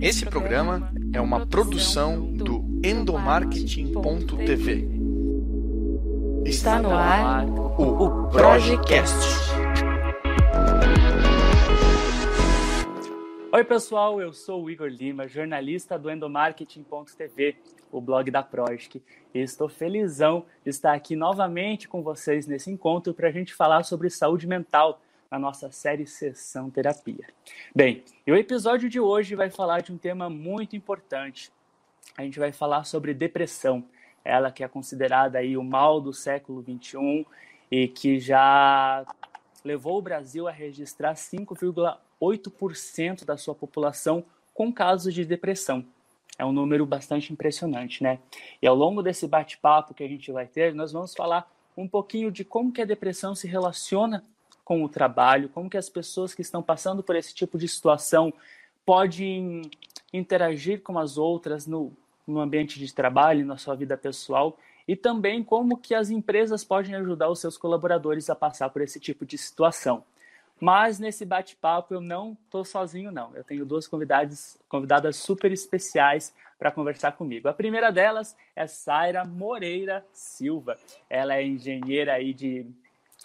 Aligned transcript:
Esse 0.00 0.24
programa 0.24 0.92
é 1.12 1.20
uma 1.20 1.44
produção 1.44 2.32
do 2.32 2.64
endomarketing.tv. 2.84 4.88
Está 6.44 6.80
no 6.80 6.92
ar 6.92 7.44
o 7.48 8.28
Projecast. 8.28 9.12
Oi, 13.50 13.64
pessoal, 13.64 14.20
eu 14.20 14.32
sou 14.32 14.62
o 14.62 14.70
Igor 14.70 14.86
Lima, 14.86 15.26
jornalista 15.26 15.98
do 15.98 16.08
endomarketing.tv, 16.08 17.56
o 17.90 18.00
blog 18.00 18.30
da 18.30 18.40
Projec. 18.40 19.02
E 19.34 19.40
estou 19.40 19.68
felizão 19.68 20.46
de 20.62 20.70
estar 20.70 20.94
aqui 20.94 21.16
novamente 21.16 21.88
com 21.88 22.04
vocês 22.04 22.46
nesse 22.46 22.70
encontro 22.70 23.12
para 23.12 23.26
a 23.26 23.32
gente 23.32 23.52
falar 23.52 23.82
sobre 23.82 24.08
saúde 24.10 24.46
mental 24.46 25.00
na 25.30 25.38
nossa 25.38 25.70
série 25.70 26.06
Sessão 26.06 26.70
Terapia. 26.70 27.26
Bem, 27.74 28.02
e 28.26 28.32
o 28.32 28.36
episódio 28.36 28.88
de 28.88 28.98
hoje 28.98 29.34
vai 29.34 29.50
falar 29.50 29.82
de 29.82 29.92
um 29.92 29.98
tema 29.98 30.30
muito 30.30 30.74
importante. 30.74 31.52
A 32.16 32.22
gente 32.22 32.38
vai 32.38 32.50
falar 32.50 32.84
sobre 32.84 33.12
depressão, 33.12 33.84
ela 34.24 34.50
que 34.50 34.64
é 34.64 34.68
considerada 34.68 35.38
aí 35.38 35.54
o 35.56 35.62
mal 35.62 36.00
do 36.00 36.14
século 36.14 36.62
21 36.62 37.24
e 37.70 37.88
que 37.88 38.18
já 38.18 39.04
levou 39.62 39.98
o 39.98 40.02
Brasil 40.02 40.48
a 40.48 40.50
registrar 40.50 41.12
5,8% 41.14 43.24
da 43.24 43.36
sua 43.36 43.54
população 43.54 44.24
com 44.54 44.72
casos 44.72 45.12
de 45.12 45.26
depressão. 45.26 45.84
É 46.38 46.44
um 46.44 46.52
número 46.52 46.86
bastante 46.86 47.32
impressionante, 47.32 48.02
né? 48.02 48.18
E 48.62 48.66
ao 48.66 48.74
longo 48.74 49.02
desse 49.02 49.26
bate-papo 49.26 49.92
que 49.92 50.04
a 50.04 50.08
gente 50.08 50.32
vai 50.32 50.46
ter, 50.46 50.74
nós 50.74 50.92
vamos 50.92 51.14
falar 51.14 51.50
um 51.76 51.86
pouquinho 51.86 52.30
de 52.30 52.44
como 52.44 52.72
que 52.72 52.80
a 52.80 52.86
depressão 52.86 53.34
se 53.34 53.46
relaciona 53.46 54.24
com 54.68 54.84
o 54.84 54.88
trabalho, 54.88 55.48
como 55.48 55.70
que 55.70 55.78
as 55.78 55.88
pessoas 55.88 56.34
que 56.34 56.42
estão 56.42 56.62
passando 56.62 57.02
por 57.02 57.16
esse 57.16 57.34
tipo 57.34 57.56
de 57.56 57.66
situação 57.66 58.30
podem 58.84 59.62
interagir 60.12 60.82
com 60.82 60.98
as 60.98 61.16
outras 61.16 61.66
no, 61.66 61.90
no 62.26 62.38
ambiente 62.38 62.78
de 62.78 62.92
trabalho, 62.92 63.46
na 63.46 63.56
sua 63.56 63.74
vida 63.74 63.96
pessoal, 63.96 64.58
e 64.86 64.94
também 64.94 65.42
como 65.42 65.78
que 65.78 65.94
as 65.94 66.10
empresas 66.10 66.64
podem 66.64 66.94
ajudar 66.96 67.30
os 67.30 67.40
seus 67.40 67.56
colaboradores 67.56 68.28
a 68.28 68.34
passar 68.34 68.68
por 68.68 68.82
esse 68.82 69.00
tipo 69.00 69.24
de 69.24 69.38
situação. 69.38 70.04
Mas 70.60 70.98
nesse 70.98 71.24
bate-papo 71.24 71.94
eu 71.94 72.00
não 72.02 72.36
estou 72.44 72.62
sozinho, 72.62 73.10
não. 73.10 73.34
Eu 73.34 73.44
tenho 73.44 73.64
duas 73.64 73.88
convidadas, 73.88 74.58
convidadas 74.68 75.16
super 75.16 75.50
especiais 75.50 76.34
para 76.58 76.70
conversar 76.70 77.12
comigo. 77.12 77.48
A 77.48 77.54
primeira 77.54 77.90
delas 77.90 78.36
é 78.54 78.66
Saira 78.66 79.24
Moreira 79.24 80.04
Silva. 80.12 80.76
Ela 81.08 81.36
é 81.36 81.46
engenheira 81.46 82.12
aí 82.12 82.34
de 82.34 82.66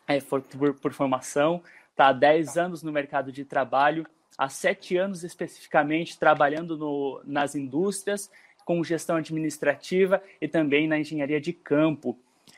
é, 0.07 0.19
por, 0.19 0.41
por, 0.41 0.73
por 0.73 0.93
formação, 0.93 1.61
está 1.91 2.07
há 2.07 2.13
10 2.13 2.57
anos 2.57 2.83
no 2.83 2.91
mercado 2.91 3.31
de 3.31 3.45
trabalho, 3.45 4.05
há 4.37 4.49
7 4.49 4.97
anos 4.97 5.23
especificamente 5.23 6.17
trabalhando 6.17 6.77
no, 6.77 7.21
nas 7.25 7.55
indústrias, 7.55 8.31
com 8.65 8.83
gestão 8.83 9.17
administrativa 9.17 10.21
e 10.39 10.47
também 10.47 10.87
na 10.87 10.97
engenharia 10.97 11.39
de 11.39 11.53
campo. 11.53 12.17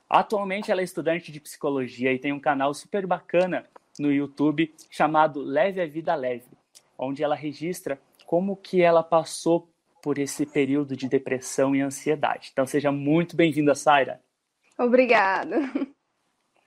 Atualmente 0.10 0.72
ela 0.72 0.82
é 0.82 0.84
estudante 0.84 1.32
de 1.32 1.40
psicologia 1.40 2.14
e 2.14 2.20
tem 2.20 2.32
um 2.32 2.40
canal 2.40 2.74
super 2.74 3.08
bacana 3.08 3.66
no 4.00 4.12
YouTube 4.12 4.74
chamado 4.90 5.42
Leve 5.42 5.82
a 5.82 5.88
Vida 5.88 6.14
Leve, 6.16 6.46
onde 6.98 7.24
ela 7.24 7.36
registra 7.36 8.00
como 8.26 8.56
que 8.56 8.82
ela 8.82 9.04
passou 9.04 9.68
por 10.02 10.20
esse 10.20 10.46
período 10.46 10.96
de 10.96 11.08
depressão 11.08 11.76
e 11.76 11.82
ansiedade. 11.82 12.50
Então 12.54 12.66
seja 12.68 12.92
muito 12.92 13.36
bem-vinda, 13.36 13.74
Saira. 13.74 14.22
Obrigada. 14.78 15.58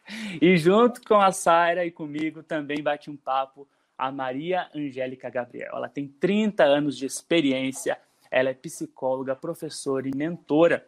E 0.40 0.56
junto 0.56 1.00
com 1.02 1.16
a 1.16 1.32
Saira 1.32 1.84
e 1.84 1.90
comigo 1.90 2.42
também 2.42 2.82
bate 2.82 3.10
um 3.10 3.16
papo 3.16 3.68
a 3.98 4.12
Maria 4.12 4.68
Angélica 4.74 5.28
Gabriel. 5.28 5.74
Ela 5.74 5.88
tem 5.88 6.06
30 6.06 6.62
anos 6.62 6.96
de 6.96 7.04
experiência, 7.04 7.98
ela 8.30 8.50
é 8.50 8.54
psicóloga, 8.54 9.34
professora 9.34 10.08
e 10.08 10.14
mentora 10.14 10.86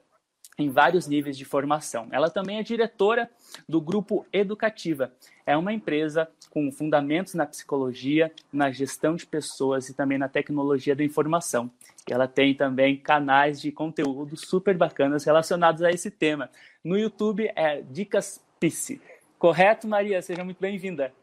em 0.56 0.68
vários 0.68 1.08
níveis 1.08 1.36
de 1.36 1.44
formação. 1.44 2.06
Ela 2.12 2.30
também 2.30 2.58
é 2.58 2.62
diretora 2.62 3.28
do 3.68 3.80
Grupo 3.80 4.26
Educativa. 4.32 5.12
É 5.44 5.56
uma 5.56 5.72
empresa 5.72 6.28
com 6.50 6.70
fundamentos 6.70 7.34
na 7.34 7.46
psicologia, 7.46 8.30
na 8.52 8.70
gestão 8.70 9.16
de 9.16 9.26
pessoas 9.26 9.88
e 9.88 9.94
também 9.94 10.18
na 10.18 10.28
tecnologia 10.28 10.94
da 10.94 11.02
informação. 11.02 11.70
Ela 12.08 12.28
tem 12.28 12.54
também 12.54 12.96
canais 12.96 13.60
de 13.60 13.72
conteúdo 13.72 14.36
super 14.36 14.76
bacanas 14.76 15.24
relacionados 15.24 15.82
a 15.82 15.90
esse 15.90 16.10
tema. 16.10 16.50
No 16.84 16.98
YouTube 16.98 17.50
é 17.56 17.82
Dicas 17.82 18.40
Psi. 18.60 19.00
Correto, 19.40 19.88
Maria? 19.88 20.20
Seja 20.20 20.44
muito 20.44 20.60
bem-vinda. 20.60 21.14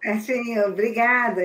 É, 0.00 0.16
sim, 0.20 0.56
obrigada. 0.60 1.42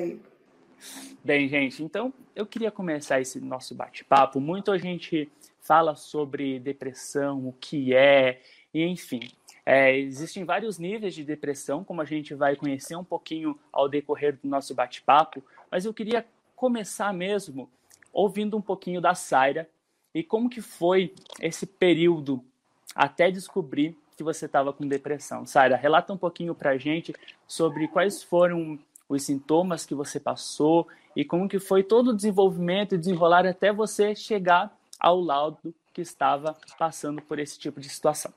Bem, 1.24 1.50
gente, 1.50 1.84
então 1.84 2.14
eu 2.36 2.46
queria 2.46 2.70
começar 2.70 3.20
esse 3.20 3.40
nosso 3.40 3.74
bate-papo. 3.74 4.40
Muito 4.40 4.72
a 4.72 4.78
gente 4.78 5.28
fala 5.60 5.96
sobre 5.96 6.60
depressão, 6.60 7.48
o 7.48 7.54
que 7.54 7.96
é, 7.96 8.42
e 8.72 8.86
enfim. 8.86 9.22
É, 9.66 9.98
existem 9.98 10.46
vários 10.46 10.78
níveis 10.78 11.16
de 11.16 11.24
depressão, 11.24 11.84
como 11.84 12.00
a 12.00 12.06
gente 12.06 12.36
vai 12.36 12.56
conhecer 12.56 12.96
um 12.96 13.04
pouquinho 13.04 13.60
ao 13.72 13.90
decorrer 13.90 14.38
do 14.38 14.48
nosso 14.48 14.76
bate-papo, 14.76 15.44
mas 15.72 15.84
eu 15.84 15.94
queria 15.96 16.24
começar 16.56 17.12
mesmo 17.12 17.68
ouvindo 18.14 18.56
um 18.56 18.62
pouquinho 18.62 19.02
da 19.02 19.16
Saira 19.16 19.68
e 20.14 20.22
como 20.22 20.48
que 20.48 20.62
foi 20.62 21.12
esse 21.42 21.66
período 21.66 22.46
até 22.94 23.32
descobrir 23.32 23.98
que 24.20 24.24
você 24.24 24.48
estava 24.48 24.74
com 24.74 24.86
depressão. 24.86 25.46
Sara, 25.46 25.78
relata 25.78 26.12
um 26.12 26.18
pouquinho 26.18 26.54
para 26.54 26.72
a 26.72 26.78
gente 26.78 27.16
sobre 27.48 27.88
quais 27.88 28.22
foram 28.22 28.78
os 29.08 29.24
sintomas 29.24 29.86
que 29.86 29.96
você 29.96 30.20
passou 30.20 30.86
e 31.16 31.24
como 31.24 31.48
que 31.48 31.58
foi 31.58 31.84
todo 31.84 32.10
o 32.10 32.14
desenvolvimento 32.14 32.96
e 32.96 32.98
desenrolar 32.98 33.46
até 33.46 33.72
você 33.72 34.14
chegar 34.14 34.78
ao 35.00 35.22
laudo 35.22 35.74
que 35.94 36.02
estava 36.02 36.54
passando 36.78 37.22
por 37.22 37.40
esse 37.40 37.58
tipo 37.58 37.80
de 37.80 37.88
situação. 37.88 38.34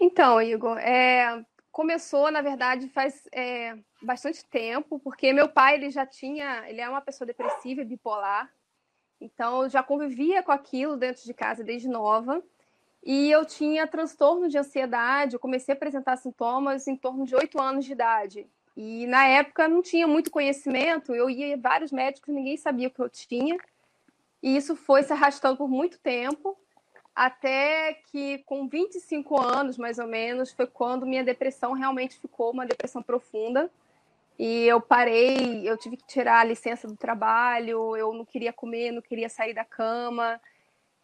Então, 0.00 0.42
Igor, 0.42 0.76
é, 0.78 1.44
começou, 1.70 2.28
na 2.32 2.42
verdade, 2.42 2.88
faz 2.88 3.28
é, 3.32 3.78
bastante 4.02 4.44
tempo, 4.44 4.98
porque 4.98 5.32
meu 5.32 5.48
pai 5.48 5.76
ele 5.76 5.90
já 5.90 6.04
tinha, 6.04 6.68
ele 6.68 6.80
é 6.80 6.88
uma 6.88 7.00
pessoa 7.00 7.24
depressiva 7.24 7.82
e 7.82 7.84
bipolar, 7.84 8.52
então 9.20 9.62
eu 9.62 9.68
já 9.68 9.84
convivia 9.84 10.42
com 10.42 10.50
aquilo 10.50 10.96
dentro 10.96 11.22
de 11.22 11.32
casa 11.32 11.62
desde 11.62 11.86
nova. 11.86 12.42
E 13.04 13.30
eu 13.30 13.44
tinha 13.44 13.86
transtorno 13.86 14.48
de 14.48 14.56
ansiedade, 14.56 15.34
eu 15.34 15.40
comecei 15.40 15.72
a 15.72 15.76
apresentar 15.76 16.16
sintomas 16.16 16.86
em 16.86 16.96
torno 16.96 17.24
de 17.24 17.34
oito 17.34 17.60
anos 17.60 17.84
de 17.84 17.92
idade. 17.92 18.46
E 18.76 19.06
na 19.06 19.26
época 19.26 19.68
não 19.68 19.82
tinha 19.82 20.06
muito 20.06 20.30
conhecimento, 20.30 21.14
eu 21.14 21.28
ia 21.28 21.54
em 21.54 21.60
vários 21.60 21.90
médicos, 21.90 22.32
ninguém 22.32 22.56
sabia 22.56 22.88
o 22.88 22.90
que 22.90 23.00
eu 23.00 23.08
tinha. 23.08 23.56
E 24.42 24.56
isso 24.56 24.74
foi 24.76 25.02
se 25.02 25.12
arrastando 25.12 25.56
por 25.56 25.68
muito 25.68 25.98
tempo, 25.98 26.56
até 27.14 27.94
que 28.10 28.38
com 28.46 28.68
25 28.68 29.40
anos, 29.40 29.76
mais 29.76 29.98
ou 29.98 30.06
menos, 30.06 30.52
foi 30.52 30.66
quando 30.66 31.06
minha 31.06 31.24
depressão 31.24 31.72
realmente 31.72 32.18
ficou 32.18 32.52
uma 32.52 32.66
depressão 32.66 33.02
profunda. 33.02 33.70
E 34.38 34.64
eu 34.64 34.80
parei, 34.80 35.68
eu 35.68 35.76
tive 35.76 35.96
que 35.96 36.06
tirar 36.06 36.40
a 36.40 36.44
licença 36.44 36.88
do 36.88 36.96
trabalho, 36.96 37.96
eu 37.96 38.14
não 38.14 38.24
queria 38.24 38.52
comer, 38.52 38.90
não 38.90 39.02
queria 39.02 39.28
sair 39.28 39.52
da 39.52 39.64
cama. 39.64 40.40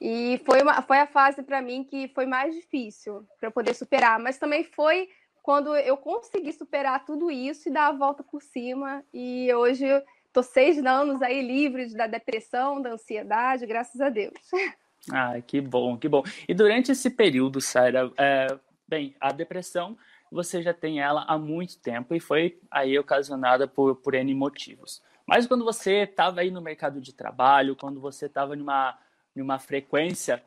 E 0.00 0.40
foi, 0.44 0.62
uma, 0.62 0.80
foi 0.82 0.98
a 0.98 1.06
fase 1.06 1.42
para 1.42 1.60
mim 1.60 1.82
que 1.82 2.08
foi 2.08 2.24
mais 2.24 2.54
difícil 2.54 3.26
para 3.40 3.50
poder 3.50 3.74
superar, 3.74 4.18
mas 4.18 4.38
também 4.38 4.62
foi 4.62 5.08
quando 5.42 5.74
eu 5.74 5.96
consegui 5.96 6.52
superar 6.52 7.04
tudo 7.04 7.30
isso 7.30 7.68
e 7.68 7.72
dar 7.72 7.88
a 7.88 7.92
volta 7.92 8.22
por 8.22 8.42
cima. 8.42 9.02
E 9.12 9.52
hoje 9.54 9.86
estou 10.26 10.42
seis 10.42 10.84
anos 10.84 11.20
aí 11.22 11.42
livre 11.42 11.92
da 11.94 12.06
depressão, 12.06 12.80
da 12.80 12.90
ansiedade, 12.90 13.66
graças 13.66 14.00
a 14.00 14.08
Deus. 14.08 14.34
Ah, 15.10 15.40
que 15.40 15.60
bom, 15.60 15.96
que 15.96 16.08
bom. 16.08 16.22
E 16.46 16.52
durante 16.52 16.92
esse 16.92 17.08
período, 17.08 17.60
Sara, 17.60 18.12
é, 18.18 18.58
bem, 18.86 19.14
a 19.20 19.32
depressão 19.32 19.96
você 20.30 20.62
já 20.62 20.74
tem 20.74 21.00
ela 21.00 21.24
há 21.26 21.38
muito 21.38 21.78
tempo 21.78 22.14
e 22.14 22.20
foi 22.20 22.60
aí 22.70 22.98
ocasionada 22.98 23.66
por, 23.66 23.96
por 23.96 24.14
N 24.14 24.34
motivos. 24.34 25.02
Mas 25.26 25.46
quando 25.46 25.64
você 25.64 26.02
estava 26.02 26.40
aí 26.40 26.50
no 26.50 26.60
mercado 26.60 27.00
de 27.00 27.12
trabalho, 27.12 27.76
quando 27.76 28.00
você 28.00 28.26
estava 28.26 28.54
numa 28.54 28.98
uma 29.42 29.58
frequência 29.58 30.42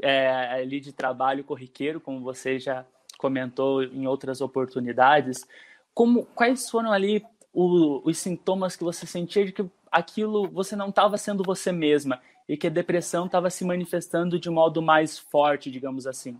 é, 0.00 0.28
ali 0.52 0.80
de 0.80 0.92
trabalho 0.92 1.44
corriqueiro, 1.44 2.00
como 2.00 2.20
você 2.20 2.58
já 2.58 2.84
comentou 3.18 3.82
em 3.82 4.06
outras 4.06 4.40
oportunidades. 4.40 5.46
Como, 5.92 6.26
quais 6.34 6.68
foram 6.68 6.92
ali 6.92 7.24
o, 7.52 8.00
os 8.08 8.18
sintomas 8.18 8.76
que 8.76 8.84
você 8.84 9.06
sentia 9.06 9.44
de 9.44 9.52
que 9.52 9.64
aquilo 9.90 10.48
você 10.48 10.74
não 10.74 10.88
estava 10.88 11.16
sendo 11.16 11.44
você 11.44 11.70
mesma 11.70 12.20
e 12.48 12.56
que 12.56 12.66
a 12.66 12.70
depressão 12.70 13.26
estava 13.26 13.48
se 13.48 13.64
manifestando 13.64 14.38
de 14.38 14.50
modo 14.50 14.82
mais 14.82 15.18
forte, 15.18 15.70
digamos 15.70 16.06
assim? 16.06 16.38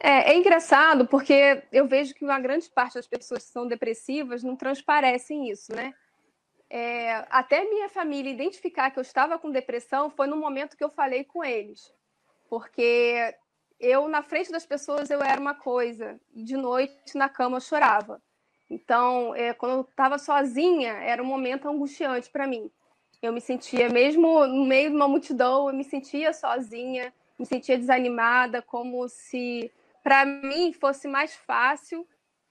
É, 0.00 0.32
é, 0.32 0.36
engraçado 0.36 1.06
porque 1.06 1.62
eu 1.72 1.86
vejo 1.86 2.14
que 2.14 2.24
uma 2.24 2.38
grande 2.38 2.68
parte 2.68 2.94
das 2.94 3.06
pessoas 3.06 3.44
que 3.44 3.50
são 3.50 3.66
depressivas 3.66 4.42
não 4.42 4.56
transparecem 4.56 5.50
isso, 5.50 5.74
né? 5.74 5.94
É, 6.76 7.24
até 7.30 7.64
minha 7.64 7.88
família 7.88 8.32
identificar 8.32 8.90
que 8.90 8.98
eu 8.98 9.02
estava 9.02 9.38
com 9.38 9.48
depressão 9.48 10.10
foi 10.10 10.26
no 10.26 10.36
momento 10.36 10.76
que 10.76 10.82
eu 10.82 10.90
falei 10.90 11.22
com 11.22 11.44
eles. 11.44 11.94
Porque 12.50 13.32
eu, 13.78 14.08
na 14.08 14.24
frente 14.24 14.50
das 14.50 14.66
pessoas, 14.66 15.08
eu 15.08 15.22
era 15.22 15.40
uma 15.40 15.54
coisa, 15.54 16.20
de 16.34 16.56
noite 16.56 17.16
na 17.16 17.28
cama 17.28 17.58
eu 17.58 17.60
chorava. 17.60 18.20
Então, 18.68 19.32
é, 19.36 19.54
quando 19.54 19.72
eu 19.72 19.80
estava 19.82 20.18
sozinha, 20.18 20.94
era 20.94 21.22
um 21.22 21.26
momento 21.26 21.68
angustiante 21.68 22.28
para 22.28 22.44
mim. 22.44 22.68
Eu 23.22 23.32
me 23.32 23.40
sentia, 23.40 23.88
mesmo 23.88 24.44
no 24.44 24.64
meio 24.64 24.90
de 24.90 24.96
uma 24.96 25.06
multidão, 25.06 25.68
eu 25.68 25.74
me 25.76 25.84
sentia 25.84 26.32
sozinha, 26.32 27.14
me 27.38 27.46
sentia 27.46 27.78
desanimada, 27.78 28.60
como 28.60 29.08
se 29.08 29.70
para 30.02 30.24
mim 30.24 30.72
fosse 30.72 31.06
mais 31.06 31.36
fácil 31.36 32.04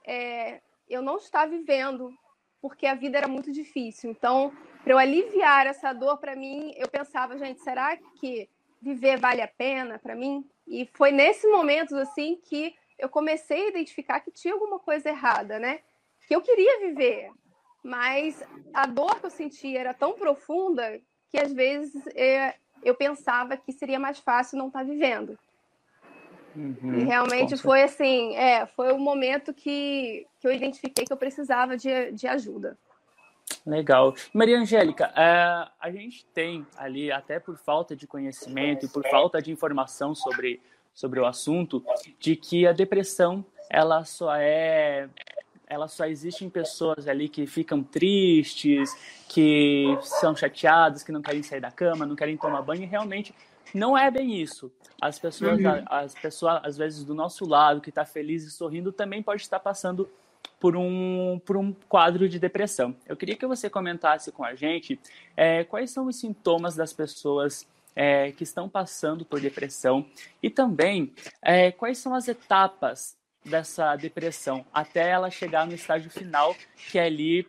é, 0.07 0.61
eu 0.87 1.01
não 1.01 1.17
estar 1.17 1.45
vivendo, 1.45 2.17
porque 2.63 2.87
a 2.87 2.95
vida 2.95 3.17
era 3.17 3.27
muito 3.27 3.51
difícil. 3.51 4.09
Então, 4.09 4.53
para 4.81 4.93
eu 4.93 4.97
aliviar 4.97 5.67
essa 5.67 5.91
dor 5.91 6.17
para 6.17 6.33
mim, 6.33 6.73
eu 6.77 6.87
pensava, 6.87 7.37
gente, 7.37 7.59
será 7.59 7.97
que 7.97 8.49
viver 8.81 9.17
vale 9.17 9.41
a 9.41 9.49
pena 9.49 9.99
para 9.99 10.15
mim? 10.15 10.49
E 10.65 10.89
foi 10.93 11.11
nesse 11.11 11.45
momento 11.45 11.93
assim 11.97 12.39
que 12.41 12.73
eu 12.97 13.09
comecei 13.09 13.65
a 13.65 13.67
identificar 13.67 14.21
que 14.21 14.31
tinha 14.31 14.53
alguma 14.53 14.79
coisa 14.79 15.09
errada, 15.09 15.59
né? 15.59 15.81
Que 16.25 16.33
eu 16.33 16.41
queria 16.41 16.79
viver, 16.87 17.31
mas 17.83 18.41
a 18.73 18.85
dor 18.85 19.19
que 19.19 19.25
eu 19.25 19.29
sentia 19.29 19.81
era 19.81 19.93
tão 19.93 20.13
profunda 20.13 21.01
que 21.29 21.37
às 21.37 21.51
vezes 21.51 22.07
é, 22.15 22.55
eu 22.81 22.95
pensava 22.95 23.57
que 23.57 23.73
seria 23.73 23.99
mais 23.99 24.19
fácil 24.19 24.57
não 24.57 24.67
estar 24.67 24.79
tá 24.79 24.85
vivendo. 24.85 25.37
Uhum, 26.55 26.99
e 26.99 27.03
realmente 27.03 27.57
foi 27.57 27.83
assim, 27.83 28.35
é, 28.35 28.65
foi 28.67 28.91
o 28.91 28.97
momento 28.97 29.53
que, 29.53 30.27
que 30.39 30.47
eu 30.47 30.51
identifiquei 30.51 31.05
que 31.05 31.13
eu 31.13 31.17
precisava 31.17 31.75
de, 31.75 32.11
de 32.11 32.27
ajuda. 32.27 32.77
Legal. 33.65 34.13
Maria 34.33 34.59
Angélica, 34.59 35.11
é, 35.15 35.67
a 35.79 35.91
gente 35.91 36.25
tem 36.33 36.65
ali, 36.77 37.11
até 37.11 37.39
por 37.39 37.57
falta 37.57 37.95
de 37.95 38.07
conhecimento 38.07 38.85
e 38.85 38.89
por 38.89 39.03
falta 39.09 39.41
de 39.41 39.51
informação 39.51 40.13
sobre, 40.13 40.61
sobre 40.93 41.19
o 41.19 41.25
assunto, 41.25 41.83
de 42.19 42.35
que 42.35 42.67
a 42.67 42.71
depressão 42.71 43.45
ela 43.69 44.03
só 44.05 44.35
é 44.35 45.09
ela 45.65 45.87
só 45.87 46.05
existe 46.05 46.45
em 46.45 46.49
pessoas 46.49 47.07
ali 47.07 47.27
que 47.27 47.47
ficam 47.47 47.81
tristes, 47.81 48.95
que 49.27 49.85
são 50.01 50.35
chateadas, 50.35 51.01
que 51.01 51.11
não 51.11 51.21
querem 51.21 51.41
sair 51.41 51.61
da 51.61 51.71
cama, 51.71 52.05
não 52.05 52.15
querem 52.15 52.37
tomar 52.37 52.61
banho, 52.61 52.83
e 52.83 52.85
realmente 52.85 53.33
não 53.73 53.97
é 53.97 54.09
bem 54.11 54.39
isso. 54.41 54.71
As 55.01 55.17
pessoas, 55.19 55.59
uhum. 55.59 55.83
as 55.87 56.13
pessoas 56.13 56.61
às 56.63 56.77
vezes 56.77 57.03
do 57.03 57.13
nosso 57.13 57.45
lado, 57.45 57.81
que 57.81 57.89
está 57.89 58.05
feliz 58.05 58.43
e 58.43 58.51
sorrindo, 58.51 58.91
também 58.91 59.21
pode 59.21 59.41
estar 59.41 59.59
passando 59.59 60.09
por 60.59 60.77
um, 60.77 61.41
por 61.45 61.57
um 61.57 61.73
quadro 61.89 62.29
de 62.29 62.39
depressão. 62.39 62.95
Eu 63.05 63.17
queria 63.17 63.35
que 63.35 63.45
você 63.45 63.69
comentasse 63.69 64.31
com 64.31 64.43
a 64.43 64.55
gente 64.55 64.99
é, 65.35 65.63
quais 65.63 65.91
são 65.91 66.07
os 66.07 66.15
sintomas 66.17 66.75
das 66.75 66.93
pessoas 66.93 67.67
é, 67.95 68.31
que 68.31 68.43
estão 68.43 68.69
passando 68.69 69.25
por 69.25 69.39
depressão 69.39 70.05
e 70.41 70.49
também 70.49 71.13
é, 71.41 71.71
quais 71.71 71.97
são 71.97 72.13
as 72.13 72.27
etapas 72.27 73.17
dessa 73.45 73.95
depressão 73.95 74.65
até 74.73 75.09
ela 75.09 75.29
chegar 75.29 75.67
no 75.67 75.73
estágio 75.73 76.09
final, 76.09 76.55
que 76.89 76.97
é 76.97 77.05
ali 77.05 77.45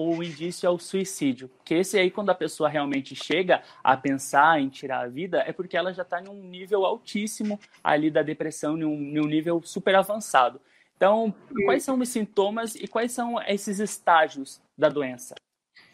o 0.00 0.22
indício 0.22 0.66
é 0.66 0.70
o 0.70 0.78
suicídio. 0.78 1.50
Que 1.64 1.74
esse 1.74 1.98
aí, 1.98 2.08
quando 2.08 2.30
a 2.30 2.34
pessoa 2.34 2.68
realmente 2.68 3.16
chega 3.16 3.62
a 3.82 3.96
pensar 3.96 4.60
em 4.60 4.68
tirar 4.68 5.00
a 5.00 5.08
vida, 5.08 5.42
é 5.44 5.52
porque 5.52 5.76
ela 5.76 5.92
já 5.92 6.02
está 6.02 6.22
em 6.22 6.28
um 6.28 6.44
nível 6.44 6.84
altíssimo 6.84 7.58
ali 7.82 8.08
da 8.08 8.22
depressão, 8.22 8.78
em 8.78 8.84
um, 8.84 8.94
em 8.94 9.20
um 9.20 9.26
nível 9.26 9.60
super 9.64 9.96
avançado. 9.96 10.60
Então, 10.96 11.34
quais 11.64 11.82
são 11.82 11.98
os 11.98 12.08
sintomas 12.08 12.76
e 12.76 12.86
quais 12.86 13.10
são 13.10 13.42
esses 13.42 13.80
estágios 13.80 14.60
da 14.76 14.88
doença? 14.88 15.34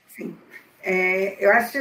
Sim. 0.09 0.37
É, 0.83 1.43
eu 1.43 1.51
acho 1.51 1.79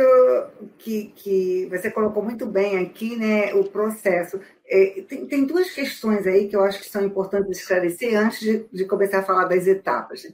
que, 0.77 1.11
que 1.13 1.67
você 1.69 1.91
colocou 1.91 2.23
muito 2.23 2.45
bem 2.45 2.77
aqui 2.77 3.17
né, 3.17 3.53
o 3.53 3.65
processo. 3.65 4.39
É, 4.65 5.03
tem, 5.09 5.25
tem, 5.25 5.45
duas 5.45 5.71
questões 5.71 6.25
aí 6.25 6.47
que 6.47 6.55
eu 6.55 6.63
acho 6.63 6.79
que 6.79 6.89
são 6.89 7.03
importantes 7.03 7.59
esclarecer 7.59 8.17
antes 8.17 8.39
de, 8.39 8.65
de 8.71 8.85
começar 8.85 9.19
a 9.19 9.23
falar 9.23 9.43
das 9.45 9.67
etapas. 9.67 10.25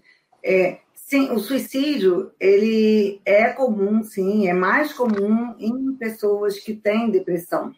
É, 0.44 0.78
sim, 1.10 1.32
o 1.32 1.40
suicídio 1.40 2.32
ele 2.40 3.20
é 3.26 3.50
comum, 3.50 4.04
sim, 4.04 4.48
é 4.48 4.54
mais 4.54 4.94
comum 4.94 5.56
em 5.58 5.96
pessoas 5.96 6.60
que 6.60 6.76
têm 6.76 7.10
depressão. 7.10 7.74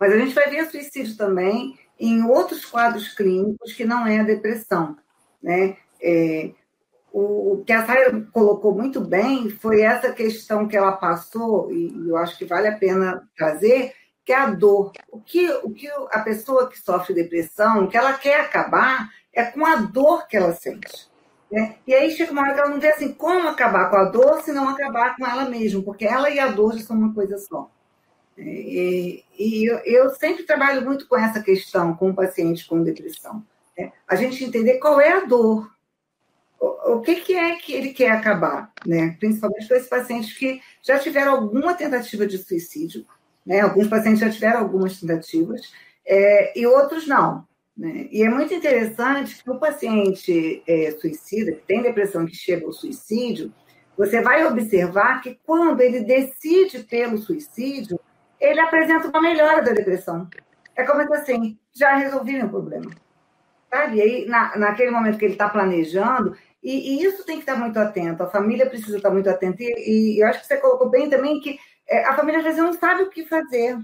Mas 0.00 0.12
a 0.12 0.18
gente 0.18 0.34
vai 0.34 0.50
ver 0.50 0.68
suicídio 0.68 1.16
também 1.16 1.78
em 1.98 2.24
outros 2.24 2.64
quadros 2.64 3.14
clínicos 3.14 3.72
que 3.72 3.84
não 3.84 4.04
é 4.04 4.18
a 4.18 4.24
depressão. 4.24 4.96
Né? 5.40 5.76
É, 6.02 6.50
o, 7.12 7.62
que 7.64 7.72
a 7.72 7.86
Sara 7.86 8.20
colocou 8.32 8.74
muito 8.74 9.00
bem 9.00 9.48
foi 9.48 9.82
essa 9.82 10.12
questão 10.12 10.66
que 10.66 10.76
ela 10.76 10.92
passou, 10.92 11.72
e 11.72 12.08
eu 12.08 12.16
acho 12.16 12.36
que 12.36 12.44
vale 12.44 12.66
a 12.66 12.76
pena 12.76 13.22
trazer, 13.36 13.92
que 14.24 14.32
é 14.32 14.36
a 14.36 14.50
dor. 14.50 14.90
O 15.08 15.20
que, 15.20 15.48
o 15.62 15.70
que 15.70 15.88
a 16.10 16.18
pessoa 16.18 16.68
que 16.68 16.80
sofre 16.80 17.14
depressão, 17.14 17.84
o 17.84 17.88
que 17.88 17.96
ela 17.96 18.14
quer 18.14 18.40
acabar, 18.40 19.08
é 19.32 19.44
com 19.44 19.64
a 19.64 19.76
dor 19.76 20.26
que 20.26 20.36
ela 20.36 20.52
sente. 20.52 21.11
Né? 21.52 21.76
E 21.86 21.92
aí 21.94 22.10
chega 22.10 22.32
uma 22.32 22.40
hora 22.40 22.54
que 22.54 22.60
ela 22.60 22.70
não 22.70 22.80
vê 22.80 22.88
assim, 22.88 23.12
como 23.12 23.46
acabar 23.46 23.90
com 23.90 23.96
a 23.96 24.04
dor 24.04 24.40
se 24.40 24.52
não 24.52 24.70
acabar 24.70 25.14
com 25.14 25.26
ela 25.26 25.44
mesma, 25.50 25.82
porque 25.82 26.06
ela 26.06 26.30
e 26.30 26.40
a 26.40 26.46
dor 26.46 26.74
já 26.74 26.82
são 26.82 26.96
uma 26.96 27.12
coisa 27.12 27.36
só. 27.36 27.70
É, 28.38 28.42
e, 28.42 29.24
e 29.38 29.70
eu, 29.70 29.78
eu, 29.84 30.10
sempre 30.14 30.44
trabalho 30.44 30.82
muito 30.82 31.06
com 31.06 31.14
essa 31.14 31.42
questão, 31.42 31.94
com 31.94 32.14
pacientes 32.14 32.64
com 32.64 32.82
depressão. 32.82 33.44
Né? 33.76 33.92
A 34.08 34.16
gente 34.16 34.42
entender 34.42 34.78
qual 34.78 34.98
é 34.98 35.12
a 35.12 35.26
dor, 35.26 35.70
o, 36.58 36.94
o 36.94 37.00
que, 37.02 37.16
que, 37.16 37.34
é 37.34 37.56
que 37.56 37.74
ele 37.74 37.92
quer 37.92 38.12
acabar, 38.12 38.72
né? 38.86 39.14
principalmente 39.20 39.68
para 39.68 39.76
esses 39.76 39.90
pacientes 39.90 40.32
que 40.32 40.58
já 40.82 40.98
tiveram 40.98 41.32
alguma 41.32 41.74
tentativa 41.74 42.26
de 42.26 42.38
suicídio, 42.38 43.04
né? 43.44 43.60
alguns 43.60 43.88
pacientes 43.88 44.20
já 44.20 44.30
tiveram 44.30 44.60
algumas 44.60 44.98
tentativas, 44.98 45.70
é, 46.06 46.58
e 46.58 46.66
outros 46.66 47.06
não. 47.06 47.46
Né? 47.82 48.06
E 48.12 48.22
é 48.22 48.28
muito 48.28 48.54
interessante 48.54 49.42
que 49.42 49.50
o 49.50 49.58
paciente 49.58 50.62
é, 50.68 50.92
suicida, 50.92 51.50
que 51.50 51.66
tem 51.66 51.82
depressão 51.82 52.24
que 52.24 52.32
chega 52.32 52.64
ao 52.64 52.72
suicídio, 52.72 53.52
você 53.98 54.22
vai 54.22 54.46
observar 54.46 55.20
que 55.20 55.36
quando 55.44 55.80
ele 55.80 56.04
decide 56.04 56.84
pelo 56.84 57.18
suicídio, 57.18 57.98
ele 58.38 58.60
apresenta 58.60 59.08
uma 59.08 59.20
melhora 59.20 59.62
da 59.62 59.72
depressão. 59.72 60.28
É 60.76 60.84
como 60.84 61.04
se 61.04 61.12
assim, 61.12 61.58
já 61.74 61.96
resolvi 61.96 62.34
meu 62.34 62.48
problema. 62.48 62.88
Sabe? 63.68 63.96
E 63.96 64.00
aí, 64.00 64.26
na, 64.26 64.56
naquele 64.56 64.92
momento 64.92 65.18
que 65.18 65.24
ele 65.24 65.32
está 65.32 65.48
planejando, 65.48 66.36
e, 66.62 66.94
e, 66.94 67.04
isso 67.04 67.26
tem 67.26 67.38
que 67.38 67.42
estar 67.42 67.56
muito 67.56 67.80
atento, 67.80 68.22
a 68.22 68.30
família 68.30 68.70
precisa 68.70 68.96
estar 68.96 69.10
muito 69.10 69.28
atenta, 69.28 69.56
e, 69.60 70.14
e 70.14 70.22
eu 70.22 70.28
acho 70.28 70.40
que 70.40 70.46
você 70.46 70.56
colocou 70.58 70.88
bem 70.88 71.10
também 71.10 71.40
que 71.40 71.58
é, 71.88 72.04
a 72.04 72.14
família 72.14 72.38
às 72.38 72.44
vezes 72.44 72.60
não 72.60 72.72
sabe 72.74 73.02
o 73.02 73.10
que 73.10 73.26
fazer. 73.26 73.76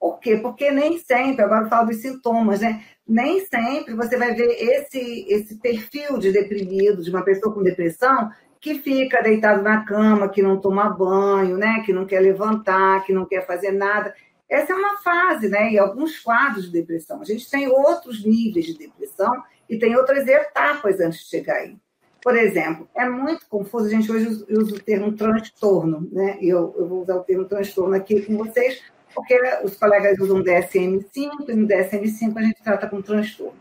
Por 0.00 0.18
quê? 0.18 0.38
Porque 0.38 0.70
nem 0.70 0.98
sempre, 0.98 1.44
agora 1.44 1.66
eu 1.66 1.68
falo 1.68 1.88
dos 1.88 2.00
sintomas, 2.00 2.60
né? 2.60 2.82
Nem 3.06 3.44
sempre 3.46 3.94
você 3.94 4.16
vai 4.16 4.34
ver 4.34 4.48
esse, 4.48 5.26
esse 5.28 5.56
perfil 5.56 6.18
de 6.18 6.32
deprimido, 6.32 7.02
de 7.02 7.10
uma 7.10 7.22
pessoa 7.22 7.54
com 7.54 7.62
depressão, 7.62 8.30
que 8.60 8.78
fica 8.78 9.22
deitado 9.22 9.62
na 9.62 9.84
cama, 9.84 10.28
que 10.28 10.42
não 10.42 10.58
toma 10.58 10.88
banho, 10.88 11.58
né? 11.58 11.82
que 11.84 11.92
não 11.92 12.06
quer 12.06 12.20
levantar, 12.20 13.04
que 13.04 13.12
não 13.12 13.26
quer 13.26 13.46
fazer 13.46 13.72
nada. 13.72 14.14
Essa 14.48 14.72
é 14.72 14.76
uma 14.76 14.98
fase, 14.98 15.48
né? 15.48 15.72
E 15.72 15.78
alguns 15.78 16.18
quadros 16.18 16.66
de 16.66 16.72
depressão. 16.72 17.20
A 17.20 17.24
gente 17.24 17.48
tem 17.48 17.68
outros 17.68 18.24
níveis 18.24 18.66
de 18.66 18.76
depressão 18.76 19.32
e 19.68 19.78
tem 19.78 19.96
outras 19.96 20.26
etapas 20.26 20.98
antes 20.98 21.20
de 21.20 21.28
chegar 21.28 21.56
aí. 21.56 21.76
Por 22.22 22.36
exemplo, 22.36 22.88
é 22.94 23.08
muito 23.08 23.46
confuso, 23.48 23.86
a 23.86 23.90
gente 23.90 24.10
hoje 24.10 24.44
usa 24.50 24.74
o 24.74 24.80
termo 24.80 25.12
transtorno, 25.12 26.06
né? 26.12 26.36
Eu, 26.40 26.74
eu 26.76 26.86
vou 26.86 27.02
usar 27.02 27.16
o 27.16 27.24
termo 27.24 27.46
transtorno 27.46 27.94
aqui 27.94 28.20
com 28.22 28.36
vocês, 28.36 28.82
porque 29.14 29.38
os 29.64 29.76
colegas 29.76 30.18
usam 30.18 30.42
DSM-5 30.42 31.48
e 31.48 31.54
no 31.54 31.66
DSM-5 31.66 32.36
a 32.36 32.42
gente 32.42 32.62
trata 32.62 32.88
com 32.88 33.02
transtorno. 33.02 33.58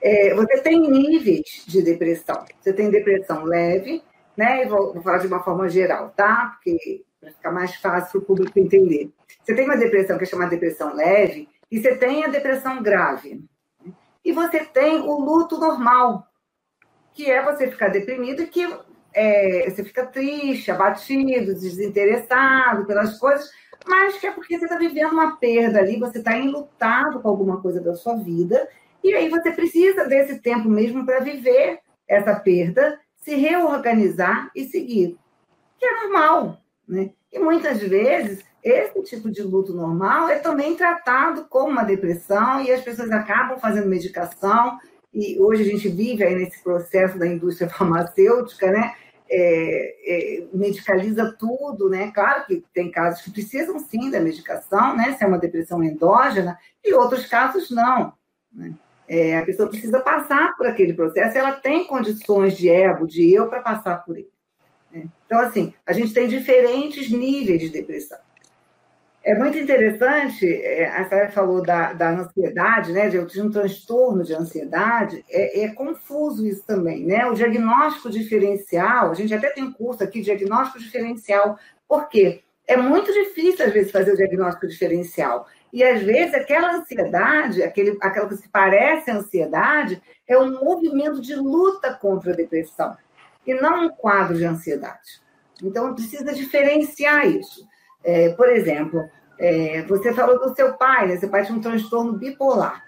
É, 0.00 0.34
você 0.34 0.60
tem 0.60 0.80
níveis 0.80 1.64
de 1.66 1.80
depressão. 1.80 2.44
Você 2.60 2.72
tem 2.72 2.90
depressão 2.90 3.44
leve, 3.44 4.02
né? 4.36 4.66
Vou, 4.66 4.92
vou, 4.92 5.02
falar 5.02 5.18
de 5.18 5.28
uma 5.28 5.42
forma 5.42 5.68
geral, 5.68 6.12
tá? 6.16 6.56
Porque 6.56 7.04
para 7.20 7.30
ficar 7.30 7.52
mais 7.52 7.76
fácil 7.76 8.10
para 8.10 8.18
o 8.18 8.24
público 8.24 8.58
entender. 8.58 9.10
Você 9.42 9.54
tem 9.54 9.64
uma 9.64 9.76
depressão 9.76 10.18
que 10.18 10.24
é 10.24 10.26
chamada 10.26 10.50
depressão 10.50 10.92
leve 10.94 11.48
e 11.70 11.80
você 11.80 11.94
tem 11.96 12.24
a 12.24 12.28
depressão 12.28 12.82
grave. 12.82 13.44
E 14.24 14.32
você 14.32 14.64
tem 14.64 15.00
o 15.00 15.20
luto 15.20 15.56
normal, 15.58 16.26
que 17.12 17.30
é 17.30 17.42
você 17.42 17.70
ficar 17.70 17.88
deprimido 17.88 18.42
e 18.42 18.46
que 18.46 18.68
é, 19.14 19.70
você 19.70 19.84
fica 19.84 20.06
triste, 20.06 20.70
abatido, 20.70 21.54
desinteressado 21.54 22.86
pelas 22.86 23.18
coisas, 23.18 23.50
mas 23.86 24.18
que 24.18 24.26
é 24.26 24.30
porque 24.30 24.58
você 24.58 24.64
está 24.64 24.76
vivendo 24.78 25.12
uma 25.12 25.36
perda 25.36 25.78
ali, 25.78 25.98
você 25.98 26.18
está 26.18 26.36
enlutado 26.36 27.20
com 27.20 27.28
alguma 27.28 27.60
coisa 27.60 27.80
da 27.80 27.94
sua 27.94 28.16
vida, 28.16 28.68
e 29.02 29.14
aí 29.14 29.28
você 29.28 29.50
precisa 29.50 30.04
desse 30.06 30.38
tempo 30.40 30.68
mesmo 30.68 31.04
para 31.04 31.20
viver 31.20 31.80
essa 32.06 32.34
perda 32.34 32.98
se 33.22 33.36
reorganizar 33.36 34.50
e 34.54 34.64
seguir, 34.64 35.16
que 35.78 35.86
é 35.86 36.02
normal, 36.02 36.60
né? 36.86 37.10
E 37.32 37.38
muitas 37.38 37.78
vezes 37.80 38.44
esse 38.62 39.02
tipo 39.02 39.30
de 39.30 39.42
luto 39.42 39.72
normal 39.72 40.28
é 40.28 40.38
também 40.38 40.76
tratado 40.76 41.46
como 41.48 41.70
uma 41.70 41.84
depressão 41.84 42.60
e 42.60 42.70
as 42.70 42.82
pessoas 42.82 43.10
acabam 43.10 43.58
fazendo 43.58 43.88
medicação 43.88 44.78
e 45.12 45.38
hoje 45.40 45.62
a 45.62 45.66
gente 45.66 45.88
vive 45.88 46.24
aí 46.24 46.34
nesse 46.34 46.62
processo 46.62 47.18
da 47.18 47.26
indústria 47.26 47.68
farmacêutica, 47.70 48.70
né? 48.70 48.94
É, 49.34 49.94
é, 50.06 50.46
medicaliza 50.52 51.34
tudo, 51.38 51.88
né? 51.88 52.10
Claro 52.12 52.44
que 52.44 52.62
tem 52.74 52.90
casos 52.90 53.22
que 53.22 53.30
precisam 53.30 53.78
sim 53.78 54.10
da 54.10 54.20
medicação, 54.20 54.94
né? 54.94 55.14
Se 55.16 55.24
é 55.24 55.26
uma 55.26 55.38
depressão 55.38 55.82
endógena, 55.82 56.58
e 56.84 56.92
outros 56.92 57.26
casos 57.26 57.70
não. 57.70 58.12
Né? 58.52 58.74
É, 59.08 59.38
a 59.38 59.44
pessoa 59.44 59.68
precisa 59.68 60.00
passar 60.00 60.54
por 60.56 60.66
aquele 60.66 60.92
processo, 60.92 61.36
ela 61.36 61.52
tem 61.52 61.86
condições 61.86 62.56
de 62.56 62.68
ego, 62.68 63.06
de 63.06 63.32
eu, 63.32 63.48
para 63.48 63.62
passar 63.62 64.04
por 64.04 64.16
ele. 64.16 64.30
Né? 64.90 65.06
Então, 65.24 65.40
assim, 65.40 65.72
a 65.86 65.92
gente 65.92 66.12
tem 66.12 66.28
diferentes 66.28 67.10
níveis 67.10 67.60
de 67.60 67.70
depressão. 67.70 68.18
É 69.24 69.36
muito 69.36 69.56
interessante, 69.56 70.52
é, 70.52 70.88
a 70.88 71.08
Sara 71.08 71.30
falou 71.30 71.62
da, 71.62 71.92
da 71.92 72.10
ansiedade, 72.10 72.92
né? 72.92 73.08
De 73.08 73.16
eu 73.16 73.26
um 73.44 73.50
transtorno 73.50 74.24
de 74.24 74.34
ansiedade, 74.34 75.24
é, 75.30 75.62
é, 75.62 75.68
confuso 75.68 76.44
isso 76.44 76.64
também, 76.66 77.06
né? 77.06 77.24
O 77.26 77.34
diagnóstico 77.34 78.10
diferencial, 78.10 79.12
a 79.12 79.14
gente 79.14 79.32
até 79.32 79.50
tem 79.50 79.70
curso 79.70 80.02
aqui, 80.02 80.22
diagnóstico 80.22 80.80
diferencial, 80.80 81.56
por 81.86 82.08
quê? 82.08 82.42
É 82.66 82.76
muito 82.76 83.12
difícil, 83.12 83.64
às 83.64 83.72
vezes, 83.72 83.92
fazer 83.92 84.12
o 84.12 84.16
diagnóstico 84.16 84.66
diferencial. 84.66 85.46
E, 85.72 85.84
às 85.84 86.02
vezes, 86.02 86.34
aquela 86.34 86.74
ansiedade, 86.74 87.62
aquele, 87.62 87.96
aquela 88.00 88.28
que 88.28 88.48
parece 88.48 89.10
ansiedade, 89.10 90.02
é 90.26 90.36
um 90.36 90.64
movimento 90.64 91.20
de 91.20 91.34
luta 91.36 91.94
contra 91.94 92.32
a 92.32 92.36
depressão, 92.36 92.96
e 93.46 93.54
não 93.54 93.86
um 93.86 93.88
quadro 93.88 94.36
de 94.36 94.44
ansiedade. 94.44 95.22
Então, 95.62 95.94
precisa 95.94 96.32
diferenciar 96.34 97.26
isso. 97.26 97.70
É, 98.04 98.30
por 98.30 98.48
exemplo, 98.48 99.08
é, 99.38 99.82
você 99.82 100.12
falou 100.12 100.38
do 100.38 100.54
seu 100.54 100.74
pai, 100.74 101.08
né? 101.08 101.16
Seu 101.16 101.28
pai 101.28 101.44
tinha 101.44 101.56
um 101.56 101.60
transtorno 101.60 102.12
bipolar. 102.14 102.82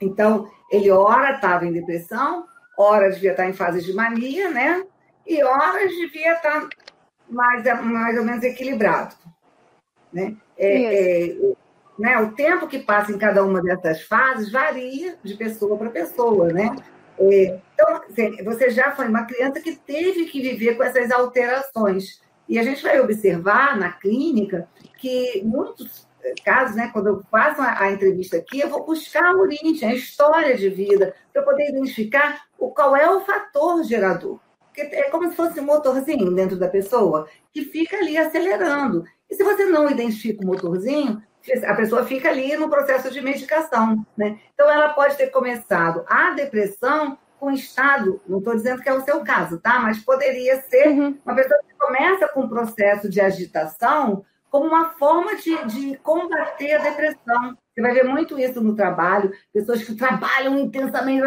Então, 0.00 0.50
ele 0.70 0.90
ora 0.90 1.36
estava 1.36 1.64
em 1.66 1.72
depressão, 1.72 2.46
ora 2.76 3.10
devia 3.10 3.30
estar 3.30 3.48
em 3.48 3.52
fase 3.52 3.82
de 3.82 3.92
mania, 3.92 4.50
né? 4.50 4.84
E 5.26 5.42
horas 5.42 5.90
devia 5.90 6.34
estar 6.34 6.68
mais, 7.28 7.64
mais 7.82 8.18
ou 8.18 8.24
menos 8.24 8.42
equilibrado. 8.44 9.14
Né? 10.12 10.36
É, 10.56 11.28
é, 11.30 11.36
né? 11.98 12.18
O 12.18 12.32
tempo 12.32 12.66
que 12.66 12.80
passa 12.80 13.12
em 13.12 13.18
cada 13.18 13.44
uma 13.44 13.62
dessas 13.62 14.02
fases 14.02 14.50
varia 14.50 15.16
de 15.22 15.34
pessoa 15.34 15.76
para 15.76 15.90
pessoa, 15.90 16.52
né? 16.52 16.74
É, 17.18 17.60
então, 17.72 18.00
você 18.44 18.70
já 18.70 18.90
foi 18.92 19.08
uma 19.08 19.24
criança 19.24 19.60
que 19.60 19.76
teve 19.76 20.26
que 20.26 20.40
viver 20.40 20.76
com 20.76 20.82
essas 20.82 21.10
alterações. 21.10 22.20
E 22.48 22.58
a 22.58 22.62
gente 22.62 22.82
vai 22.82 23.00
observar 23.00 23.78
na 23.78 23.92
clínica 23.92 24.68
que 24.98 25.42
muitos 25.44 26.06
casos, 26.44 26.76
né, 26.76 26.90
quando 26.92 27.08
eu 27.08 27.22
faço 27.30 27.60
a, 27.60 27.90
entrevista 27.90 28.36
aqui, 28.36 28.60
eu 28.60 28.68
vou 28.68 28.84
buscar 28.84 29.24
a 29.24 29.36
origem, 29.36 29.88
a 29.88 29.94
história 29.94 30.56
de 30.56 30.68
vida, 30.68 31.14
para 31.32 31.42
poder 31.42 31.68
identificar 31.70 32.42
o, 32.58 32.70
qual 32.70 32.96
é 32.96 33.08
o 33.10 33.20
fator 33.20 33.82
gerador. 33.84 34.40
Porque 34.66 34.80
é 34.80 35.10
como 35.10 35.28
se 35.28 35.36
fosse 35.36 35.60
um 35.60 35.64
motorzinho 35.64 36.34
dentro 36.34 36.58
da 36.58 36.68
pessoa 36.68 37.28
que 37.52 37.64
fica 37.64 37.96
ali 37.96 38.16
acelerando. 38.16 39.04
E 39.30 39.34
se 39.34 39.44
você 39.44 39.66
não 39.66 39.88
identifica 39.88 40.42
o 40.42 40.46
motorzinho, 40.46 41.22
a 41.66 41.74
pessoa 41.74 42.04
fica 42.04 42.30
ali 42.30 42.56
no 42.56 42.68
processo 42.68 43.10
de 43.10 43.20
medicação. 43.20 44.04
Né? 44.16 44.40
Então, 44.54 44.68
ela 44.70 44.88
pode 44.94 45.16
ter 45.16 45.28
começado 45.28 46.04
a 46.08 46.30
depressão 46.30 47.18
com 47.44 47.50
estado, 47.50 48.22
não 48.26 48.38
estou 48.38 48.56
dizendo 48.56 48.82
que 48.82 48.88
é 48.88 48.94
o 48.94 49.04
seu 49.04 49.20
caso, 49.20 49.60
tá? 49.60 49.78
Mas 49.78 49.98
poderia 49.98 50.62
ser 50.62 50.88
uhum. 50.88 51.18
uma 51.22 51.34
pessoa 51.34 51.60
que 51.68 51.74
começa 51.78 52.26
com 52.28 52.40
um 52.40 52.48
processo 52.48 53.06
de 53.06 53.20
agitação 53.20 54.24
como 54.48 54.66
uma 54.66 54.90
forma 54.90 55.36
de, 55.36 55.62
de 55.66 55.96
combater 55.98 56.72
a 56.72 56.82
depressão. 56.82 57.58
Você 57.74 57.82
vai 57.82 57.92
ver 57.92 58.04
muito 58.04 58.38
isso 58.38 58.62
no 58.62 58.74
trabalho, 58.74 59.30
pessoas 59.52 59.84
que 59.84 59.94
trabalham 59.94 60.58
intensamente, 60.58 61.22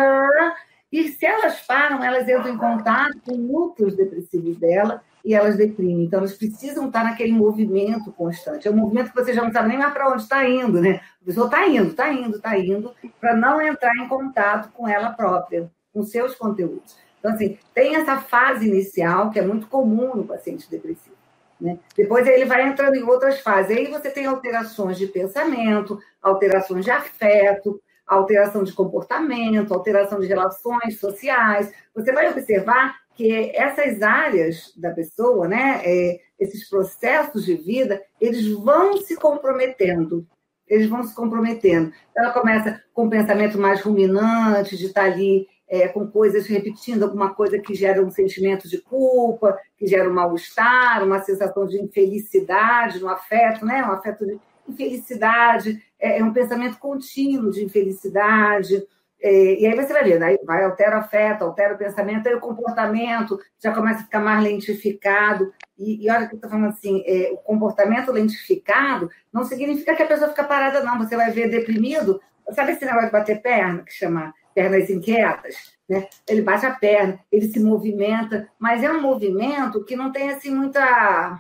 e 0.92 1.10
se 1.10 1.26
elas 1.26 1.62
param, 1.68 2.04
elas 2.04 2.28
entram 2.28 2.50
em 2.50 2.58
contato 2.58 3.20
com 3.24 3.36
núcleos 3.36 3.96
depressivos 3.96 4.58
dela 4.58 5.04
e 5.24 5.36
elas 5.36 5.58
deprimem. 5.58 6.06
Então, 6.06 6.20
elas 6.20 6.34
precisam 6.34 6.88
estar 6.88 7.04
naquele 7.04 7.34
movimento 7.34 8.12
constante. 8.14 8.68
É 8.68 8.72
um 8.72 8.78
movimento 8.78 9.10
que 9.10 9.16
você 9.22 9.34
já 9.34 9.44
não 9.44 9.52
sabe 9.52 9.68
nem 9.68 9.78
mais 9.78 9.94
para 9.94 10.10
onde 10.10 10.24
está 10.24 10.48
indo, 10.48 10.82
né? 10.82 11.02
A 11.22 11.26
pessoa 11.26 11.46
está 11.48 11.68
indo, 11.68 11.90
está 11.90 12.12
indo, 12.12 12.38
está 12.38 12.58
indo, 12.58 12.96
para 13.20 13.36
não 13.36 13.62
entrar 13.62 13.94
em 13.98 14.08
contato 14.08 14.72
com 14.72 14.88
ela 14.88 15.12
própria 15.12 15.70
com 15.98 16.04
seus 16.04 16.36
conteúdos. 16.36 16.96
Então, 17.18 17.32
assim, 17.32 17.58
tem 17.74 17.96
essa 17.96 18.18
fase 18.18 18.68
inicial 18.68 19.32
que 19.32 19.40
é 19.40 19.42
muito 19.42 19.68
comum 19.68 20.16
no 20.16 20.24
paciente 20.26 20.70
depressivo. 20.70 21.16
Né? 21.60 21.80
Depois 21.96 22.28
ele 22.28 22.46
vai 22.46 22.68
entrando 22.68 22.96
em 22.96 23.04
outras 23.04 23.40
fases. 23.40 23.76
Aí 23.76 23.88
você 23.88 24.12
tem 24.12 24.28
alterações 24.28 24.96
de 24.96 25.08
pensamento, 25.08 26.00
alterações 26.22 26.86
de 26.86 26.92
afeto, 26.92 27.82
alteração 28.06 28.64
de 28.64 28.74
comportamento, 28.74 29.74
alteração 29.74 30.20
de 30.20 30.28
relações 30.28 31.00
sociais. 31.00 31.74
Você 31.96 32.12
vai 32.12 32.30
observar 32.30 32.96
que 33.16 33.52
essas 33.56 34.04
áreas 34.04 34.72
da 34.78 34.92
pessoa, 34.92 35.48
né, 35.48 35.82
é, 35.84 36.20
esses 36.40 36.70
processos 36.70 37.44
de 37.44 37.56
vida, 37.56 38.00
eles 38.22 38.48
vão 38.52 38.98
se 38.98 39.16
comprometendo. 39.16 40.28
Eles 40.68 40.88
vão 40.88 41.02
se 41.02 41.16
comprometendo. 41.16 41.92
Ela 42.16 42.32
começa 42.32 42.80
com 42.94 43.06
um 43.06 43.10
pensamento 43.10 43.58
mais 43.58 43.82
ruminante, 43.82 44.78
de 44.78 44.86
estar 44.86 45.06
ali 45.06 45.48
é, 45.70 45.88
com 45.88 46.08
coisas 46.08 46.48
repetindo 46.48 47.04
alguma 47.04 47.34
coisa 47.34 47.60
que 47.60 47.76
gera 47.76 48.04
um 48.04 48.10
sentimento 48.10 48.70
de 48.70 48.82
culpa, 48.82 49.58
que 49.78 49.86
gera 49.86 50.10
um 50.10 50.14
mal-estar, 50.14 51.04
uma 51.04 51.22
sensação 51.22 51.66
de 51.66 51.82
infelicidade 51.82 53.00
no 53.00 53.10
afeto, 53.10 53.66
né? 53.66 53.84
Um 53.84 53.92
afeto 53.92 54.26
de 54.26 54.40
infelicidade, 54.68 55.84
é, 56.00 56.20
é 56.20 56.24
um 56.24 56.34
pensamento 56.34 56.80
contínuo 56.80 57.52
de 57.52 57.64
infelicidade. 57.64 58.86
É, 59.20 59.60
e 59.60 59.66
aí 59.66 59.76
você 59.76 59.92
vai 59.92 60.04
ver, 60.04 60.20
daí 60.20 60.38
vai 60.46 60.64
altera 60.64 60.98
o 60.98 61.00
afeto, 61.00 61.44
altera 61.44 61.74
o 61.74 61.78
pensamento, 61.78 62.28
aí 62.28 62.36
o 62.36 62.40
comportamento 62.40 63.40
já 63.60 63.74
começa 63.74 64.02
a 64.02 64.04
ficar 64.04 64.20
mais 64.20 64.44
lentificado. 64.44 65.52
E, 65.78 66.06
e 66.06 66.10
olha 66.10 66.28
que 66.28 66.36
eu 66.36 66.38
estou 66.38 66.50
falando 66.50 66.70
assim, 66.70 67.04
é, 67.06 67.32
o 67.34 67.38
comportamento 67.38 68.12
lentificado 68.12 69.10
não 69.34 69.44
significa 69.44 69.96
que 69.96 70.04
a 70.04 70.08
pessoa 70.08 70.30
fica 70.30 70.44
parada, 70.44 70.84
não. 70.84 70.98
Você 71.00 71.16
vai 71.16 71.32
ver 71.32 71.50
deprimido, 71.50 72.22
sabe 72.52 72.72
esse 72.72 72.86
negócio 72.86 73.08
de 73.08 73.12
bater 73.12 73.42
perna, 73.42 73.84
que 73.84 73.92
chama 73.92 74.34
pernas 74.58 74.90
inquietas, 74.90 75.56
né? 75.88 76.08
Ele 76.28 76.42
bate 76.42 76.66
a 76.66 76.74
perna, 76.74 77.20
ele 77.32 77.48
se 77.48 77.60
movimenta, 77.60 78.50
mas 78.58 78.84
é 78.84 78.92
um 78.92 79.00
movimento 79.00 79.86
que 79.86 79.96
não 79.96 80.12
tem 80.12 80.32
assim 80.32 80.50
muita 80.50 81.38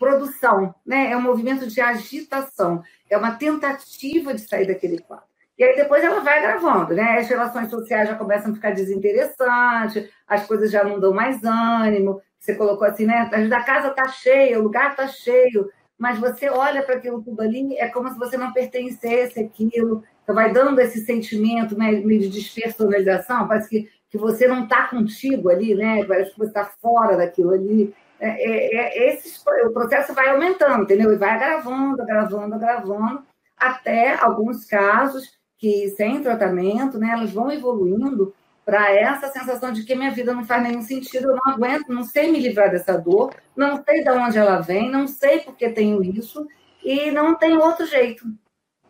produção, 0.00 0.74
né? 0.84 1.12
É 1.12 1.16
um 1.16 1.22
movimento 1.22 1.68
de 1.68 1.80
agitação, 1.80 2.82
é 3.08 3.16
uma 3.16 3.36
tentativa 3.36 4.34
de 4.34 4.40
sair 4.40 4.66
daquele 4.66 4.98
quadro. 4.98 5.26
E 5.56 5.62
aí 5.62 5.76
depois 5.76 6.02
ela 6.02 6.18
vai 6.18 6.42
gravando, 6.42 6.92
né? 6.92 7.18
As 7.18 7.28
relações 7.28 7.70
sociais 7.70 8.08
já 8.08 8.16
começam 8.16 8.50
a 8.50 8.54
ficar 8.54 8.72
desinteressantes, 8.72 10.10
as 10.26 10.44
coisas 10.44 10.72
já 10.72 10.82
não 10.82 10.98
dão 10.98 11.14
mais 11.14 11.44
ânimo. 11.44 12.20
Você 12.40 12.56
colocou 12.56 12.84
assim, 12.84 13.06
né? 13.06 13.30
A 13.32 13.62
casa 13.62 13.88
está 13.88 14.08
cheia, 14.08 14.58
o 14.58 14.62
lugar 14.64 14.90
está 14.90 15.06
cheio, 15.06 15.70
mas 15.96 16.18
você 16.18 16.50
olha 16.50 16.82
para 16.82 16.96
aquilo 16.96 17.22
tudo 17.22 17.42
ali, 17.42 17.76
é 17.76 17.86
como 17.88 18.08
se 18.08 18.18
você 18.18 18.36
não 18.36 18.52
pertencesse 18.52 19.38
então, 19.40 20.02
vai 20.34 20.52
dando 20.52 20.80
esse 20.80 21.04
sentimento 21.04 21.76
né, 21.76 21.94
de 21.94 22.28
despersonalização, 22.28 23.48
parece 23.48 23.68
que, 23.68 23.90
que 24.10 24.18
você 24.18 24.46
não 24.46 24.64
está 24.64 24.86
contigo 24.88 25.48
ali, 25.48 25.74
né? 25.74 26.04
Parece 26.04 26.32
que 26.32 26.38
você 26.38 26.48
está 26.48 26.64
fora 26.64 27.16
daquilo 27.16 27.52
ali. 27.52 27.94
É, 28.20 28.28
é, 28.28 28.76
é, 28.76 29.14
esse, 29.14 29.40
o 29.64 29.70
processo 29.70 30.12
vai 30.12 30.28
aumentando, 30.28 30.82
entendeu? 30.82 31.12
E 31.12 31.16
vai 31.16 31.30
agravando, 31.30 32.02
agravando, 32.02 32.54
agravando, 32.54 33.22
até 33.56 34.14
alguns 34.14 34.64
casos 34.64 35.38
que, 35.56 35.88
sem 35.90 36.22
tratamento, 36.22 36.98
né, 36.98 37.10
elas 37.12 37.32
vão 37.32 37.50
evoluindo 37.50 38.34
para 38.64 38.92
essa 38.94 39.28
sensação 39.28 39.72
de 39.72 39.82
que 39.82 39.94
minha 39.94 40.10
vida 40.10 40.34
não 40.34 40.44
faz 40.44 40.62
nenhum 40.62 40.82
sentido, 40.82 41.30
eu 41.30 41.36
não 41.36 41.54
aguento, 41.54 41.88
não 41.88 42.02
sei 42.02 42.30
me 42.30 42.38
livrar 42.38 42.70
dessa 42.70 42.98
dor, 42.98 43.34
não 43.56 43.82
sei 43.82 44.04
de 44.04 44.10
onde 44.10 44.36
ela 44.36 44.60
vem, 44.60 44.90
não 44.90 45.06
sei 45.06 45.40
porque 45.40 45.70
tenho 45.70 46.02
isso, 46.04 46.46
e 46.84 47.10
não 47.10 47.34
tem 47.34 47.56
outro 47.56 47.86
jeito, 47.86 48.24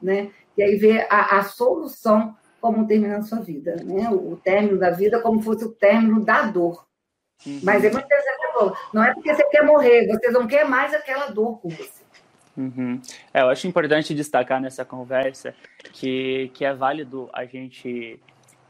né? 0.03 0.31
E 0.59 0.63
aí 0.63 0.77
ver 0.77 1.07
a, 1.09 1.39
a 1.39 1.45
solução 1.45 2.37
como 2.61 2.87
terminar 2.87 3.19
a 3.19 3.23
sua 3.23 3.41
vida, 3.41 3.77
né? 3.77 4.11
O, 4.11 4.33
o 4.33 4.37
término 4.37 4.77
da 4.77 4.91
vida 4.91 5.21
como 5.21 5.41
fosse 5.41 5.65
o 5.65 5.73
término 5.73 6.25
da 6.25 6.43
dor. 6.43 6.87
Uhum. 7.47 7.61
Mas 7.63 7.85
é 7.85 7.91
muito 7.91 8.05
interessante, 8.05 8.39
não 8.93 9.05
é 9.05 9.15
porque 9.15 9.33
você 9.33 9.45
quer 9.45 9.63
morrer, 9.65 10.09
você 10.09 10.31
não 10.31 10.47
quer 10.49 10.65
mais 10.65 10.93
aquela 10.93 11.29
dor 11.29 11.61
com 11.61 11.69
você. 11.69 12.03
Uhum. 12.57 13.01
É, 13.33 13.43
eu 13.43 13.49
acho 13.49 13.69
importante 13.69 14.13
destacar 14.13 14.61
nessa 14.61 14.85
conversa 14.85 15.55
que, 15.93 16.51
que 16.53 16.65
é 16.65 16.75
válido 16.75 17.31
a 17.33 17.45
gente 17.45 18.21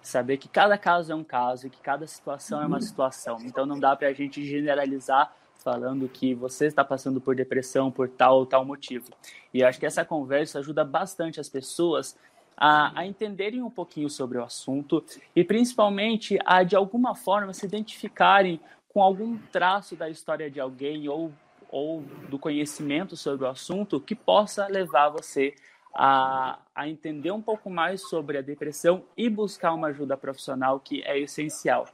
saber 0.03 0.37
que 0.37 0.49
cada 0.49 0.77
caso 0.77 1.11
é 1.11 1.15
um 1.15 1.25
caso 1.25 1.67
e 1.67 1.71
que 1.71 1.81
cada 1.81 2.07
situação 2.07 2.63
é 2.63 2.67
uma 2.67 2.77
uhum. 2.77 2.83
situação. 2.83 3.39
Então 3.43 3.65
não 3.65 3.81
dá 3.81 3.97
para 3.97 4.09
a 4.09 4.13
gente 4.13 4.45
generalizar 4.45 5.35
falando 5.59 6.09
que 6.09 6.35
você 6.35 6.67
está 6.67 6.85
passando 6.85 7.21
por 7.21 7.35
depressão 7.35 7.91
por 7.91 8.09
tal 8.09 8.39
ou 8.39 8.47
tal 8.47 8.65
motivo. 8.65 9.11
E 9.53 9.63
acho 9.63 9.79
que 9.79 9.87
essa 9.87 10.05
conversa 10.05 10.59
ajuda 10.59 10.85
bastante 10.85 11.41
as 11.41 11.49
pessoas 11.49 12.17
a, 12.57 13.01
a, 13.01 13.07
entenderem 13.07 13.63
um 13.63 13.71
pouquinho 13.71 14.09
sobre 14.09 14.39
o 14.39 14.43
assunto 14.43 15.05
e 15.35 15.45
principalmente 15.45 16.39
a, 16.45 16.63
de 16.63 16.75
alguma 16.75 17.15
forma, 17.15 17.53
se 17.53 17.67
identificarem 17.67 18.61
com 18.89 19.03
algum 19.03 19.39
traço 19.53 19.95
da 19.95 20.09
história 20.09 20.51
de 20.51 20.59
alguém 20.59 21.09
ou, 21.09 21.33
ou 21.71 22.03
do 22.29 22.39
conhecimento 22.39 23.17
sobre 23.17 23.47
o 23.47 23.49
assunto 23.49 24.01
que 24.01 24.15
possa 24.15 24.67
levar 24.67 25.11
você 25.11 25.55
a, 25.95 26.59
a 26.75 26.89
entender 26.89 27.31
um 27.31 27.43
pouco 27.43 27.71
mais 27.71 28.09
sobre 28.09 28.39
a 28.39 28.43
depressão 28.43 29.05
e 29.17 29.29
buscar 29.29 29.73
uma 29.73 29.89
ajuda 29.89 30.17
profissional 30.17 30.81
que 30.81 31.03
é 31.03 31.19
essencial. 31.19 31.87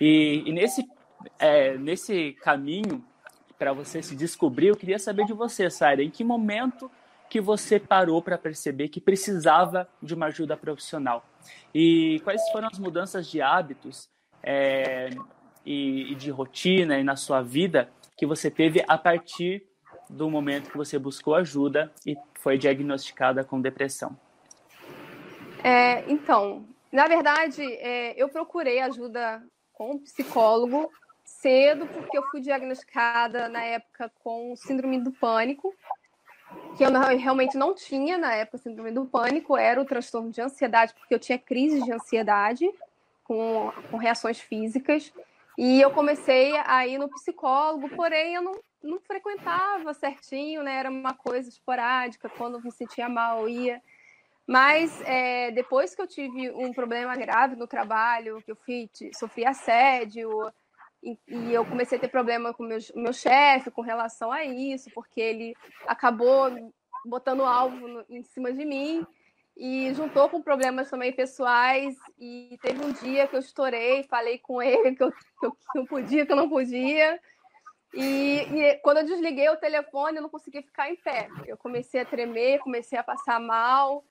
E, 0.00 0.42
e 0.46 0.52
nesse 0.52 0.86
é, 1.38 1.76
nesse 1.76 2.32
caminho 2.42 3.04
para 3.58 3.72
você 3.72 4.02
se 4.02 4.16
descobrir, 4.16 4.68
eu 4.68 4.76
queria 4.76 4.98
saber 4.98 5.24
de 5.24 5.32
você, 5.32 5.70
Saira, 5.70 6.02
em 6.02 6.10
que 6.10 6.24
momento 6.24 6.90
que 7.28 7.40
você 7.40 7.80
parou 7.80 8.20
para 8.22 8.36
perceber 8.36 8.88
que 8.88 9.00
precisava 9.00 9.88
de 10.02 10.14
uma 10.14 10.26
ajuda 10.26 10.56
profissional? 10.56 11.24
E 11.74 12.20
quais 12.24 12.42
foram 12.50 12.68
as 12.70 12.78
mudanças 12.78 13.26
de 13.28 13.40
hábitos 13.40 14.08
é, 14.42 15.10
e, 15.64 16.12
e 16.12 16.14
de 16.14 16.30
rotina 16.30 16.98
e 16.98 17.04
na 17.04 17.16
sua 17.16 17.42
vida 17.42 17.88
que 18.16 18.26
você 18.26 18.50
teve 18.50 18.84
a 18.86 18.98
partir 18.98 19.66
do 20.08 20.30
momento 20.30 20.70
que 20.70 20.76
você 20.76 20.98
buscou 20.98 21.34
ajuda 21.34 21.92
e 22.06 22.16
foi 22.40 22.58
diagnosticada 22.58 23.42
com 23.42 23.60
depressão? 23.60 24.16
É, 25.62 26.04
então, 26.10 26.66
na 26.92 27.06
verdade, 27.08 27.62
é, 27.62 28.20
eu 28.22 28.28
procurei 28.28 28.80
ajuda 28.80 29.42
com 29.72 29.92
um 29.92 29.98
psicólogo 29.98 30.90
cedo, 31.24 31.86
porque 31.86 32.16
eu 32.16 32.22
fui 32.30 32.40
diagnosticada 32.40 33.48
na 33.48 33.62
época 33.62 34.10
com 34.22 34.54
síndrome 34.56 35.00
do 35.00 35.10
pânico, 35.12 35.74
que 36.76 36.84
eu 36.84 36.90
realmente 37.16 37.56
não 37.56 37.74
tinha 37.74 38.18
na 38.18 38.34
época 38.34 38.58
síndrome 38.58 38.90
do 38.90 39.06
pânico, 39.06 39.56
era 39.56 39.80
o 39.80 39.84
transtorno 39.84 40.30
de 40.30 40.40
ansiedade, 40.40 40.94
porque 40.94 41.14
eu 41.14 41.18
tinha 41.18 41.38
crise 41.38 41.82
de 41.82 41.92
ansiedade 41.92 42.70
com, 43.24 43.72
com 43.90 43.96
reações 43.96 44.38
físicas. 44.38 45.12
E 45.56 45.80
eu 45.80 45.90
comecei 45.90 46.56
a 46.64 46.86
ir 46.86 46.98
no 46.98 47.08
psicólogo, 47.08 47.88
porém 47.90 48.34
eu 48.34 48.42
não, 48.42 48.60
não 48.82 49.00
frequentava 49.00 49.94
certinho, 49.94 50.62
né? 50.62 50.76
Era 50.76 50.90
uma 50.90 51.14
coisa 51.14 51.48
esporádica, 51.48 52.28
quando 52.28 52.60
me 52.60 52.72
sentia 52.72 53.08
mal, 53.08 53.42
eu 53.42 53.48
ia. 53.48 53.82
Mas 54.46 55.00
é, 55.02 55.50
depois 55.52 55.94
que 55.94 56.02
eu 56.02 56.06
tive 56.06 56.50
um 56.50 56.72
problema 56.72 57.16
grave 57.16 57.56
no 57.56 57.66
trabalho, 57.66 58.42
que 58.42 58.50
eu 58.50 58.56
fui, 58.56 58.90
sofri 59.14 59.46
assédio, 59.46 60.30
e, 61.04 61.18
e 61.28 61.52
eu 61.52 61.64
comecei 61.66 61.98
a 61.98 62.00
ter 62.00 62.08
problema 62.08 62.54
com 62.54 62.62
meu, 62.62 62.78
meu 62.94 63.12
chefe 63.12 63.70
com 63.70 63.82
relação 63.82 64.32
a 64.32 64.44
isso, 64.44 64.90
porque 64.94 65.20
ele 65.20 65.54
acabou 65.86 66.50
botando 67.04 67.44
alvo 67.44 67.86
no, 67.86 68.04
em 68.08 68.22
cima 68.22 68.50
de 68.52 68.64
mim 68.64 69.06
e 69.56 69.92
juntou 69.94 70.28
com 70.28 70.42
problemas 70.42 70.88
também 70.88 71.12
pessoais. 71.12 71.94
E 72.18 72.58
teve 72.62 72.82
um 72.82 72.92
dia 72.92 73.26
que 73.28 73.36
eu 73.36 73.40
estourei, 73.40 74.02
falei 74.04 74.38
com 74.38 74.62
ele 74.62 74.96
que 74.96 75.02
eu, 75.02 75.12
que 75.12 75.46
eu 75.46 75.56
não 75.74 75.84
podia, 75.84 76.24
que 76.24 76.32
eu 76.32 76.36
não 76.36 76.48
podia. 76.48 77.20
E, 77.92 78.38
e, 78.50 78.74
quando 78.78 78.98
eu 78.98 79.04
desliguei 79.04 79.48
o 79.50 79.56
telefone, 79.56 80.16
eu 80.16 80.22
não 80.22 80.30
conseguia 80.30 80.62
ficar 80.62 80.90
em 80.90 80.96
pé. 80.96 81.28
Eu 81.46 81.56
comecei 81.56 82.00
a 82.00 82.04
tremer, 82.04 82.58
comecei 82.60 82.98
a 82.98 83.04
passar 83.04 83.38
mal. 83.38 84.04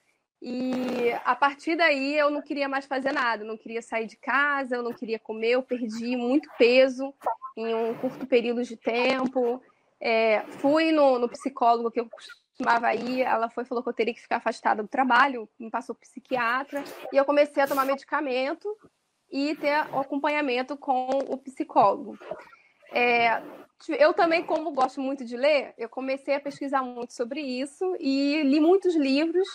E 0.45 1.13
a 1.23 1.33
partir 1.37 1.77
daí 1.77 2.17
eu 2.17 2.29
não 2.29 2.41
queria 2.41 2.67
mais 2.67 2.85
fazer 2.85 3.13
nada, 3.13 3.45
não 3.45 3.55
queria 3.55 3.81
sair 3.81 4.05
de 4.07 4.17
casa, 4.17 4.75
eu 4.75 4.83
não 4.83 4.91
queria 4.91 5.17
comer, 5.17 5.51
eu 5.51 5.63
perdi 5.63 6.17
muito 6.17 6.49
peso 6.57 7.13
em 7.55 7.73
um 7.73 7.93
curto 7.95 8.27
período 8.27 8.61
de 8.61 8.75
tempo. 8.75 9.63
É, 10.01 10.41
fui 10.59 10.91
no, 10.91 11.17
no, 11.17 11.29
psicólogo 11.29 11.89
que 11.89 12.01
eu 12.01 12.09
costumava 12.09 12.93
ir, 12.93 13.21
ela 13.21 13.49
foi 13.49 13.63
falou 13.63 13.81
que 13.81 13.87
eu 13.87 13.93
teria 13.93 14.13
que 14.13 14.19
ficar 14.19 14.35
afastada 14.35 14.83
do 14.83 14.89
trabalho, 14.89 15.47
me 15.57 15.71
passou 15.71 15.95
psiquiatra, 15.95 16.83
e 17.13 17.15
eu 17.15 17.23
comecei 17.23 17.63
a 17.63 17.67
tomar 17.67 17.85
medicamento 17.85 18.67
e 19.31 19.55
ter 19.55 19.71
acompanhamento 19.71 20.75
com 20.75 21.07
o 21.29 21.37
psicólogo. 21.37 22.19
É, 22.91 23.41
eu 23.97 24.13
também, 24.13 24.43
como 24.43 24.71
gosto 24.71 24.99
muito 24.99 25.23
de 25.23 25.37
ler, 25.37 25.73
eu 25.77 25.87
comecei 25.87 26.35
a 26.35 26.41
pesquisar 26.41 26.83
muito 26.83 27.13
sobre 27.13 27.39
isso 27.39 27.95
e 27.97 28.43
li 28.43 28.59
muitos 28.59 28.93
livros 28.93 29.47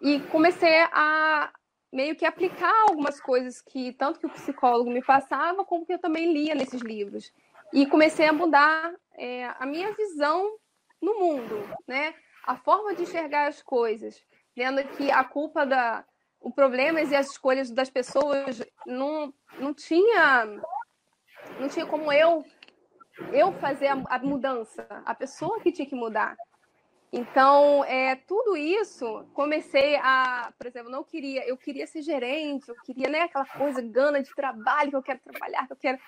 e 0.00 0.20
comecei 0.20 0.82
a 0.92 1.52
meio 1.92 2.14
que 2.16 2.26
aplicar 2.26 2.72
algumas 2.88 3.20
coisas 3.20 3.62
que 3.62 3.92
tanto 3.92 4.20
que 4.20 4.26
o 4.26 4.30
psicólogo 4.30 4.90
me 4.90 5.02
passava, 5.02 5.64
como 5.64 5.86
que 5.86 5.94
eu 5.94 5.98
também 5.98 6.32
lia 6.32 6.54
nesses 6.54 6.82
livros. 6.82 7.32
E 7.72 7.86
comecei 7.86 8.26
a 8.26 8.32
mudar 8.32 8.94
é, 9.14 9.46
a 9.58 9.66
minha 9.66 9.92
visão 9.92 10.56
no 11.00 11.18
mundo, 11.18 11.56
né? 11.86 12.14
A 12.46 12.56
forma 12.56 12.94
de 12.94 13.02
enxergar 13.02 13.48
as 13.48 13.62
coisas, 13.62 14.22
vendo 14.54 14.82
que 14.96 15.10
a 15.10 15.24
culpa 15.24 15.64
da 15.64 16.04
o 16.40 16.52
problemas 16.52 17.10
e 17.10 17.16
as 17.16 17.30
escolhas 17.30 17.70
das 17.70 17.90
pessoas 17.90 18.62
não, 18.86 19.34
não 19.58 19.74
tinha 19.74 20.46
não 21.58 21.68
tinha 21.68 21.86
como 21.86 22.12
eu 22.12 22.44
eu 23.32 23.52
fazer 23.54 23.88
a, 23.88 24.02
a 24.08 24.18
mudança, 24.18 24.86
a 25.04 25.14
pessoa 25.14 25.60
que 25.60 25.72
tinha 25.72 25.88
que 25.88 25.94
mudar. 25.94 26.36
Então, 27.12 27.84
é, 27.84 28.16
tudo 28.16 28.56
isso, 28.56 29.24
comecei 29.32 29.96
a, 29.96 30.52
por 30.58 30.66
exemplo, 30.66 30.90
não 30.90 31.04
queria, 31.04 31.46
eu 31.48 31.56
queria 31.56 31.86
ser 31.86 32.02
gerente, 32.02 32.68
eu 32.68 32.74
queria, 32.84 33.08
né, 33.08 33.22
aquela 33.22 33.46
coisa, 33.46 33.80
gana 33.80 34.22
de 34.22 34.34
trabalho, 34.34 34.90
que 34.90 34.96
eu 34.96 35.02
quero 35.02 35.20
trabalhar, 35.20 35.66
que 35.66 35.72
eu 35.72 35.76
quero 35.76 35.98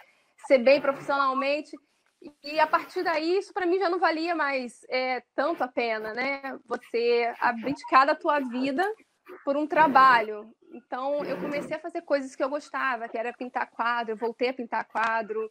ser 0.46 0.58
bem 0.58 0.80
profissionalmente. 0.80 1.76
E 2.42 2.58
a 2.58 2.66
partir 2.66 3.04
daí, 3.04 3.38
isso 3.38 3.54
para 3.54 3.64
mim 3.64 3.78
já 3.78 3.88
não 3.88 4.00
valia 4.00 4.34
mais 4.34 4.84
é, 4.88 5.22
tanto 5.36 5.62
a 5.62 5.68
pena, 5.68 6.12
né? 6.12 6.58
Você 6.66 7.32
abdicar 7.38 8.06
da 8.06 8.14
tua 8.14 8.40
vida 8.40 8.84
por 9.44 9.56
um 9.56 9.66
trabalho. 9.66 10.52
Então, 10.72 11.24
eu 11.24 11.38
comecei 11.38 11.76
a 11.76 11.80
fazer 11.80 12.02
coisas 12.02 12.34
que 12.34 12.42
eu 12.42 12.48
gostava, 12.48 13.08
que 13.08 13.16
era 13.16 13.32
pintar 13.32 13.70
quadro, 13.70 14.12
eu 14.12 14.16
voltei 14.16 14.48
a 14.48 14.54
pintar 14.54 14.84
quadro, 14.86 15.50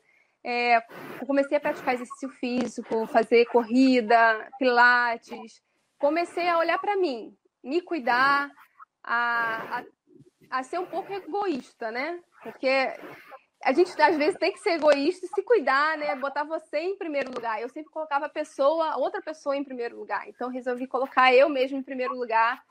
é, 0.50 0.82
comecei 1.26 1.58
a 1.58 1.60
praticar 1.60 1.96
exercício 1.96 2.30
físico, 2.30 3.06
fazer 3.08 3.46
corrida, 3.48 4.50
pilates. 4.58 5.62
Comecei 6.00 6.48
a 6.48 6.58
olhar 6.58 6.80
para 6.80 6.96
mim, 6.96 7.36
me 7.62 7.82
cuidar, 7.82 8.50
a, 9.04 9.80
a, 9.80 9.84
a, 10.50 10.64
ser 10.64 10.80
um 10.80 10.86
pouco 10.86 11.12
egoísta, 11.12 11.92
né? 11.92 12.22
Porque 12.42 12.70
a 13.62 13.74
gente 13.74 14.02
às 14.02 14.16
vezes 14.16 14.40
tem 14.40 14.54
que 14.54 14.60
ser 14.60 14.76
egoísta 14.76 15.26
e 15.26 15.30
se 15.30 15.44
cuidar, 15.44 15.98
né? 15.98 16.16
Botar 16.16 16.46
você 16.46 16.78
em 16.78 16.98
primeiro 16.98 17.30
lugar. 17.30 17.62
Eu 17.62 17.68
sempre 17.68 17.92
colocava 17.92 18.28
a 18.28 18.30
pessoa, 18.30 18.96
outra 18.96 19.22
pessoa 19.22 19.58
em 19.58 19.66
primeiro 19.66 20.00
lugar. 20.00 20.30
Então 20.30 20.50
resolvi 20.50 20.88
colocar 20.88 21.34
eu 21.34 21.50
mesmo 21.50 21.78
em 21.78 21.84
primeiro 21.84 22.14
lugar 22.14 22.64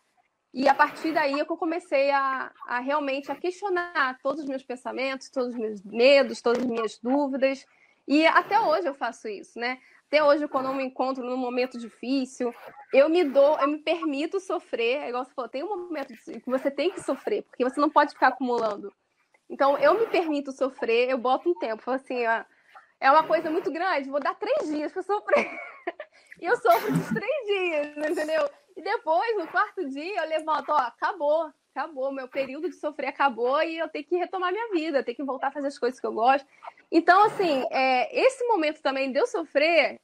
e 0.57 0.67
a 0.71 0.75
partir 0.75 1.13
daí 1.13 1.35
é 1.35 1.43
eu 1.43 1.47
comecei 1.47 2.11
a, 2.11 2.51
a 2.67 2.81
realmente 2.81 3.31
a 3.31 3.37
questionar 3.37 4.19
todos 4.23 4.41
os 4.41 4.49
meus 4.49 4.63
pensamentos, 4.63 5.29
todos 5.29 5.51
os 5.51 5.61
meus 5.61 5.83
medos, 5.83 6.41
todas 6.41 6.63
as 6.63 6.67
minhas 6.67 6.99
dúvidas. 6.99 7.67
E 8.09 8.27
até 8.27 8.59
hoje 8.59 8.87
eu 8.89 8.95
faço 8.95 9.29
isso, 9.29 9.59
né? 9.59 9.79
Até 10.07 10.25
hoje, 10.25 10.49
quando 10.49 10.71
eu 10.71 10.75
me 10.75 10.83
encontro 10.83 11.23
num 11.23 11.37
momento 11.37 11.79
difícil, 11.79 12.55
eu 12.91 13.07
me 13.11 13.23
dou, 13.23 13.59
eu 13.61 13.69
me 13.69 13.79
permito 13.81 14.41
sofrer. 14.41 15.03
É 15.03 15.09
igual 15.11 15.27
você 15.27 15.35
falou, 15.35 15.51
tem 15.51 15.63
um 15.63 15.89
momento 15.89 16.15
que 16.17 16.41
você 16.47 16.71
tem 16.71 16.91
que 16.91 17.03
sofrer, 17.03 17.43
porque 17.43 17.63
você 17.63 17.79
não 17.79 17.91
pode 17.91 18.13
ficar 18.15 18.29
acumulando. 18.29 18.91
Então, 19.51 19.77
eu 19.77 19.93
me 19.93 20.07
permito 20.07 20.53
sofrer, 20.53 21.11
eu 21.11 21.19
boto 21.19 21.51
um 21.51 21.55
tempo, 21.55 21.83
falo 21.83 21.97
assim, 21.97 22.27
ó, 22.27 22.45
é 22.99 23.11
uma 23.11 23.25
coisa 23.25 23.51
muito 23.51 23.71
grande, 23.71 24.09
vou 24.09 24.21
dar 24.21 24.35
três 24.35 24.71
dias 24.71 24.91
para 24.91 25.03
sofrer. 25.03 25.51
e 26.41 26.47
eu 26.47 26.57
sofro 26.57 26.95
esses 26.95 27.13
três 27.13 27.47
dias, 27.47 28.11
entendeu? 28.11 28.49
E 28.77 28.83
depois, 28.83 29.37
no 29.39 29.49
quarto 29.49 29.89
dia, 29.89 30.23
eu 30.23 30.29
levanto, 30.29 30.69
ó, 30.71 30.77
acabou, 30.77 31.51
acabou, 31.75 32.13
meu 32.13 32.29
período 32.29 32.69
de 32.69 32.77
sofrer 32.77 33.09
acabou 33.09 33.63
e 33.63 33.79
eu 33.79 33.89
tenho 33.89 34.05
que 34.05 34.17
retomar 34.17 34.53
minha 34.53 34.71
vida, 34.71 35.03
tenho 35.03 35.17
que 35.17 35.25
voltar 35.25 35.49
a 35.49 35.53
fazer 35.53 35.69
as 35.69 35.79
coisas 35.79 35.99
que 35.99 36.07
eu 36.07 36.13
gosto. 36.13 36.47
Então, 36.93 37.25
assim, 37.25 37.65
é, 37.71 38.15
esse 38.19 38.45
momento 38.47 38.83
também 38.83 39.11
de 39.11 39.19
eu 39.19 39.27
sofrer, 39.27 39.99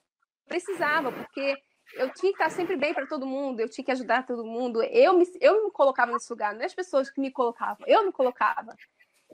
precisava, 0.47 1.13
porque 1.13 1.57
eu 1.95 2.13
tinha 2.15 2.33
que 2.33 2.43
estar 2.43 2.51
sempre 2.51 2.77
bem 2.77 2.95
para 2.95 3.07
todo 3.07 3.27
mundo, 3.27 3.61
eu 3.61 3.69
tinha 3.69 3.85
que 3.85 3.93
ajudar 3.93 4.27
todo 4.27 4.45
mundo. 4.45 4.83
Eu 4.83 5.15
me, 5.15 5.27
eu 5.41 5.65
me 5.65 5.71
colocava 5.71 6.13
nesse 6.13 6.33
lugar, 6.33 6.55
não 6.55 6.63
é 6.63 6.67
as 6.67 6.75
pessoas 6.75 7.11
que 7.11 7.21
me 7.21 7.31
colocavam, 7.31 7.87
eu 7.87 8.05
me 8.05 8.13
colocava. 8.13 8.75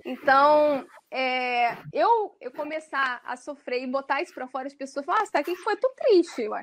Então, 0.05 0.87
é, 1.11 1.77
eu, 1.93 2.37
eu 2.41 2.53
começar 2.53 3.21
a 3.25 3.37
sofrer 3.37 3.83
e 3.83 3.87
botar 3.87 4.23
isso 4.23 4.35
para 4.35 4.49
fora, 4.49 4.67
as 4.67 4.75
pessoas 4.75 5.05
falam, 5.05 5.23
ah, 5.23 5.31
tá 5.31 5.41
aqui 5.41 5.57
foi, 5.57 5.77
tô 5.77 5.89
triste, 5.91 6.49
ué. 6.49 6.63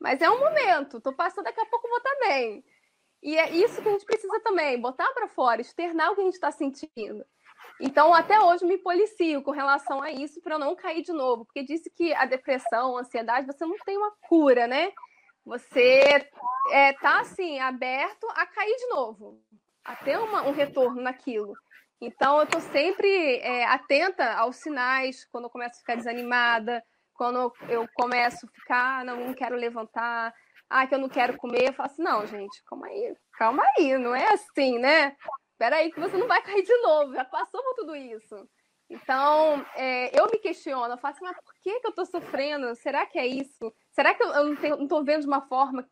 Mas 0.00 0.22
é 0.22 0.30
um 0.30 0.40
momento, 0.40 1.00
tô 1.00 1.12
passando, 1.12 1.44
daqui 1.44 1.60
a 1.60 1.66
pouco 1.66 1.86
vou 1.86 1.98
estar 1.98 2.16
bem. 2.20 2.64
E 3.22 3.36
é 3.36 3.50
isso 3.50 3.82
que 3.82 3.88
a 3.88 3.92
gente 3.92 4.06
precisa 4.06 4.40
também, 4.40 4.80
botar 4.80 5.12
para 5.12 5.28
fora, 5.28 5.60
externar 5.60 6.10
o 6.10 6.14
que 6.14 6.22
a 6.22 6.24
gente 6.24 6.34
está 6.34 6.50
sentindo. 6.50 7.24
Então, 7.78 8.14
até 8.14 8.40
hoje 8.40 8.64
me 8.64 8.78
policio 8.78 9.42
com 9.42 9.50
relação 9.50 10.02
a 10.02 10.10
isso 10.10 10.40
para 10.40 10.54
eu 10.54 10.58
não 10.58 10.74
cair 10.74 11.02
de 11.02 11.12
novo, 11.12 11.44
porque 11.44 11.62
disse 11.62 11.90
que 11.90 12.14
a 12.14 12.24
depressão, 12.24 12.96
a 12.96 13.00
ansiedade, 13.00 13.46
você 13.46 13.64
não 13.64 13.76
tem 13.84 13.96
uma 13.98 14.12
cura, 14.22 14.66
né? 14.66 14.90
Você 15.44 16.26
é, 16.70 16.92
tá 16.94 17.20
assim 17.20 17.58
aberto 17.58 18.26
a 18.30 18.46
cair 18.46 18.76
de 18.76 18.86
novo, 18.88 19.42
a 19.84 19.96
ter 19.96 20.18
uma, 20.18 20.42
um 20.42 20.52
retorno 20.52 21.02
naquilo. 21.02 21.54
Então, 22.00 22.38
eu 22.38 22.44
estou 22.44 22.60
sempre 22.60 23.38
é, 23.38 23.66
atenta 23.66 24.32
aos 24.34 24.56
sinais 24.56 25.26
quando 25.26 25.44
eu 25.44 25.50
começo 25.50 25.76
a 25.76 25.80
ficar 25.80 25.96
desanimada, 25.96 26.82
quando 27.20 27.52
eu 27.68 27.86
começo 27.92 28.46
a 28.46 28.48
ficar, 28.48 29.00
ah, 29.00 29.04
não, 29.04 29.26
não 29.26 29.34
quero 29.34 29.54
levantar, 29.54 30.34
ah, 30.70 30.86
que 30.86 30.94
eu 30.94 30.98
não 30.98 31.08
quero 31.10 31.36
comer, 31.36 31.68
eu 31.68 31.72
falo 31.74 31.90
assim, 31.90 32.02
não, 32.02 32.26
gente, 32.26 32.64
calma 32.64 32.86
aí, 32.86 33.14
calma 33.34 33.62
aí, 33.76 33.98
não 33.98 34.14
é 34.14 34.32
assim, 34.32 34.78
né? 34.78 35.14
Espera 35.52 35.76
aí 35.76 35.92
que 35.92 36.00
você 36.00 36.16
não 36.16 36.26
vai 36.26 36.40
cair 36.40 36.62
de 36.62 36.74
novo, 36.78 37.12
já 37.12 37.22
passou 37.26 37.62
por 37.62 37.74
tudo 37.74 37.94
isso. 37.94 38.48
Então, 38.88 39.62
é, 39.74 40.18
eu 40.18 40.30
me 40.30 40.38
questiono, 40.38 40.94
eu 40.94 40.96
falo 40.96 41.14
assim, 41.14 41.24
mas 41.26 41.36
por 41.44 41.52
que, 41.62 41.80
que 41.80 41.86
eu 41.88 41.90
estou 41.90 42.06
sofrendo? 42.06 42.74
Será 42.76 43.04
que 43.04 43.18
é 43.18 43.26
isso? 43.26 43.70
Será 43.90 44.14
que 44.14 44.22
eu, 44.22 44.28
eu 44.28 44.44
não 44.78 44.84
estou 44.84 45.04
vendo 45.04 45.20
de 45.20 45.28
uma 45.28 45.46
forma 45.46 45.86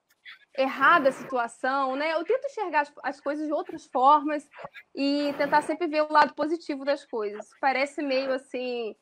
errada 0.57 1.11
a 1.11 1.13
situação, 1.13 1.95
né? 1.95 2.15
Eu 2.15 2.25
tento 2.25 2.47
enxergar 2.47 2.81
as, 2.81 2.93
as, 3.05 3.21
coisas 3.21 3.47
de 3.47 3.53
outras 3.53 3.87
formas 3.87 4.49
e 4.95 5.33
tentar 5.37 5.61
sempre 5.61 5.87
ver 5.87 6.03
o 6.03 6.13
lado 6.13 6.35
positivo 6.35 6.87
das 6.87 7.05
coisas. 7.05 7.47
Parece 7.61 8.03
meio 8.03 8.33
assim, 8.33 8.97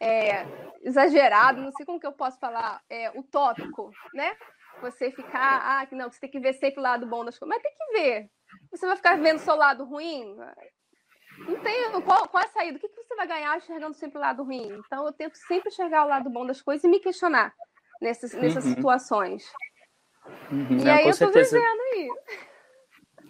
é, 0.00 0.46
exagerado, 0.82 1.60
não 1.60 1.72
sei 1.72 1.84
como 1.84 2.00
que 2.00 2.06
eu 2.06 2.12
posso 2.12 2.38
falar, 2.38 2.82
é, 2.88 3.10
utópico, 3.18 3.90
né? 4.14 4.34
Você 4.80 5.10
ficar, 5.10 5.60
ah, 5.62 5.86
não, 5.92 6.10
você 6.10 6.20
tem 6.20 6.30
que 6.30 6.40
ver 6.40 6.54
sempre 6.54 6.80
o 6.80 6.82
lado 6.82 7.06
bom 7.06 7.24
das 7.24 7.38
coisas, 7.38 7.54
mas 7.54 7.62
tem 7.62 7.74
que 7.76 8.00
ver. 8.00 8.30
Você 8.70 8.86
vai 8.86 8.96
ficar 8.96 9.16
vendo 9.16 9.36
o 9.36 9.40
seu 9.40 9.54
lado 9.54 9.84
ruim? 9.84 10.36
não 11.38 11.60
tem 11.60 11.90
qual, 12.02 12.28
qual 12.28 12.42
é 12.42 12.46
a 12.46 12.50
saída? 12.50 12.76
O 12.76 12.80
que, 12.80 12.88
que 12.88 12.94
você 12.94 13.14
vai 13.14 13.26
ganhar 13.26 13.56
enxergando 13.56 13.94
sempre 13.94 14.18
o 14.18 14.20
lado 14.20 14.42
ruim? 14.42 14.68
Então 14.86 15.06
eu 15.06 15.12
tento 15.12 15.36
sempre 15.36 15.68
enxergar 15.68 16.04
o 16.04 16.08
lado 16.08 16.30
bom 16.30 16.46
das 16.46 16.60
coisas 16.60 16.84
e 16.84 16.88
me 16.88 17.00
questionar 17.00 17.54
nessas, 18.00 18.32
nessas 18.34 18.64
uhum. 18.64 18.74
situações. 18.74 19.52
Uhum. 20.50 20.66
E 20.70 20.84
Não, 20.84 20.92
aí 20.92 21.04
eu 21.04 21.10
tô 21.10 21.16
certeza. 21.16 21.58
vivendo 21.58 21.80
aí. 21.80 22.08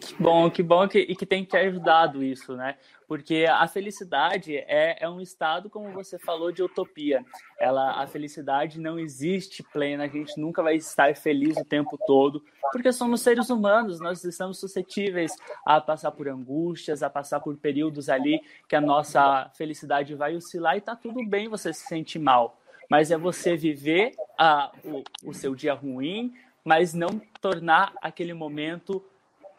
Que 0.00 0.14
bom, 0.18 0.50
que 0.50 0.62
bom 0.62 0.88
que, 0.88 0.98
e 0.98 1.14
que 1.14 1.26
tem 1.26 1.44
te 1.44 1.56
ajudado 1.56 2.24
isso, 2.24 2.56
né? 2.56 2.76
Porque 3.06 3.44
a 3.48 3.66
felicidade 3.68 4.56
é, 4.56 4.96
é 4.98 5.08
um 5.08 5.20
estado, 5.20 5.68
como 5.68 5.92
você 5.92 6.18
falou, 6.18 6.50
de 6.50 6.62
utopia. 6.62 7.22
Ela, 7.58 8.02
a 8.02 8.06
felicidade 8.06 8.80
não 8.80 8.98
existe 8.98 9.62
plena, 9.62 10.04
a 10.04 10.08
gente 10.08 10.40
nunca 10.40 10.62
vai 10.62 10.76
estar 10.76 11.14
feliz 11.14 11.56
o 11.58 11.64
tempo 11.64 11.98
todo, 12.06 12.42
porque 12.72 12.92
somos 12.92 13.20
seres 13.20 13.50
humanos, 13.50 14.00
nós 14.00 14.24
estamos 14.24 14.58
suscetíveis 14.58 15.36
a 15.66 15.80
passar 15.80 16.12
por 16.12 16.28
angústias, 16.28 17.02
a 17.02 17.10
passar 17.10 17.40
por 17.40 17.56
períodos 17.58 18.08
ali 18.08 18.40
que 18.66 18.76
a 18.76 18.80
nossa 18.80 19.50
felicidade 19.54 20.14
vai 20.14 20.34
oscilar 20.34 20.76
e 20.76 20.80
tá 20.80 20.96
tudo 20.96 21.22
bem 21.26 21.48
você 21.48 21.74
se 21.74 21.86
sentir 21.86 22.20
mal. 22.20 22.58
Mas 22.88 23.10
é 23.10 23.18
você 23.18 23.54
viver 23.54 24.12
a, 24.38 24.72
o, 24.82 25.30
o 25.30 25.34
seu 25.34 25.54
dia 25.54 25.74
ruim, 25.74 26.32
mas 26.64 26.94
não 26.94 27.20
tornar 27.40 27.92
aquele 28.00 28.32
momento 28.32 29.04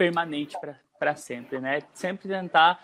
permanente 0.01 0.57
para 0.97 1.15
sempre, 1.15 1.59
né? 1.59 1.83
Sempre 1.93 2.27
tentar 2.27 2.83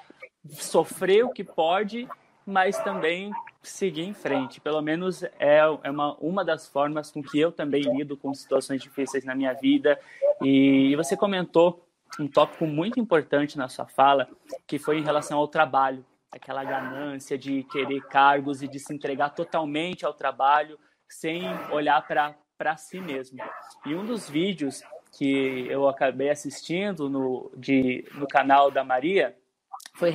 sofrer 0.51 1.25
o 1.25 1.31
que 1.31 1.43
pode, 1.43 2.07
mas 2.45 2.77
também 2.83 3.31
seguir 3.63 4.03
em 4.03 4.13
frente. 4.13 4.61
Pelo 4.61 4.83
menos 4.83 5.23
é, 5.23 5.61
é 5.83 5.89
uma, 5.89 6.15
uma 6.17 6.45
das 6.45 6.67
formas 6.67 7.09
com 7.09 7.23
que 7.23 7.39
eu 7.39 7.51
também 7.51 7.81
lido 7.81 8.15
com 8.15 8.31
situações 8.35 8.83
difíceis 8.83 9.25
na 9.25 9.33
minha 9.33 9.51
vida. 9.53 9.99
E, 10.43 10.91
e 10.91 10.95
você 10.95 11.17
comentou 11.17 11.83
um 12.19 12.27
tópico 12.27 12.67
muito 12.67 12.99
importante 12.99 13.57
na 13.57 13.67
sua 13.67 13.87
fala, 13.87 14.29
que 14.67 14.77
foi 14.77 14.99
em 14.99 15.03
relação 15.03 15.39
ao 15.39 15.47
trabalho, 15.47 16.05
aquela 16.31 16.63
ganância 16.63 17.35
de 17.35 17.63
querer 17.63 18.01
cargos 18.01 18.61
e 18.61 18.67
de 18.67 18.79
se 18.79 18.93
entregar 18.93 19.31
totalmente 19.31 20.05
ao 20.05 20.13
trabalho 20.13 20.77
sem 21.09 21.41
olhar 21.71 22.05
para 22.05 22.77
si 22.77 23.01
mesmo. 23.01 23.39
E 23.87 23.95
um 23.95 24.05
dos 24.05 24.29
vídeos 24.29 24.83
que 25.17 25.65
eu 25.67 25.87
acabei 25.87 26.29
assistindo 26.29 27.09
no, 27.09 27.51
de, 27.57 28.05
no 28.13 28.27
canal 28.27 28.69
da 28.69 28.83
Maria 28.83 29.35
foi, 29.95 30.13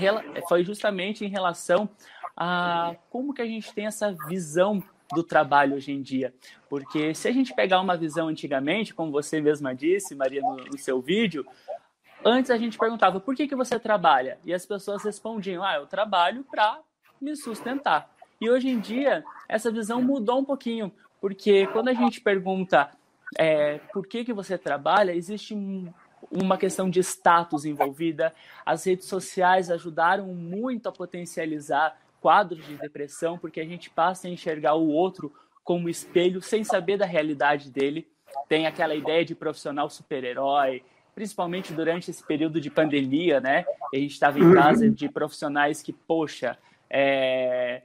foi 0.49 0.63
justamente 0.63 1.25
em 1.25 1.29
relação 1.29 1.89
a 2.37 2.95
como 3.11 3.35
que 3.35 3.43
a 3.43 3.47
gente 3.47 3.75
tem 3.75 3.87
essa 3.87 4.15
visão 4.29 4.81
do 5.13 5.25
trabalho 5.25 5.75
hoje 5.75 5.91
em 5.91 6.01
dia. 6.01 6.33
Porque 6.69 7.15
se 7.15 7.27
a 7.27 7.33
gente 7.33 7.53
pegar 7.53 7.81
uma 7.81 7.97
visão 7.97 8.29
antigamente, 8.29 8.95
como 8.95 9.11
você 9.11 9.41
mesma 9.41 9.75
disse, 9.75 10.15
Maria, 10.15 10.41
no, 10.41 10.57
no 10.57 10.79
seu 10.79 11.01
vídeo, 11.01 11.45
antes 12.25 12.53
a 12.53 12.57
gente 12.57 12.79
perguntava 12.79 13.19
por 13.19 13.35
que, 13.35 13.49
que 13.49 13.57
você 13.57 13.81
trabalha? 13.81 14.39
E 14.45 14.55
as 14.55 14.65
pessoas 14.65 15.03
respondiam, 15.03 15.65
ah, 15.65 15.75
eu 15.75 15.87
trabalho 15.87 16.45
para 16.49 16.79
me 17.21 17.35
sustentar. 17.35 18.09
E 18.41 18.49
hoje 18.49 18.69
em 18.69 18.79
dia, 18.79 19.25
essa 19.49 19.71
visão 19.71 20.01
mudou 20.01 20.39
um 20.39 20.45
pouquinho, 20.45 20.93
porque 21.21 21.67
quando 21.67 21.89
a 21.89 21.93
gente 21.93 22.21
pergunta 22.21 22.89
é, 23.39 23.79
por 23.93 24.07
que, 24.07 24.25
que 24.25 24.33
você 24.33 24.59
trabalha, 24.59 25.13
existe 25.13 25.55
uma 26.31 26.57
questão 26.57 26.89
de 26.89 27.01
status 27.01 27.65
envolvida. 27.65 28.35
As 28.65 28.85
redes 28.85 29.07
sociais 29.07 29.71
ajudaram 29.71 30.27
muito 30.29 30.89
a 30.89 30.93
potencializar 30.93 31.99
quadros 32.21 32.65
de 32.67 32.77
depressão, 32.77 33.37
porque 33.37 33.61
a 33.61 33.67
gente 33.67 33.91
passa 33.91 34.29
a 34.29 34.31
enxergar 34.31 34.75
o 34.75 34.89
outro 34.89 35.33
como 35.65 35.89
espelho 35.89 36.41
sem 36.41 36.63
saber 36.63 36.97
da 36.97 37.07
realidade 37.07 37.71
dele. 37.71 38.07
Tem 38.49 38.67
aquela 38.67 38.95
ideia 38.95 39.25
de 39.25 39.35
profissional 39.35 39.91
super-herói, 39.91 40.83
principalmente 41.15 41.73
durante 41.73 42.11
esse 42.11 42.25
período 42.25 42.61
de 42.61 42.71
pandemia, 42.71 43.41
né? 43.41 43.65
A 43.93 43.97
gente 43.97 44.13
estava 44.13 44.39
em 44.39 44.55
casa 44.55 44.89
de 44.89 45.09
profissionais 45.09 45.83
que, 45.83 45.93
poxa, 45.93 46.57
é, 46.89 47.83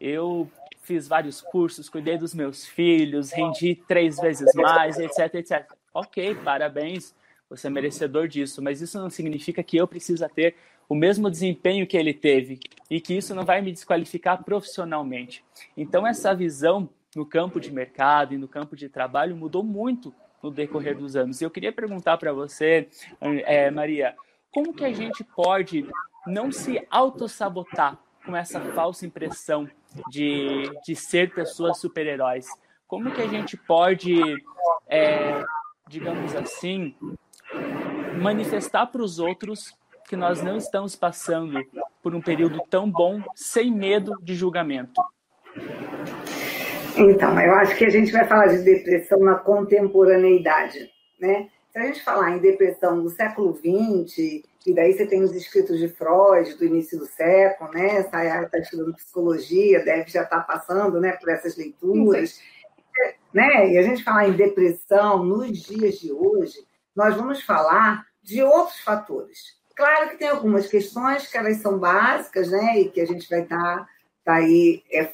eu 0.00 0.50
fiz 0.82 1.06
vários 1.06 1.40
cursos, 1.40 1.88
cuidei 1.88 2.16
dos 2.16 2.34
meus 2.34 2.66
filhos, 2.66 3.30
rendi 3.30 3.74
três 3.86 4.16
vezes 4.18 4.52
mais, 4.54 4.98
etc, 4.98 5.34
etc. 5.34 5.66
Ok, 5.92 6.34
parabéns, 6.36 7.14
você 7.48 7.66
é 7.66 7.70
merecedor 7.70 8.28
disso, 8.28 8.62
mas 8.62 8.80
isso 8.80 8.98
não 8.98 9.10
significa 9.10 9.62
que 9.62 9.76
eu 9.76 9.86
preciso 9.86 10.26
ter 10.28 10.54
o 10.88 10.94
mesmo 10.94 11.30
desempenho 11.30 11.86
que 11.86 11.96
ele 11.96 12.14
teve 12.14 12.58
e 12.90 13.00
que 13.00 13.14
isso 13.14 13.34
não 13.34 13.44
vai 13.44 13.60
me 13.60 13.72
desqualificar 13.72 14.42
profissionalmente. 14.42 15.44
Então, 15.76 16.06
essa 16.06 16.34
visão 16.34 16.88
no 17.14 17.26
campo 17.26 17.60
de 17.60 17.70
mercado 17.70 18.34
e 18.34 18.38
no 18.38 18.48
campo 18.48 18.74
de 18.74 18.88
trabalho 18.88 19.36
mudou 19.36 19.62
muito 19.62 20.14
no 20.42 20.50
decorrer 20.50 20.96
dos 20.96 21.16
anos. 21.16 21.40
E 21.40 21.44
eu 21.44 21.50
queria 21.50 21.72
perguntar 21.72 22.16
para 22.16 22.32
você, 22.32 22.88
é, 23.20 23.70
Maria, 23.70 24.14
como 24.50 24.72
que 24.72 24.84
a 24.84 24.92
gente 24.92 25.22
pode 25.24 25.86
não 26.26 26.50
se 26.50 26.86
autossabotar 26.90 27.98
com 28.28 28.36
essa 28.36 28.60
falsa 28.60 29.06
impressão 29.06 29.66
de, 30.10 30.70
de 30.84 30.94
ser 30.94 31.32
pessoas 31.32 31.78
super-heróis. 31.78 32.46
Como 32.86 33.10
que 33.10 33.22
a 33.22 33.26
gente 33.26 33.56
pode, 33.56 34.20
é, 34.86 35.42
digamos 35.88 36.36
assim, 36.36 36.94
manifestar 38.20 38.86
para 38.86 39.02
os 39.02 39.18
outros 39.18 39.74
que 40.06 40.14
nós 40.14 40.42
não 40.42 40.58
estamos 40.58 40.94
passando 40.94 41.58
por 42.02 42.14
um 42.14 42.20
período 42.20 42.60
tão 42.68 42.90
bom 42.90 43.22
sem 43.34 43.72
medo 43.72 44.12
de 44.22 44.34
julgamento? 44.34 45.00
Então, 46.98 47.40
eu 47.40 47.54
acho 47.54 47.76
que 47.76 47.86
a 47.86 47.90
gente 47.90 48.12
vai 48.12 48.26
falar 48.26 48.48
de 48.48 48.58
depressão 48.58 49.20
na 49.20 49.36
contemporaneidade, 49.36 50.90
né? 51.18 51.48
Se 51.70 51.78
a 51.78 51.82
gente 51.86 52.02
falar 52.02 52.32
em 52.32 52.40
depressão 52.40 53.02
do 53.02 53.08
século 53.08 53.54
XX, 53.54 54.42
e 54.68 54.74
daí 54.74 54.92
você 54.92 55.06
tem 55.06 55.22
os 55.22 55.34
escritos 55.34 55.78
de 55.78 55.88
Freud 55.88 56.54
do 56.54 56.64
início 56.64 56.98
do 56.98 57.06
século, 57.06 57.70
né? 57.70 58.02
Sayara 58.04 58.44
está 58.44 58.58
estudando 58.58 58.94
psicologia, 58.94 59.84
deve 59.84 60.10
já 60.10 60.22
estar 60.22 60.40
tá 60.40 60.42
passando 60.42 61.00
né, 61.00 61.12
por 61.12 61.30
essas 61.30 61.56
leituras. 61.56 62.40
Né? 63.32 63.72
E 63.72 63.78
a 63.78 63.82
gente 63.82 64.04
falar 64.04 64.28
em 64.28 64.36
depressão 64.36 65.24
nos 65.24 65.58
dias 65.58 65.98
de 65.98 66.12
hoje, 66.12 66.58
nós 66.94 67.16
vamos 67.16 67.42
falar 67.42 68.04
de 68.22 68.42
outros 68.42 68.80
fatores. 68.80 69.56
Claro 69.74 70.10
que 70.10 70.16
tem 70.16 70.28
algumas 70.28 70.66
questões 70.66 71.26
que 71.26 71.38
elas 71.38 71.58
são 71.58 71.78
básicas, 71.78 72.50
né? 72.50 72.80
E 72.80 72.90
que 72.90 73.00
a 73.00 73.06
gente 73.06 73.28
vai 73.30 73.42
estar 73.42 73.78
tá, 73.78 73.88
tá 74.24 74.34
aí 74.34 74.82
é, 74.92 75.10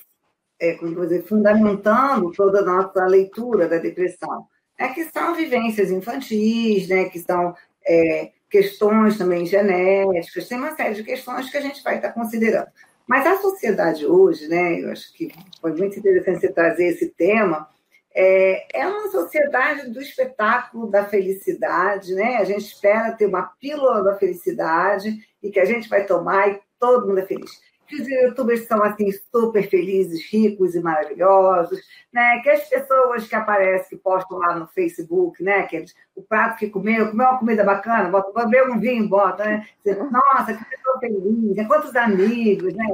é, 0.59 0.75
como 0.75 1.01
dizer, 1.01 1.23
fundamentando 1.25 2.33
toda 2.33 2.61
a 2.61 2.65
nossa 2.65 3.05
leitura 3.07 3.69
da 3.69 3.79
depressão 3.79 4.49
é 4.79 4.89
que 4.89 5.05
são 5.05 5.35
vivências 5.35 5.91
infantis, 5.91 6.89
né, 6.89 7.05
que 7.05 7.21
são 7.21 7.55
é, 7.87 8.33
questões 8.55 9.19
também 9.19 9.45
genéticas, 9.45 10.47
tem 10.47 10.57
uma 10.57 10.77
série 10.77 10.95
de 10.95 11.03
questões 11.03 11.51
que 11.51 11.57
a 11.57 11.61
gente 11.61 11.83
vai 11.83 11.97
estar 11.97 12.13
considerando. 12.13 12.69
Mas 13.05 13.27
a 13.27 13.39
sociedade 13.39 14.07
hoje, 14.07 14.47
né, 14.47 14.81
eu 14.81 14.93
acho 14.93 15.13
que 15.13 15.35
foi 15.61 15.73
muito 15.73 15.99
interessante 15.99 16.39
você 16.39 16.53
trazer 16.53 16.87
esse 16.87 17.09
tema, 17.11 17.69
é, 18.15 18.65
é 18.73 18.87
uma 18.87 19.11
sociedade 19.11 19.91
do 19.91 20.01
espetáculo 20.01 20.89
da 20.89 21.05
felicidade, 21.05 22.15
né? 22.15 22.37
A 22.37 22.45
gente 22.45 22.65
espera 22.65 23.11
ter 23.11 23.27
uma 23.27 23.43
pílula 23.61 24.05
da 24.05 24.15
felicidade 24.15 25.19
e 25.43 25.51
que 25.51 25.59
a 25.59 25.65
gente 25.65 25.89
vai 25.89 26.07
tomar 26.07 26.49
e 26.49 26.61
todo 26.79 27.09
mundo 27.09 27.19
é 27.19 27.27
feliz 27.27 27.51
que 27.87 28.01
os 28.01 28.09
youtubers 28.09 28.67
são 28.67 28.83
assim 28.83 29.11
super 29.13 29.69
felizes, 29.69 30.25
ricos 30.31 30.75
e 30.75 30.81
maravilhosos, 30.81 31.81
né? 32.13 32.41
Que 32.43 32.51
as 32.51 32.69
pessoas 32.69 33.27
que 33.27 33.35
aparecem, 33.35 33.91
que 33.91 33.97
postam 33.97 34.39
lá 34.39 34.59
no 34.59 34.67
Facebook, 34.69 35.43
né? 35.43 35.63
Que 35.65 35.77
eles, 35.77 35.95
o 36.15 36.23
prato 36.23 36.59
que 36.59 36.71
comeu, 36.71 37.11
comeu 37.11 37.27
uma 37.27 37.39
comida 37.39 37.65
bacana, 37.65 38.09
bota, 38.09 38.33
beber 38.45 38.71
um 38.71 38.79
vinho, 38.79 39.09
bota, 39.09 39.45
né? 39.45 39.67
Nossa, 40.11 40.55
que 40.55 40.65
pessoa 40.65 40.99
feliz, 41.01 41.57
né? 41.57 41.65
quantos 41.67 41.95
amigos, 41.95 42.75
né? 42.75 42.85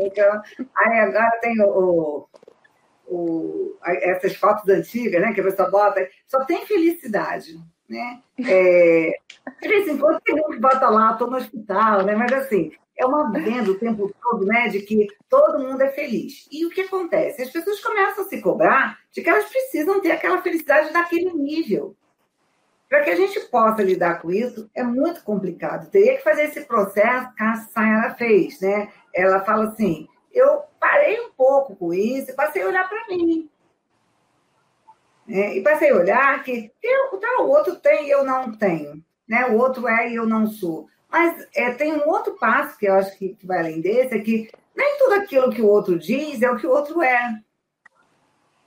Aí 0.76 1.00
agora 1.00 1.38
tem 1.40 1.60
o, 1.62 2.26
o, 3.06 3.76
essas 3.84 4.36
fotos 4.36 4.68
antigas, 4.68 5.20
né? 5.20 5.32
Que 5.32 5.40
a 5.40 5.44
pessoa 5.44 5.70
bota, 5.70 6.08
só 6.26 6.44
tem 6.44 6.66
felicidade. 6.66 7.58
Né? 7.88 8.20
É, 8.38 9.10
de 9.60 9.68
vez 9.68 9.88
em 9.88 9.98
quando 9.98 10.20
tem 10.20 10.36
um 10.36 10.50
que 10.50 10.60
bota 10.60 10.88
lá, 10.88 11.12
estou 11.12 11.28
no 11.28 11.36
hospital, 11.36 12.04
né? 12.04 12.14
Mas 12.14 12.32
assim, 12.32 12.70
é 13.00 13.06
uma 13.06 13.30
venda 13.32 13.70
o 13.70 13.78
tempo 13.78 14.14
todo, 14.22 14.44
né, 14.44 14.68
de 14.68 14.82
que 14.82 15.08
todo 15.28 15.58
mundo 15.58 15.80
é 15.82 15.88
feliz. 15.88 16.46
E 16.52 16.66
o 16.66 16.70
que 16.70 16.82
acontece? 16.82 17.42
As 17.42 17.50
pessoas 17.50 17.80
começam 17.80 18.24
a 18.24 18.28
se 18.28 18.40
cobrar 18.42 18.98
de 19.10 19.22
que 19.22 19.30
elas 19.30 19.46
precisam 19.46 20.00
ter 20.00 20.12
aquela 20.12 20.42
felicidade 20.42 20.92
daquele 20.92 21.32
nível. 21.32 21.96
Para 22.90 23.02
que 23.02 23.10
a 23.10 23.16
gente 23.16 23.40
possa 23.48 23.82
lidar 23.82 24.20
com 24.20 24.30
isso, 24.30 24.68
é 24.74 24.82
muito 24.82 25.22
complicado. 25.22 25.90
Teria 25.90 26.16
que 26.16 26.24
fazer 26.24 26.44
esse 26.44 26.62
processo 26.62 27.32
que 27.34 27.42
a 27.42 27.54
Sayara 27.54 28.14
fez, 28.14 28.60
né? 28.60 28.92
Ela 29.14 29.40
fala 29.44 29.68
assim: 29.68 30.08
eu 30.32 30.64
parei 30.78 31.20
um 31.20 31.30
pouco 31.32 31.76
com 31.76 31.94
isso 31.94 32.30
e 32.30 32.34
passei 32.34 32.62
a 32.62 32.66
olhar 32.66 32.88
para 32.88 33.06
mim. 33.06 33.48
É, 35.28 35.56
e 35.56 35.62
passei 35.62 35.90
a 35.90 35.96
olhar 35.96 36.42
que 36.42 36.70
eu, 36.82 37.18
tá, 37.18 37.42
o 37.42 37.48
outro 37.48 37.76
tem 37.76 38.08
e 38.08 38.10
eu 38.10 38.24
não 38.24 38.52
tenho. 38.52 39.02
Né? 39.28 39.46
O 39.46 39.56
outro 39.56 39.86
é 39.88 40.10
e 40.10 40.16
eu 40.16 40.26
não 40.26 40.48
sou. 40.48 40.88
Mas 41.10 41.46
é, 41.54 41.72
tem 41.72 41.92
um 41.92 42.08
outro 42.08 42.36
passo 42.38 42.78
que 42.78 42.86
eu 42.86 42.94
acho 42.94 43.16
que, 43.18 43.30
que 43.34 43.46
vai 43.46 43.58
além 43.58 43.80
desse, 43.80 44.14
é 44.14 44.20
que 44.20 44.50
nem 44.74 44.98
tudo 44.98 45.14
aquilo 45.14 45.50
que 45.50 45.60
o 45.60 45.66
outro 45.66 45.98
diz 45.98 46.40
é 46.40 46.50
o 46.50 46.56
que 46.56 46.66
o 46.66 46.70
outro 46.70 47.02
é. 47.02 47.40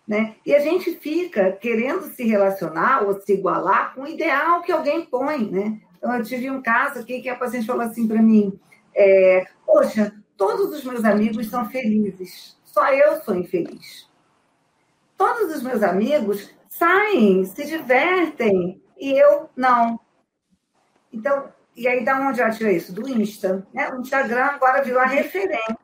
Né? 0.06 0.36
E 0.46 0.54
a 0.54 0.60
gente 0.60 0.96
fica 0.98 1.54
querendo 1.54 2.04
se 2.14 2.26
relacionar 2.26 3.04
ou 3.04 3.20
se 3.22 3.34
igualar 3.34 3.96
com 3.96 4.02
o 4.02 4.08
ideal 4.08 4.62
que 4.62 4.72
alguém 4.72 5.06
põe. 5.06 5.50
Né? 5.50 5.80
Então, 5.98 6.14
eu 6.18 6.24
tive 6.24 6.52
um 6.52 6.62
caso 6.62 7.00
aqui 7.00 7.22
que 7.22 7.30
a 7.30 7.36
paciente 7.36 7.66
falou 7.66 7.84
assim 7.84 8.06
para 8.06 8.22
mim: 8.22 8.60
é, 8.94 9.46
Poxa, 9.66 10.14
todos 10.36 10.78
os 10.78 10.84
meus 10.84 11.06
amigos 11.06 11.50
são 11.50 11.70
felizes, 11.70 12.60
só 12.66 12.92
eu 12.92 13.22
sou 13.22 13.36
infeliz. 13.36 14.12
Todos 15.18 15.56
os 15.56 15.64
meus 15.64 15.82
amigos 15.82 16.54
saem, 16.68 17.46
se 17.46 17.66
divertem 17.66 18.82
e 18.98 19.14
eu 19.18 19.50
não. 19.56 19.98
Então, 21.14 21.48
e 21.76 21.88
aí 21.88 22.04
da 22.04 22.20
onde 22.20 22.42
eu 22.42 22.52
tirei 22.52 22.78
isso? 22.78 22.94
Do 22.94 23.08
Insta. 23.08 23.66
Né? 23.74 23.90
O 23.90 24.02
Instagram 24.02 24.46
agora 24.46 24.84
virou 24.84 25.02
a 25.02 25.06
referência 25.06 25.78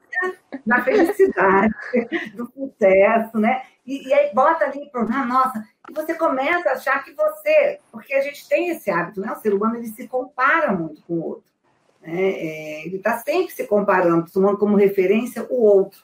da 0.66 0.84
felicidade, 0.84 1.74
do 2.36 2.46
sucesso, 2.52 3.38
né? 3.38 3.64
E, 3.86 4.08
e 4.08 4.14
aí 4.14 4.34
bota 4.34 4.66
ali, 4.66 4.90
ah, 4.94 5.26
nossa, 5.26 5.64
e 5.90 5.94
você 5.94 6.14
começa 6.14 6.70
a 6.70 6.74
achar 6.74 7.04
que 7.04 7.14
você, 7.14 7.80
porque 7.92 8.14
a 8.14 8.22
gente 8.22 8.48
tem 8.48 8.70
esse 8.70 8.92
hábito, 8.92 9.22
né? 9.22 9.32
O 9.32 9.40
ser 9.40 9.54
humano 9.54 9.78
ele 9.78 9.88
se 9.88 10.08
compara 10.08 10.72
muito 10.72 11.02
com 11.04 11.14
o 11.14 11.24
outro. 11.24 11.50
Né? 12.02 12.14
É, 12.14 12.86
ele 12.86 12.98
está 12.98 13.18
sempre 13.18 13.52
se 13.52 13.66
comparando, 13.66 14.32
tomando 14.32 14.58
como 14.58 14.76
referência 14.76 15.46
o 15.50 15.64
outro. 15.64 16.04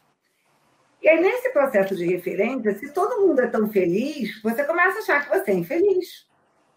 E 1.02 1.08
aí, 1.08 1.22
nesse 1.22 1.50
processo 1.50 1.96
de 1.96 2.06
referência, 2.08 2.74
se 2.80 2.92
todo 2.92 3.22
mundo 3.22 3.40
é 3.40 3.48
tão 3.48 3.70
feliz, 3.70 4.42
você 4.42 4.64
começa 4.64 4.98
a 4.98 5.02
achar 5.02 5.24
que 5.24 5.38
você 5.38 5.52
é 5.52 5.54
infeliz. 5.54 6.25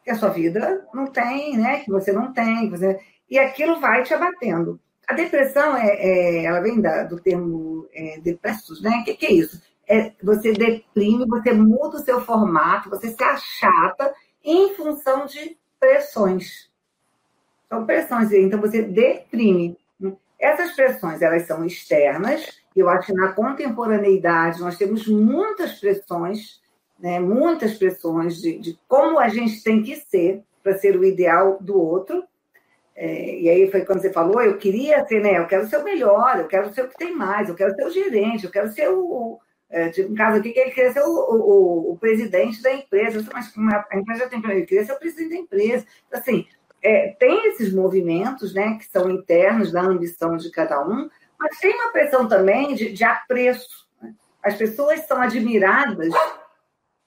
Que 0.09 0.13
a 0.13 0.17
sua 0.17 0.31
vida 0.31 0.87
não 0.95 1.07
tem, 1.09 1.59
né? 1.59 1.81
Que 1.81 1.91
você 1.91 2.11
não 2.13 2.33
tem. 2.33 2.71
Você... 2.71 2.99
E 3.29 3.39
aquilo 3.39 3.79
vai 3.79 4.03
te 4.03 4.15
abatendo. 4.15 4.81
A 5.07 5.13
depressão, 5.13 5.77
é, 5.77 5.87
é 5.87 6.45
ela 6.45 6.61
vem 6.61 6.81
da, 6.81 7.05
do 7.05 7.21
termo 7.21 7.87
é, 7.93 8.19
depressos, 8.19 8.81
né? 8.81 9.01
O 9.03 9.05
que, 9.05 9.15
que 9.15 9.27
é 9.27 9.33
isso? 9.35 9.61
É, 9.87 10.13
você 10.23 10.55
deprime, 10.55 11.27
você 11.27 11.53
muda 11.53 11.99
o 11.99 12.03
seu 12.03 12.23
formato, 12.23 12.89
você 12.89 13.11
se 13.11 13.23
achata 13.23 14.15
em 14.43 14.75
função 14.75 15.27
de 15.27 15.59
pressões. 15.79 16.71
São 17.69 17.85
pressões, 17.85 18.33
então 18.33 18.63
você 18.63 18.81
deprime. 18.81 19.77
Essas 20.41 20.73
pressões, 20.73 21.21
elas 21.21 21.47
são 21.47 21.67
externas, 21.67 22.63
eu 22.75 22.89
acho 22.89 23.09
que 23.09 23.13
na 23.13 23.35
contemporaneidade 23.35 24.61
nós 24.61 24.79
temos 24.79 25.07
muitas 25.07 25.79
pressões, 25.79 26.63
né, 26.99 27.21
muitas 27.21 27.75
pressões 27.75 28.37
de, 28.41 28.59
de 28.59 28.79
como 28.89 29.19
a 29.19 29.29
gente 29.29 29.63
tem 29.63 29.83
que 29.83 29.97
ser 29.97 30.43
para 30.63 30.77
ser 30.77 30.97
o 30.97 31.05
ideal 31.05 31.59
do 31.61 31.81
outro. 31.81 32.25
É, 32.95 33.41
e 33.41 33.49
aí 33.49 33.71
foi 33.71 33.85
quando 33.85 34.01
você 34.01 34.13
falou, 34.13 34.43
eu 34.43 34.59
queria 34.59 35.05
ser, 35.07 35.21
né? 35.21 35.39
Eu 35.39 35.47
quero 35.47 35.69
ser 35.69 35.77
o 35.77 35.85
melhor, 35.85 36.39
eu 36.39 36.49
quero 36.49 36.75
ser 36.75 36.83
o 36.83 36.89
que 36.89 36.97
tem 36.97 37.15
mais, 37.15 37.49
eu 37.49 37.55
quero 37.55 37.75
ser 37.75 37.87
o 37.87 37.91
gerente, 37.91 38.45
eu 38.45 38.51
quero 38.51 38.73
ser 38.73 38.89
o. 38.89 39.39
É, 39.71 39.91
tipo, 39.91 40.09
no 40.09 40.17
caso 40.17 40.39
aqui, 40.39 40.51
que 40.51 40.59
ele 40.59 40.71
queria 40.71 40.93
ser 40.93 41.03
o, 41.03 41.11
o, 41.11 41.93
o 41.93 41.99
presidente 41.99 42.63
da 42.63 42.73
empresa, 42.73 43.25
mas 43.33 43.53
a 43.57 43.97
empresa 43.99 44.25
já 44.25 44.29
tem 44.29 44.43
ele 44.51 44.67
queria 44.67 44.85
ser 44.85 44.93
o 44.93 44.99
presidente 44.99 45.31
da 45.31 45.37
empresa. 45.37 45.87
Assim, 46.11 46.47
é, 46.83 47.15
tem 47.19 47.49
esses 47.49 47.73
movimentos, 47.73 48.55
né, 48.55 48.79
que 48.79 48.87
são 48.87 49.11
internos 49.11 49.71
da 49.71 49.83
ambição 49.83 50.37
de 50.37 50.51
cada 50.51 50.83
um, 50.83 51.09
mas 51.39 51.59
tem 51.59 51.75
uma 51.75 51.93
pressão 51.93 52.27
também 52.27 52.75
de, 52.75 52.93
de 52.93 53.05
apreço. 53.05 53.87
Né? 54.01 54.15
As 54.43 54.57
pessoas 54.57 55.07
são 55.07 55.21
admiradas 55.21 56.13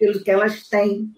pelo 0.02 0.24
que 0.24 0.32
elas 0.32 0.68
têm. 0.68 1.14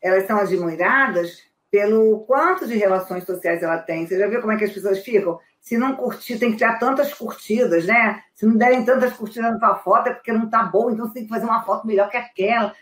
Elas 0.00 0.24
são 0.28 0.38
admiradas 0.38 1.42
pelo 1.68 2.20
quanto 2.20 2.64
de 2.64 2.76
relações 2.76 3.24
sociais 3.24 3.60
ela 3.60 3.78
tem. 3.78 4.06
Você 4.06 4.16
já 4.16 4.28
viu 4.28 4.40
como 4.40 4.52
é 4.52 4.56
que 4.56 4.64
as 4.64 4.72
pessoas 4.72 5.00
ficam? 5.00 5.38
Se 5.60 5.76
não 5.76 5.96
curtir, 5.96 6.38
tem 6.38 6.52
que 6.52 6.58
ter 6.58 6.78
tantas 6.78 7.12
curtidas, 7.12 7.86
né? 7.86 8.22
Se 8.34 8.46
não 8.46 8.56
derem 8.56 8.84
tantas 8.84 9.12
curtidas 9.14 9.58
na 9.58 9.74
foto, 9.74 10.08
é 10.08 10.14
porque 10.14 10.32
não 10.32 10.44
está 10.44 10.62
bom, 10.62 10.90
então 10.90 11.06
você 11.06 11.14
tem 11.14 11.22
que 11.24 11.28
fazer 11.28 11.44
uma 11.44 11.64
foto 11.64 11.86
melhor 11.86 12.08
que 12.08 12.16
aquela. 12.16 12.72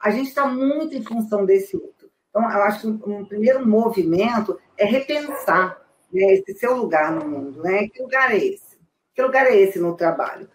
A 0.00 0.10
gente 0.10 0.28
está 0.28 0.46
muito 0.46 0.94
em 0.94 1.02
função 1.02 1.44
desse 1.44 1.76
outro. 1.76 2.08
Então, 2.30 2.42
eu 2.50 2.62
acho 2.62 2.80
que 2.80 2.86
um, 2.86 3.18
um 3.18 3.24
primeiro 3.26 3.66
movimento 3.66 4.58
é 4.78 4.84
repensar 4.84 5.78
né, 6.12 6.22
esse 6.32 6.58
seu 6.58 6.76
lugar 6.76 7.10
no 7.12 7.28
mundo. 7.28 7.60
Né? 7.60 7.88
Que 7.88 8.00
lugar 8.00 8.32
é 8.32 8.38
esse? 8.38 8.78
Que 9.14 9.22
lugar 9.22 9.46
é 9.46 9.56
esse 9.56 9.78
no 9.78 9.96
trabalho? 9.96 10.48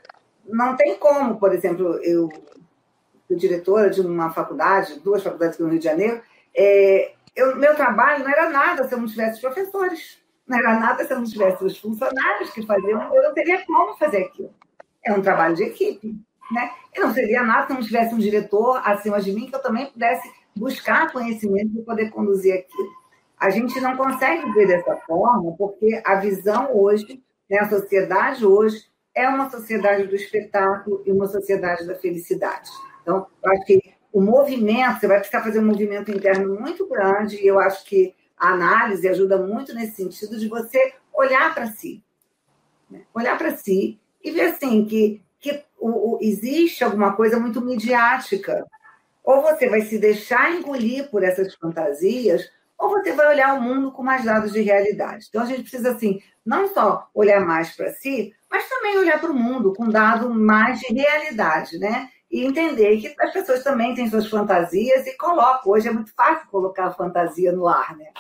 Não 0.48 0.76
tem 0.76 0.98
como, 0.98 1.38
por 1.38 1.54
exemplo, 1.54 2.00
eu 2.02 2.30
fui 3.28 3.36
diretora 3.36 3.90
de 3.90 4.02
uma 4.02 4.32
faculdade, 4.32 5.00
duas 5.02 5.22
faculdades 5.22 5.60
no 5.60 5.68
Rio 5.68 5.80
de 5.80 5.86
Janeiro, 5.86 6.22
é, 6.56 7.13
eu, 7.36 7.56
meu 7.56 7.76
trabalho 7.76 8.24
não 8.24 8.32
era 8.32 8.50
nada 8.50 8.88
se 8.88 8.94
eu 8.94 9.00
não 9.00 9.08
tivesse 9.08 9.40
professores, 9.40 10.18
não 10.48 10.58
era 10.58 10.80
nada 10.80 11.06
se 11.06 11.13
eu 11.13 11.18
não 11.18 11.26
tivesse 11.26 11.63
os 11.63 11.78
funcionários 11.78 12.50
que 12.52 12.66
faziam, 12.66 13.13
eu 13.13 13.24
não 13.24 13.34
teria 13.34 13.63
como 13.66 13.96
fazer 13.98 14.24
aquilo. 14.24 14.54
É 15.06 15.13
um 15.13 15.22
trabalho 15.22 15.56
de 15.56 15.63
equipe. 15.63 16.16
Né? 16.52 16.72
E 16.96 17.00
não 17.02 17.13
seria 17.13 17.44
nada 17.44 17.68
se 17.68 17.74
não 17.74 17.82
tivesse 17.82 18.16
um 18.16 18.18
diretor 18.18 18.82
acima 18.86 19.20
de 19.20 19.34
mim 19.34 19.48
que 19.48 19.56
eu 19.56 19.62
também 19.62 19.88
pudesse 19.88 20.32
buscar 20.56 21.12
conhecimento 21.12 21.74
para 21.76 21.84
poder 21.84 22.10
conduzir 22.10 22.54
aquilo. 22.54 22.90
A 23.38 23.50
gente 23.50 23.80
não 23.80 23.96
consegue 23.96 24.52
ver 24.54 24.68
dessa 24.68 24.96
forma, 25.06 25.56
porque 25.58 26.02
a 26.04 26.16
visão 26.16 26.76
hoje, 26.76 27.22
né, 27.50 27.60
a 27.60 27.70
sociedade 27.70 28.46
hoje, 28.46 28.86
é 29.13 29.28
uma 29.28 29.50
sociedade 29.50 30.08
do 30.08 30.16
espetáculo 30.16 31.04
e 31.06 31.12
uma 31.12 31.28
sociedade 31.28 31.86
da 31.86 31.96
felicidade. 31.96 32.70
Então, 33.08 33.26
eu 33.41 33.52
acho 33.54 33.65
que 33.65 33.82
o 34.12 34.20
movimento, 34.20 35.00
você 35.00 35.08
vai 35.08 35.20
precisar 35.20 35.41
fazer 35.41 35.60
um 35.60 35.65
movimento 35.65 36.12
interno 36.12 36.60
muito 36.60 36.86
grande, 36.89 37.38
e 37.38 37.48
eu 37.48 37.58
acho 37.58 37.86
que 37.86 38.13
a 38.38 38.50
análise 38.50 39.08
ajuda 39.08 39.38
muito 39.38 39.74
nesse 39.74 39.96
sentido 39.96 40.38
de 40.38 40.50
você 40.50 40.93
olhar 41.13 41.56
para 41.56 41.67
si. 41.67 42.04
Né? 42.91 43.04
Olhar 43.13 43.38
para 43.38 43.56
si 43.56 43.98
e 44.22 44.30
ver 44.32 44.48
assim 44.48 44.84
que, 44.84 45.22
que 45.39 45.63
o, 45.80 46.15
o, 46.15 46.20
existe 46.22 46.84
alguma 46.84 47.15
coisa 47.15 47.39
muito 47.39 47.62
midiática 47.62 48.65
ou 49.24 49.41
você 49.41 49.70
vai 49.70 49.82
se 49.82 49.98
deixar 49.98 50.54
engolir 50.54 51.10
por 51.10 51.24
essas 51.24 51.54
fantasias, 51.56 52.50
ou 52.78 52.89
você 52.89 53.13
vai 53.13 53.28
olhar 53.28 53.58
o 53.58 53.62
mundo 53.62 53.91
com 53.91 54.04
mais 54.04 54.26
dados 54.26 54.52
de 54.52 54.62
realidade. 54.62 55.28
Então 55.30 55.43
a 55.43 55.46
gente 55.46 55.62
precisa, 55.62 55.91
assim, 55.91 56.22
não 56.46 56.67
só 56.74 57.10
olhar 57.13 57.46
mais 57.46 57.74
para 57.74 57.91
si, 57.91 58.34
mas 58.52 58.67
também 58.67 58.98
olhar 58.98 59.20
para 59.20 59.32
o 59.32 59.34
mundo 59.34 59.74
com 59.74 59.89
dado 59.89 60.34
mais 60.34 60.80
de 60.80 60.93
realidade, 60.93 61.78
né? 61.78 62.10
E 62.30 62.44
entender 62.44 63.00
que 63.00 63.16
as 63.22 63.32
pessoas 63.32 63.63
também 63.63 63.94
têm 63.94 64.10
suas 64.10 64.28
fantasias 64.28 65.08
e 65.08 65.16
colocam. 65.18 65.72
Hoje 65.72 65.88
é 65.88 65.92
muito 65.92 66.13
fácil 66.13 66.48
colocar 66.50 66.88
a 66.88 66.94
fantasia 66.94 67.52
no 67.52 67.68
ar, 67.68 67.96
né? 67.96 68.12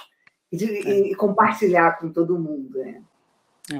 E, 0.51 0.57
de, 0.57 0.65
é. 0.65 1.11
e 1.11 1.15
compartilhar 1.15 1.99
com 1.99 2.11
todo 2.11 2.39
mundo, 2.39 2.79
né? 2.79 3.03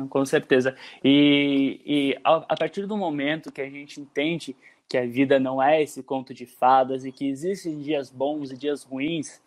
com 0.10 0.26
certeza. 0.26 0.76
E, 1.04 1.82
e 1.86 2.20
a, 2.24 2.36
a 2.50 2.58
partir 2.58 2.86
do 2.86 2.98
momento 2.98 3.52
que 3.52 3.62
a 3.62 3.70
gente 3.70 4.02
entende 4.02 4.56
que 4.90 4.98
a 4.98 5.06
vida 5.06 5.40
não 5.40 5.62
é 5.62 5.82
esse 5.82 6.02
conto 6.02 6.34
de 6.34 6.46
fadas 6.46 7.06
e 7.06 7.12
que 7.12 7.28
existem 7.28 7.80
dias 7.80 8.10
bons 8.10 8.52
e 8.52 8.58
dias 8.58 8.84
ruins 8.84 9.42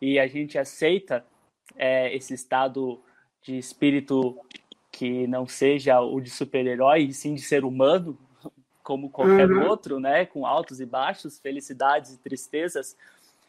e 0.00 0.18
a 0.18 0.26
gente 0.26 0.58
aceita 0.58 1.24
é, 1.76 2.14
esse 2.14 2.34
estado 2.34 3.00
de 3.42 3.56
espírito 3.56 4.38
que 4.90 5.26
não 5.26 5.46
seja 5.46 6.00
o 6.00 6.20
de 6.20 6.30
super-herói 6.30 7.04
e 7.04 7.14
sim 7.14 7.34
de 7.34 7.40
ser 7.40 7.64
humano 7.64 8.18
como 8.82 9.10
qualquer 9.10 9.50
uhum. 9.50 9.68
outro, 9.68 10.00
né, 10.00 10.26
com 10.26 10.46
altos 10.46 10.80
e 10.80 10.86
baixos, 10.86 11.38
felicidades 11.38 12.14
e 12.14 12.18
tristezas, 12.18 12.96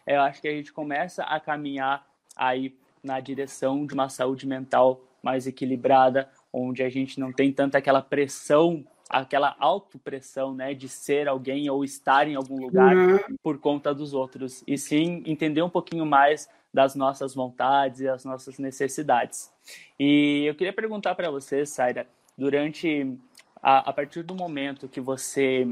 eu 0.05 0.21
acho 0.21 0.41
que 0.41 0.47
a 0.47 0.51
gente 0.51 0.71
começa 0.71 1.23
a 1.23 1.39
caminhar 1.39 2.05
aí 2.35 2.75
na 3.03 3.19
direção 3.19 3.85
de 3.85 3.93
uma 3.93 4.09
saúde 4.09 4.47
mental 4.47 5.01
mais 5.21 5.47
equilibrada, 5.47 6.29
onde 6.51 6.83
a 6.83 6.89
gente 6.89 7.19
não 7.19 7.31
tem 7.31 7.51
tanta 7.51 7.77
aquela 7.77 8.01
pressão 8.01 8.85
aquela 9.09 9.55
autopressão, 9.59 10.55
né, 10.55 10.73
de 10.73 10.89
ser 10.89 11.27
alguém 11.27 11.69
ou 11.69 11.83
estar 11.83 12.27
em 12.27 12.35
algum 12.35 12.59
lugar 12.59 12.95
uhum. 12.95 13.19
por 13.43 13.59
conta 13.59 13.93
dos 13.93 14.13
outros, 14.13 14.63
e 14.65 14.77
sim 14.77 15.21
entender 15.25 15.61
um 15.61 15.69
pouquinho 15.69 16.05
mais 16.05 16.49
das 16.73 16.95
nossas 16.95 17.35
vontades 17.35 18.01
e 18.01 18.07
as 18.07 18.25
nossas 18.25 18.57
necessidades. 18.57 19.51
E 19.99 20.43
eu 20.45 20.55
queria 20.55 20.73
perguntar 20.73 21.13
para 21.13 21.29
você, 21.29 21.65
Saira, 21.65 22.07
durante 22.35 23.15
a, 23.63 23.89
a 23.89 23.93
partir 23.93 24.23
do 24.23 24.35
momento 24.35 24.89
que 24.89 24.99
você 24.99 25.65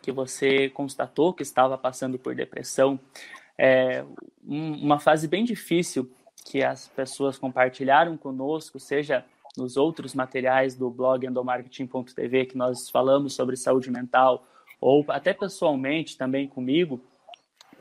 que 0.00 0.10
você 0.10 0.70
constatou 0.70 1.34
que 1.34 1.42
estava 1.42 1.76
passando 1.76 2.18
por 2.18 2.34
depressão, 2.34 2.98
é, 3.58 4.02
uma 4.42 4.98
fase 4.98 5.28
bem 5.28 5.44
difícil 5.44 6.10
que 6.42 6.64
as 6.64 6.88
pessoas 6.88 7.36
compartilharam 7.36 8.16
conosco, 8.16 8.80
seja 8.80 9.26
nos 9.58 9.76
outros 9.76 10.14
materiais 10.14 10.74
do 10.74 10.88
blog 10.88 11.26
endomarketing.tv 11.26 12.46
que 12.46 12.56
nós 12.56 12.88
falamos 12.88 13.34
sobre 13.34 13.56
saúde 13.56 13.90
mental, 13.90 14.46
ou 14.80 15.04
até 15.08 15.34
pessoalmente 15.34 16.16
também 16.16 16.48
comigo, 16.48 16.98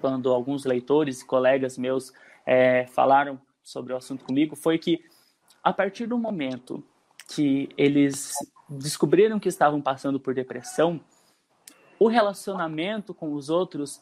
quando 0.01 0.29
alguns 0.33 0.65
leitores 0.65 1.21
e 1.21 1.25
colegas 1.25 1.77
meus 1.77 2.11
é, 2.45 2.85
falaram 2.87 3.39
sobre 3.63 3.93
o 3.93 3.97
assunto 3.97 4.25
comigo, 4.25 4.57
foi 4.57 4.77
que 4.77 5.01
a 5.63 5.71
partir 5.71 6.05
do 6.05 6.17
momento 6.17 6.83
que 7.27 7.69
eles 7.77 8.33
descobriram 8.69 9.39
que 9.39 9.49
estavam 9.49 9.81
passando 9.81 10.19
por 10.19 10.33
depressão, 10.33 10.99
o 11.99 12.07
relacionamento 12.07 13.13
com 13.13 13.33
os 13.33 13.49
outros 13.49 14.01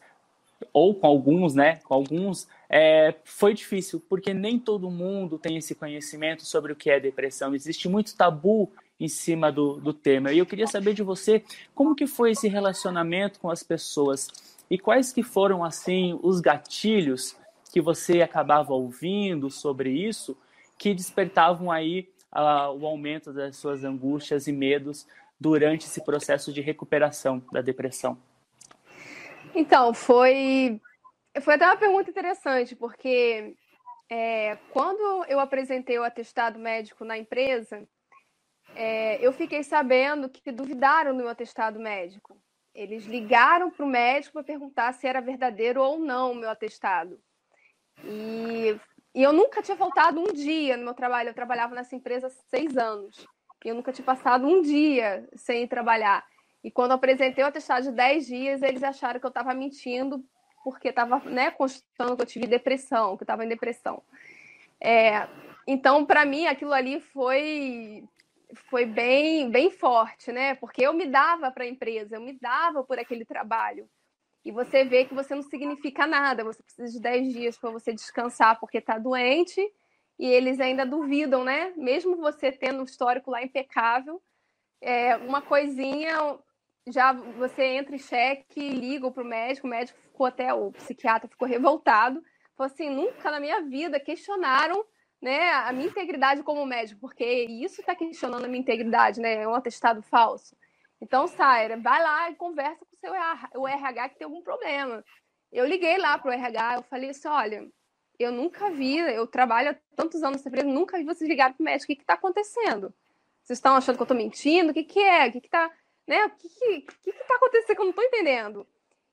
ou 0.71 0.93
com 0.93 1.07
alguns, 1.07 1.55
né? 1.55 1.77
Com 1.77 1.93
alguns 1.93 2.47
é, 2.69 3.15
foi 3.23 3.53
difícil, 3.53 4.01
porque 4.07 4.33
nem 4.33 4.59
todo 4.59 4.91
mundo 4.91 5.37
tem 5.37 5.57
esse 5.57 5.73
conhecimento 5.73 6.45
sobre 6.45 6.71
o 6.71 6.75
que 6.75 6.89
é 6.89 6.99
depressão. 6.99 7.55
Existe 7.55 7.89
muito 7.89 8.15
tabu 8.15 8.71
em 8.99 9.07
cima 9.07 9.51
do, 9.51 9.77
do 9.77 9.93
tema. 9.93 10.31
E 10.31 10.37
eu 10.37 10.45
queria 10.45 10.67
saber 10.67 10.93
de 10.93 11.01
você 11.01 11.43
como 11.73 11.95
que 11.95 12.05
foi 12.05 12.31
esse 12.31 12.47
relacionamento 12.47 13.39
com 13.39 13.49
as 13.49 13.63
pessoas 13.63 14.27
e 14.69 14.77
quais 14.77 15.11
que 15.11 15.23
foram 15.23 15.63
assim 15.63 16.17
os 16.21 16.39
gatilhos 16.39 17.35
que 17.73 17.81
você 17.81 18.21
acabava 18.21 18.73
ouvindo 18.73 19.49
sobre 19.49 19.89
isso 19.91 20.37
que 20.77 20.93
despertavam 20.93 21.71
aí 21.71 22.09
o 22.33 22.85
aumento 22.85 23.33
das 23.33 23.57
suas 23.57 23.83
angústias 23.83 24.47
e 24.47 24.51
medos 24.51 25.07
durante 25.39 25.85
esse 25.85 26.03
processo 26.03 26.53
de 26.53 26.61
recuperação 26.61 27.43
da 27.51 27.61
depressão? 27.61 28.17
Então, 29.53 29.93
foi, 29.93 30.79
foi 31.41 31.55
até 31.55 31.65
uma 31.65 31.77
pergunta 31.77 32.09
interessante, 32.09 32.75
porque 32.75 33.55
é, 34.09 34.57
quando 34.71 35.25
eu 35.25 35.39
apresentei 35.39 35.97
o 35.97 36.03
atestado 36.03 36.59
médico 36.59 37.03
na 37.03 37.17
empresa, 37.17 37.87
é, 38.75 39.25
eu 39.25 39.33
fiquei 39.33 39.63
sabendo 39.63 40.29
que 40.29 40.51
duvidaram 40.51 41.11
do 41.11 41.17
meu 41.17 41.29
atestado 41.29 41.79
médico. 41.79 42.37
Eles 42.73 43.05
ligaram 43.05 43.69
para 43.69 43.85
o 43.85 43.89
médico 43.89 44.33
para 44.33 44.43
perguntar 44.43 44.93
se 44.93 45.05
era 45.05 45.19
verdadeiro 45.19 45.81
ou 45.81 45.99
não 45.99 46.31
o 46.31 46.35
meu 46.35 46.49
atestado. 46.49 47.19
E, 48.03 48.79
e, 49.13 49.23
eu 49.23 49.33
nunca 49.33 49.61
tinha 49.61 49.77
faltado 49.77 50.19
um 50.19 50.33
dia 50.33 50.77
no 50.77 50.83
meu 50.83 50.93
trabalho. 50.93 51.29
Eu 51.29 51.33
trabalhava 51.33 51.75
nessa 51.75 51.95
empresa 51.95 52.27
há 52.27 52.29
seis 52.29 52.77
anos. 52.77 53.27
E 53.63 53.69
eu 53.69 53.75
nunca 53.75 53.91
tinha 53.91 54.05
passado 54.05 54.47
um 54.47 54.61
dia 54.61 55.27
sem 55.35 55.67
trabalhar. 55.67 56.25
E 56.63 56.71
quando 56.71 56.91
eu 56.91 56.95
apresentei 56.95 57.43
o 57.43 57.47
atestado 57.47 57.83
de 57.83 57.91
10 57.91 58.27
dias, 58.27 58.61
eles 58.61 58.83
acharam 58.83 59.19
que 59.19 59.25
eu 59.25 59.29
estava 59.29 59.53
mentindo, 59.53 60.23
porque 60.63 60.89
estava 60.89 61.19
né, 61.19 61.51
constatando 61.51 62.15
que 62.15 62.21
eu 62.21 62.27
tive 62.27 62.45
depressão, 62.45 63.17
que 63.17 63.23
eu 63.23 63.25
estava 63.25 63.43
em 63.43 63.49
depressão. 63.49 64.03
É, 64.79 65.27
então, 65.67 66.05
para 66.05 66.25
mim, 66.25 66.45
aquilo 66.45 66.73
ali 66.73 66.99
foi 66.99 68.03
foi 68.69 68.85
bem, 68.85 69.49
bem 69.49 69.71
forte, 69.71 70.31
né? 70.31 70.55
Porque 70.55 70.85
eu 70.85 70.93
me 70.93 71.05
dava 71.05 71.49
para 71.51 71.63
a 71.63 71.67
empresa, 71.67 72.15
eu 72.15 72.21
me 72.21 72.33
dava 72.33 72.83
por 72.83 72.99
aquele 72.99 73.23
trabalho. 73.23 73.87
E 74.43 74.51
você 74.51 74.83
vê 74.83 75.05
que 75.05 75.13
você 75.13 75.35
não 75.35 75.43
significa 75.43 76.07
nada, 76.07 76.43
você 76.43 76.63
precisa 76.63 76.91
de 76.91 76.99
10 76.99 77.33
dias 77.33 77.57
para 77.57 77.69
você 77.69 77.93
descansar 77.93 78.59
porque 78.59 78.79
está 78.79 78.97
doente, 78.97 79.61
e 80.17 80.25
eles 80.25 80.59
ainda 80.59 80.85
duvidam, 80.85 81.43
né? 81.43 81.73
Mesmo 81.75 82.17
você 82.17 82.51
tendo 82.51 82.81
um 82.81 82.85
histórico 82.85 83.31
lá 83.31 83.43
impecável, 83.43 84.21
é, 84.81 85.15
uma 85.17 85.41
coisinha 85.41 86.39
já 86.87 87.13
você 87.13 87.63
entra 87.63 87.95
em 87.95 87.99
cheque, 87.99 88.69
liga 88.69 89.09
para 89.11 89.23
o 89.23 89.25
médico, 89.25 89.67
o 89.67 89.69
médico 89.69 89.99
ficou 89.99 90.25
até, 90.25 90.53
o 90.53 90.71
psiquiatra 90.71 91.29
ficou 91.29 91.47
revoltado, 91.47 92.23
falou 92.57 92.71
assim, 92.71 92.89
nunca 92.89 93.29
na 93.29 93.39
minha 93.39 93.61
vida 93.61 93.99
questionaram 93.99 94.83
né, 95.21 95.51
a 95.51 95.71
minha 95.71 95.87
integridade 95.87 96.41
como 96.41 96.65
médico, 96.65 96.99
porque 96.99 97.23
isso 97.23 97.81
está 97.81 97.93
questionando 97.95 98.45
a 98.45 98.47
minha 98.47 98.61
integridade, 98.61 99.21
né? 99.21 99.43
É 99.43 99.47
um 99.47 99.53
atestado 99.53 100.01
falso. 100.01 100.55
Então, 101.01 101.27
Saira, 101.27 101.77
vai 101.77 102.01
lá 102.01 102.29
e 102.29 102.35
conversa 102.35 102.85
com 102.85 102.95
o 102.95 102.99
seu 102.99 103.67
RH 103.67 104.09
que 104.09 104.17
tem 104.17 104.25
algum 104.25 104.41
problema. 104.41 105.03
Eu 105.51 105.65
liguei 105.65 105.97
lá 105.97 106.17
para 106.17 106.29
o 106.29 106.33
RH, 106.33 106.75
eu 106.75 106.83
falei 106.83 107.09
assim, 107.09 107.27
olha, 107.27 107.67
eu 108.19 108.31
nunca 108.31 108.69
vi, 108.69 108.97
eu 108.97 109.25
trabalho 109.27 109.71
há 109.71 109.75
tantos 109.95 110.21
anos 110.21 110.37
nessa 110.37 110.49
empresa, 110.49 110.67
nunca 110.67 110.97
vi 110.97 111.03
vocês 111.03 111.29
ligarem 111.29 111.55
para 111.55 111.61
o 111.61 111.65
médico, 111.65 111.91
o 111.91 111.95
que 111.95 112.01
está 112.01 112.13
acontecendo? 112.13 112.93
Vocês 113.41 113.57
estão 113.57 113.75
achando 113.75 113.95
que 113.95 114.01
eu 114.01 114.05
estou 114.05 114.17
mentindo? 114.17 114.71
O 114.71 114.73
que, 114.73 114.83
que 114.83 114.99
é? 114.99 115.27
O 115.27 115.31
que 115.31 115.39
está 115.39 115.71
né? 116.07 116.25
O 116.25 116.29
que 116.31 116.47
está 116.47 116.93
que, 117.03 117.11
que 117.11 117.27
tá 117.27 117.35
acontecendo 117.35 117.75
que 117.75 117.81
eu 117.81 117.85
não 117.85 117.91
estou 117.91 118.03
entendendo? 118.03 118.67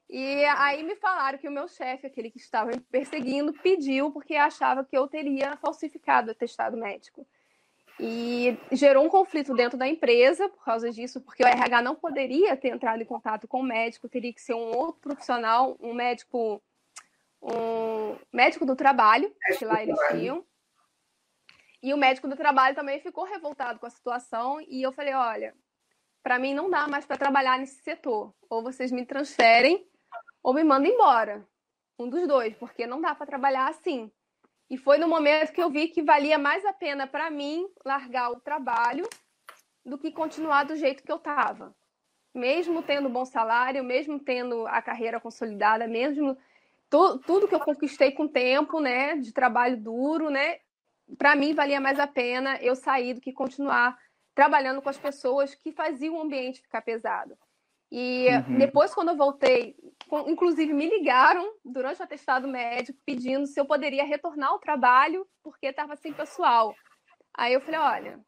E 0.09 0.44
aí 0.44 0.83
me 0.83 0.96
falaram 0.96 1.38
que 1.38 1.48
o 1.48 1.53
meu 1.53 1.68
chefe, 1.68 2.07
aquele 2.07 2.31
que 2.31 2.38
estava 2.38 2.70
me 2.70 2.81
perseguindo, 2.81 3.53
pediu 3.53 4.11
porque 4.11 4.35
achava 4.35 4.85
que 4.85 4.96
eu 4.96 5.07
teria 5.07 5.57
falsificado 5.59 6.29
o 6.29 6.31
atestado 6.33 6.77
médico. 6.77 7.27
E 8.01 8.57
gerou 8.71 9.05
um 9.05 9.09
conflito 9.09 9.55
dentro 9.55 9.77
da 9.77 9.89
empresa 9.89 10.49
por 10.49 10.65
causa 10.65 10.91
disso, 10.91 11.21
porque 11.21 11.43
o 11.43 11.47
RH 11.47 11.83
não 11.83 11.97
poderia 11.97 12.57
ter 12.57 12.69
entrado 12.69 13.03
em 13.03 13.07
contato 13.07 13.49
com 13.49 13.61
o 13.61 13.65
médico, 13.65 14.09
teria 14.09 14.33
que 14.33 14.41
ser 14.41 14.55
um 14.55 14.77
outro 14.77 15.01
profissional, 15.01 15.77
um 15.81 15.93
médico, 15.93 16.63
um 17.43 18.17
médico 18.33 18.65
do 18.65 18.77
trabalho, 18.77 19.35
que 19.59 19.65
lá 19.65 19.83
eles 19.83 19.99
tinham. 20.11 20.45
E 21.83 21.93
o 21.93 21.97
médico 21.97 22.29
do 22.29 22.37
trabalho 22.37 22.75
também 22.75 23.01
ficou 23.01 23.25
revoltado 23.25 23.79
com 23.79 23.87
a 23.87 23.91
situação 23.91 24.61
e 24.61 24.83
eu 24.83 24.93
falei, 24.93 25.15
olha, 25.15 25.55
para 26.23 26.39
mim 26.39 26.55
não 26.55 26.69
dá 26.69 26.87
mais 26.87 27.07
para 27.07 27.17
trabalhar 27.17 27.59
nesse 27.59 27.83
setor. 27.83 28.35
Ou 28.49 28.63
vocês 28.63 28.93
me 28.93 29.07
transferem 29.07 29.89
ou 30.43 30.53
me 30.55 30.65
manda 30.65 30.89
embora. 30.89 31.47
Um 31.99 32.09
dos 32.09 32.27
dois, 32.29 32.55
porque 32.57 32.87
não 32.87 33.01
dá 33.01 33.15
para 33.15 33.27
trabalhar 33.27 33.69
assim. 33.69 34.11
E 34.71 34.77
foi 34.77 34.99
no 34.99 35.09
momento 35.09 35.53
que 35.53 35.63
eu 35.63 35.71
vi 35.71 35.89
que 35.89 36.03
valia 36.03 36.39
mais 36.39 36.65
a 36.65 36.73
pena 36.73 37.07
para 37.07 37.31
mim 37.31 37.67
largar 37.85 38.31
o 38.31 38.41
trabalho 38.41 39.09
do 39.85 39.97
que 39.97 40.13
continuar 40.13 40.65
do 40.65 40.77
jeito 40.77 41.03
que 41.03 41.11
eu 41.11 41.17
estava. 41.17 41.75
Mesmo 42.35 42.83
tendo 42.83 43.09
bom 43.09 43.25
salário, 43.25 43.83
mesmo 43.83 44.21
tendo 44.21 44.67
a 44.67 44.83
carreira 44.83 45.19
consolidada, 45.19 45.89
mesmo 45.89 46.37
tu, 46.91 47.19
tudo 47.21 47.49
que 47.49 47.55
eu 47.55 47.61
conquistei 47.61 48.13
com 48.13 48.29
tempo, 48.29 48.81
né, 48.81 49.17
de 49.17 49.33
trabalho 49.33 49.79
duro, 49.79 50.29
né, 50.29 50.61
para 51.17 51.35
mim 51.35 51.55
valia 51.55 51.81
mais 51.81 51.99
a 51.99 52.07
pena 52.07 52.59
eu 52.61 52.77
sair 52.77 53.15
do 53.15 53.21
que 53.21 53.33
continuar 53.33 53.99
trabalhando 54.35 54.83
com 54.83 54.91
as 54.91 54.99
pessoas 54.99 55.55
que 55.55 55.73
faziam 55.73 56.17
o 56.17 56.21
ambiente 56.21 56.61
ficar 56.61 56.83
pesado. 56.83 57.37
E 57.90 58.29
uhum. 58.29 58.59
depois, 58.59 58.94
quando 58.94 59.09
eu 59.09 59.16
voltei, 59.16 59.74
inclusive 60.27 60.72
me 60.72 60.88
ligaram 60.88 61.55
durante 61.64 62.01
o 62.01 62.05
atestado 62.05 62.46
médico 62.46 62.98
pedindo 63.05 63.46
se 63.46 63.59
eu 63.59 63.64
poderia 63.64 64.05
retornar 64.05 64.51
ao 64.51 64.59
trabalho 64.59 65.27
porque 65.42 65.66
estava 65.66 65.96
sem 65.96 66.12
pessoal. 66.12 66.74
Aí 67.35 67.55
eu 67.55 67.61
falei: 67.61 67.81
olha, 67.81 68.20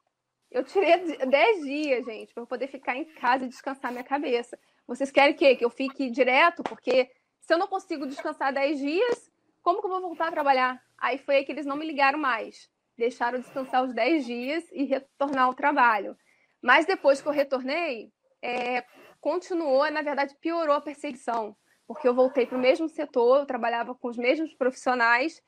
eu 0.51 0.65
tirei 0.65 1.17
10 1.27 1.63
dias, 1.63 2.05
gente, 2.05 2.35
para 2.35 2.47
poder 2.47 2.69
ficar 2.69 2.97
em 2.97 3.05
casa 3.05 3.45
e 3.45 3.49
descansar 3.49 3.93
minha 3.93 4.05
cabeça. 4.05 4.59
Vocês 4.87 5.11
querem 5.11 5.35
que, 5.35 5.57
que 5.57 5.65
eu 5.65 5.71
fique 5.71 6.11
direto? 6.11 6.63
Porque 6.63 7.11
se 7.41 7.53
eu 7.53 7.59
não 7.59 7.69
consigo 7.69 8.07
descansar 8.07 8.53
10 8.53 8.79
dias, 8.79 9.31
como 9.63 9.81
que 9.81 9.87
eu 9.87 9.91
vou 9.91 10.01
voltar 10.01 10.29
a 10.29 10.33
trabalhar? 10.33 10.83
Aí 10.99 11.19
foi 11.19 11.37
aí 11.37 11.45
que 11.45 11.53
eles 11.53 11.67
não 11.67 11.77
me 11.77 11.87
ligaram 11.87 12.19
mais. 12.19 12.69
Deixaram 12.97 13.39
descansar 13.39 13.85
os 13.85 13.95
10 13.95 14.27
dias 14.27 14.65
e 14.73 14.85
retornar 14.85 15.45
ao 15.45 15.55
trabalho. 15.55 16.17
Mas 16.61 16.85
depois 16.85 17.23
que 17.23 17.29
eu 17.29 17.33
retornei, 17.33 18.13
é, 18.43 18.85
continuou, 19.21 19.91
na 19.91 20.03
verdade, 20.03 20.37
piorou 20.41 20.75
a 20.75 20.81
perseguição, 20.81 21.57
porque 21.87 22.07
eu 22.07 22.15
voltei 22.15 22.47
para 22.47 22.57
o 22.57 22.61
mesmo 22.61 22.89
setor, 22.89 23.41
eu 23.41 23.47
trabalhava 23.47 23.95
com 23.95 24.09
os 24.09 24.17
mesmos 24.17 24.55
profissionais, 24.55 25.43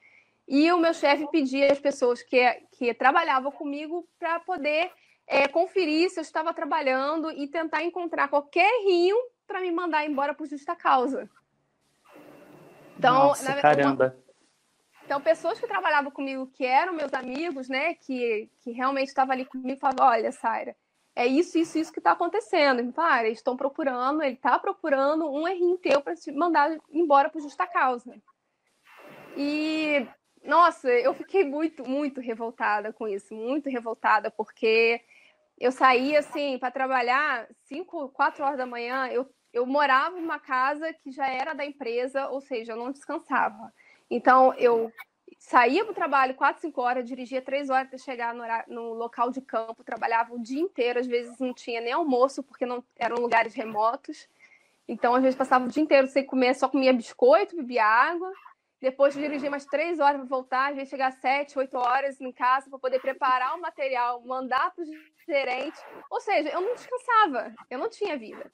e 0.46 0.70
o 0.72 0.78
meu 0.78 0.92
chefe 0.92 1.26
pedia 1.30 1.72
às 1.72 1.78
pessoas 1.78 2.22
que, 2.22 2.38
que 2.72 2.92
trabalhavam 2.94 3.52
comigo 3.52 4.08
para 4.18 4.40
poder 4.40 4.90
é, 5.26 5.46
conferir 5.48 6.10
se 6.10 6.18
eu 6.18 6.22
estava 6.22 6.52
trabalhando 6.52 7.30
e 7.30 7.46
tentar 7.48 7.82
encontrar 7.82 8.28
qualquer 8.28 8.70
rio 8.84 9.16
para 9.46 9.60
me 9.60 9.70
mandar 9.70 10.04
embora 10.04 10.34
por 10.34 10.46
justa 10.46 10.74
causa. 10.74 11.30
Então, 12.98 13.14
Nossa, 13.14 13.54
na, 13.54 13.62
caramba. 13.62 14.04
Uma, 14.06 14.22
então, 15.04 15.20
pessoas 15.20 15.58
que 15.58 15.66
trabalhavam 15.66 16.10
comigo, 16.10 16.46
que 16.46 16.64
eram 16.64 16.92
meus 16.92 17.12
amigos, 17.12 17.68
né, 17.68 17.94
que, 17.94 18.48
que 18.60 18.70
realmente 18.70 19.08
estavam 19.08 19.32
ali 19.32 19.44
comigo, 19.44 19.78
falavam: 19.80 20.06
olha, 20.06 20.32
Saira, 20.32 20.76
é 21.14 21.26
isso, 21.26 21.58
isso, 21.58 21.78
isso 21.78 21.92
que 21.92 21.98
está 22.00 22.12
acontecendo. 22.12 22.80
Ele 22.80 22.92
fala, 22.92 23.14
ah, 23.14 23.24
eles 23.24 23.38
estão 23.38 23.56
procurando, 23.56 24.22
ele 24.22 24.34
está 24.34 24.58
procurando 24.58 25.30
um 25.30 25.46
errinho 25.46 25.76
teu 25.78 26.00
para 26.00 26.16
te 26.16 26.32
mandar 26.32 26.78
embora 26.90 27.28
por 27.28 27.42
justa 27.42 27.66
causa. 27.66 28.14
E, 29.36 30.06
nossa, 30.42 30.90
eu 30.90 31.14
fiquei 31.14 31.44
muito, 31.44 31.88
muito 31.88 32.20
revoltada 32.20 32.92
com 32.92 33.06
isso, 33.06 33.34
muito 33.34 33.68
revoltada, 33.68 34.30
porque 34.30 35.00
eu 35.58 35.70
saía, 35.70 36.20
assim, 36.20 36.58
para 36.58 36.70
trabalhar 36.70 37.46
5, 37.64 38.08
4 38.10 38.44
horas 38.44 38.58
da 38.58 38.66
manhã, 38.66 39.06
eu, 39.08 39.28
eu 39.52 39.66
morava 39.66 40.16
uma 40.16 40.38
casa 40.38 40.92
que 40.92 41.10
já 41.10 41.26
era 41.28 41.54
da 41.54 41.64
empresa, 41.64 42.28
ou 42.28 42.40
seja, 42.40 42.72
eu 42.72 42.76
não 42.76 42.90
descansava. 42.90 43.72
Então, 44.10 44.52
eu 44.54 44.90
saía 45.42 45.84
para 45.84 45.90
o 45.90 45.94
trabalho 45.94 46.34
4, 46.34 46.62
5 46.62 46.80
horas, 46.80 47.04
dirigia 47.04 47.42
3 47.42 47.68
horas 47.68 47.88
para 47.88 47.98
chegar 47.98 48.32
no, 48.32 48.42
horário, 48.42 48.72
no, 48.72 48.94
local 48.94 49.30
de 49.30 49.40
campo, 49.40 49.82
trabalhava 49.82 50.32
o 50.32 50.40
dia 50.40 50.60
inteiro, 50.60 51.00
às 51.00 51.06
vezes 51.06 51.36
não 51.38 51.52
tinha 51.52 51.80
nem 51.80 51.92
almoço, 51.92 52.44
porque 52.44 52.64
não 52.64 52.82
eram 52.96 53.16
lugares 53.16 53.52
remotos. 53.52 54.28
Então, 54.86 55.14
às 55.14 55.22
vezes, 55.22 55.36
passava 55.36 55.64
o 55.64 55.68
dia 55.68 55.82
inteiro 55.82 56.06
sem 56.06 56.24
comer, 56.24 56.54
só 56.54 56.68
comia 56.68 56.92
biscoito, 56.92 57.56
bebia 57.56 57.84
água. 57.84 58.32
Depois 58.80 59.14
dirigia 59.14 59.50
mais 59.50 59.64
três 59.66 59.98
horas 59.98 60.20
para 60.20 60.28
voltar, 60.28 60.70
às 60.70 60.76
vezes 60.76 60.90
chegar 60.90 61.08
às 61.08 61.16
sete, 61.16 61.58
oito 61.58 61.76
horas 61.76 62.20
em 62.20 62.32
casa 62.32 62.70
para 62.70 62.78
poder 62.78 63.00
preparar 63.00 63.56
o 63.56 63.60
material, 63.60 64.22
mandar 64.24 64.72
para 64.72 64.82
os 64.82 64.88
gerentes. 65.26 65.80
Ou 66.08 66.20
seja, 66.20 66.50
eu 66.50 66.60
não 66.60 66.74
descansava, 66.74 67.52
eu 67.68 67.78
não 67.78 67.88
tinha 67.88 68.16
vida. 68.16 68.50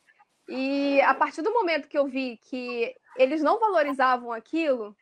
E 0.48 1.00
a 1.02 1.14
partir 1.14 1.42
do 1.42 1.52
momento 1.52 1.88
que 1.88 1.98
eu 1.98 2.06
vi 2.06 2.38
que 2.38 2.94
eles 3.16 3.42
não 3.42 3.58
valorizavam 3.58 4.32
aquilo, 4.32 4.96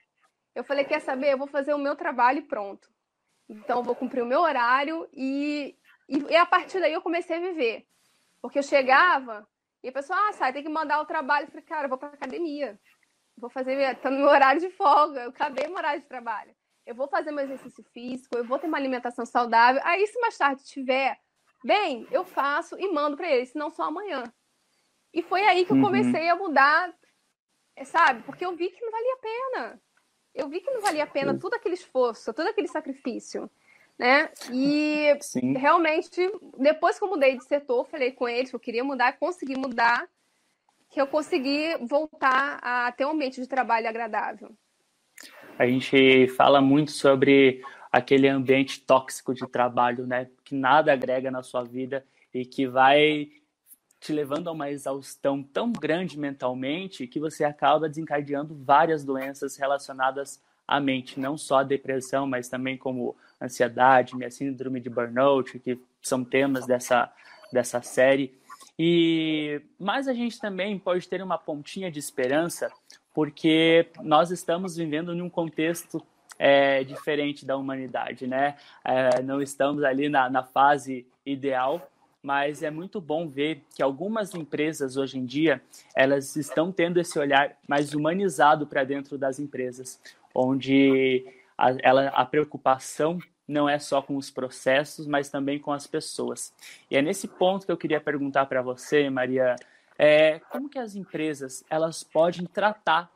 eu 0.57 0.65
falei, 0.65 0.87
quer 0.87 1.01
saber? 1.01 1.33
Eu 1.33 1.39
vou 1.39 1.47
fazer 1.47 1.75
o 1.75 1.79
meu 1.79 1.95
trabalho 1.95 2.39
e 2.39 2.49
pronto. 2.49 2.89
Então, 3.47 3.81
eu 3.81 3.85
vou 3.85 3.95
cumprir 3.95 4.23
o 4.23 4.27
meu 4.27 4.41
horário 4.41 5.07
e, 5.13 5.77
e, 6.09 6.19
e, 6.19 6.37
a 6.37 6.47
partir 6.47 6.81
daí 6.81 6.95
eu 6.95 7.03
comecei 7.03 7.37
a 7.37 7.41
viver. 7.41 7.87
Porque 8.41 8.59
eu 8.59 8.63
chegava 8.63 9.47
e 9.85 9.91
a 9.91 9.93
pessoa, 9.93 10.19
ah, 10.19 10.33
sai, 10.33 10.55
tem 10.55 10.63
que 10.63 10.69
mandar 10.71 10.99
o 11.03 11.05
trabalho. 11.05 11.45
Eu 11.45 11.51
falei, 11.51 11.63
cara, 11.63 11.85
eu 11.85 11.89
vou 11.91 11.99
para 11.99 12.09
academia. 12.09 12.81
Vou 13.37 13.51
fazer, 13.51 13.97
tá 13.97 14.11
no 14.11 14.17
meu 14.17 14.29
horário 14.29 14.59
de 14.59 14.71
folga, 14.71 15.25
eu 15.25 15.29
acabei 15.29 15.67
meu 15.67 15.77
horário 15.77 16.01
de 16.01 16.09
trabalho. 16.09 16.57
Eu 16.87 16.95
vou 16.95 17.07
fazer 17.07 17.33
meu 17.33 17.45
exercício 17.45 17.85
físico, 17.93 18.39
eu 18.39 18.45
vou 18.45 18.59
ter 18.59 18.67
uma 18.67 18.79
alimentação 18.79 19.27
saudável. 19.27 19.83
Aí, 19.85 20.07
se 20.07 20.19
mais 20.21 20.39
tarde 20.39 20.65
tiver, 20.65 21.19
bem, 21.63 22.09
eu 22.11 22.25
faço 22.25 22.81
e 22.81 22.91
mando 22.91 23.15
para 23.15 23.29
eles, 23.29 23.51
senão 23.51 23.69
só 23.69 23.83
amanhã. 23.83 24.25
E 25.13 25.23
foi 25.23 25.43
aí 25.43 25.67
que 25.67 25.73
eu 25.73 25.77
uhum. 25.77 25.83
comecei 25.83 26.25
uhum. 26.25 26.33
a 26.33 26.37
mudar, 26.37 26.95
sabe? 27.85 28.23
Porque 28.23 28.47
eu 28.47 28.57
vi 28.57 28.71
que 28.71 28.83
não 28.83 28.91
valia 28.91 29.13
a 29.13 29.19
pena 29.19 29.86
eu 30.37 30.49
vi 30.49 30.61
que 30.61 30.71
não 30.71 30.83
valia 30.83 31.05
a 31.05 31.07
pena 31.07 31.39
todo 31.39 31.55
aquele 31.55 31.75
esforço, 31.75 32.33
todo 32.33 32.47
aquele 32.47 32.69
sacrifício. 32.69 33.51
né? 33.99 34.29
E 34.53 35.17
Sim. 35.21 35.55
realmente, 35.55 36.31
depois 36.59 36.99
que 36.99 37.05
eu 37.05 37.09
mudei 37.09 37.37
de 37.37 37.45
setor, 37.45 37.87
falei 37.87 38.13
com 38.13 38.29
eles 38.29 38.51
que 38.51 38.57
eu 38.57 38.61
queria 38.61 38.85
mudar, 38.85 39.19
consegui 39.19 39.57
mudar, 39.57 40.07
que 40.91 41.01
eu 41.01 41.07
consegui 41.07 41.77
voltar 41.81 42.59
a 42.63 42.93
ter 42.93 43.07
um 43.07 43.11
ambiente 43.11 43.41
de 43.41 43.49
trabalho 43.49 43.89
agradável. 43.89 44.51
A 45.59 45.67
gente 45.67 46.29
fala 46.29 46.61
muito 46.61 46.91
sobre 46.91 47.63
aquele 47.91 48.29
ambiente 48.29 48.81
tóxico 48.81 49.33
de 49.33 49.47
trabalho, 49.49 50.07
né? 50.07 50.29
Que 50.45 50.55
nada 50.55 50.93
agrega 50.93 51.31
na 51.31 51.43
sua 51.43 51.65
vida 51.65 52.05
e 52.33 52.45
que 52.45 52.67
vai 52.67 53.31
te 54.07 54.13
levando 54.13 54.47
a 54.47 54.53
uma 54.53 54.71
exaustão 54.71 55.43
tão 55.43 55.73
grande 55.73 56.17
mentalmente 56.17 57.09
que 57.09 57.19
você 57.19 57.43
acaba 57.43 57.89
desencadeando 57.89 58.55
várias 58.55 59.05
doenças 59.05 59.57
relacionadas 59.57 60.41
à 60.67 60.79
mente, 60.79 61.19
não 61.19 61.37
só 61.37 61.59
a 61.59 61.65
depressão, 61.65 62.25
mas 62.25 62.49
também 62.49 62.77
como 62.77 63.17
ansiedade, 63.43 64.15
minha 64.15 64.31
síndrome 64.31 64.79
de 64.79 64.89
burnout, 64.89 65.59
que 65.59 65.77
são 66.01 66.25
temas 66.25 66.67
dessa, 66.67 67.13
dessa 67.53 67.83
série. 67.83 68.33
E 68.79 69.61
mas 69.77 70.07
a 70.07 70.15
gente 70.15 70.39
também 70.39 70.79
pode 70.79 71.09
ter 71.09 71.21
uma 71.21 71.37
pontinha 71.37 71.91
de 71.91 71.99
esperança, 71.99 72.71
porque 73.13 73.89
nós 74.03 74.31
estamos 74.31 74.77
vivendo 74.77 75.13
em 75.13 75.21
um 75.21 75.31
contexto 75.31 76.01
é, 76.39 76.85
diferente 76.85 77.45
da 77.45 77.57
humanidade, 77.57 78.25
né? 78.29 78.57
É, 78.85 79.21
não 79.21 79.43
estamos 79.43 79.83
ali 79.83 80.09
na, 80.09 80.31
na 80.31 80.45
fase 80.45 81.05
ideal, 81.25 81.91
mas 82.23 82.63
é 82.63 82.71
muito 82.71 83.01
bom 83.01 83.29
ver 83.29 83.63
que 83.75 83.83
algumas 83.83 84.35
empresas 84.35 84.97
hoje 84.97 85.19
em 85.19 85.25
dia 85.25 85.63
elas 85.95 86.37
estão 86.37 86.73
tendo 86.73 87.01
esse 87.01 87.19
olhar 87.19 87.57
mais 87.69 87.95
humanizado 87.95 88.67
para 88.67 88.85
dentro 88.85 89.17
das 89.17 89.39
empresas, 89.39 90.01
onde 90.35 91.25
a, 91.57 91.77
ela, 91.83 92.09
a 92.09 92.25
preocupação 92.25 93.19
não 93.47 93.69
é 93.69 93.79
só 93.79 94.03
com 94.03 94.17
os 94.17 94.31
processos, 94.31 95.07
mas 95.07 95.31
também 95.31 95.59
com 95.59 95.73
as 95.73 95.87
pessoas. 95.87 96.53
E 96.91 96.97
é 96.97 97.03
nesse 97.03 97.29
ponto 97.29 97.65
que 97.65 97.73
eu 97.73 97.77
queria 97.77 98.01
perguntar 98.01 98.47
para 98.47 98.61
você, 98.61 99.09
Maria, 99.09 99.55
é, 99.99 100.41
como 100.51 100.69
que 100.69 100.79
as 100.79 100.95
empresas 100.95 101.65
elas 101.71 102.03
podem 102.03 102.45
tratar 102.47 103.11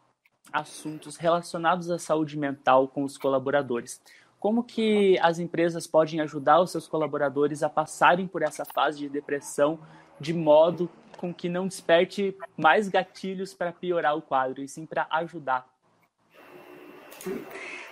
assuntos 0.52 1.16
relacionados 1.16 1.90
à 1.90 1.98
saúde 1.98 2.38
mental 2.38 2.88
com 2.88 3.04
os 3.04 3.18
colaboradores? 3.18 4.00
Como 4.40 4.64
que 4.64 5.18
as 5.20 5.38
empresas 5.38 5.86
podem 5.86 6.20
ajudar 6.22 6.60
os 6.60 6.72
seus 6.72 6.88
colaboradores 6.88 7.62
a 7.62 7.68
passarem 7.68 8.26
por 8.26 8.42
essa 8.42 8.64
fase 8.64 8.98
de 8.98 9.08
depressão 9.08 9.78
de 10.18 10.32
modo 10.32 10.90
com 11.18 11.32
que 11.32 11.46
não 11.48 11.68
desperte 11.68 12.34
mais 12.56 12.88
gatilhos 12.88 13.52
para 13.52 13.70
piorar 13.70 14.16
o 14.16 14.22
quadro, 14.22 14.62
e 14.62 14.68
sim 14.68 14.86
para 14.86 15.06
ajudar? 15.10 15.68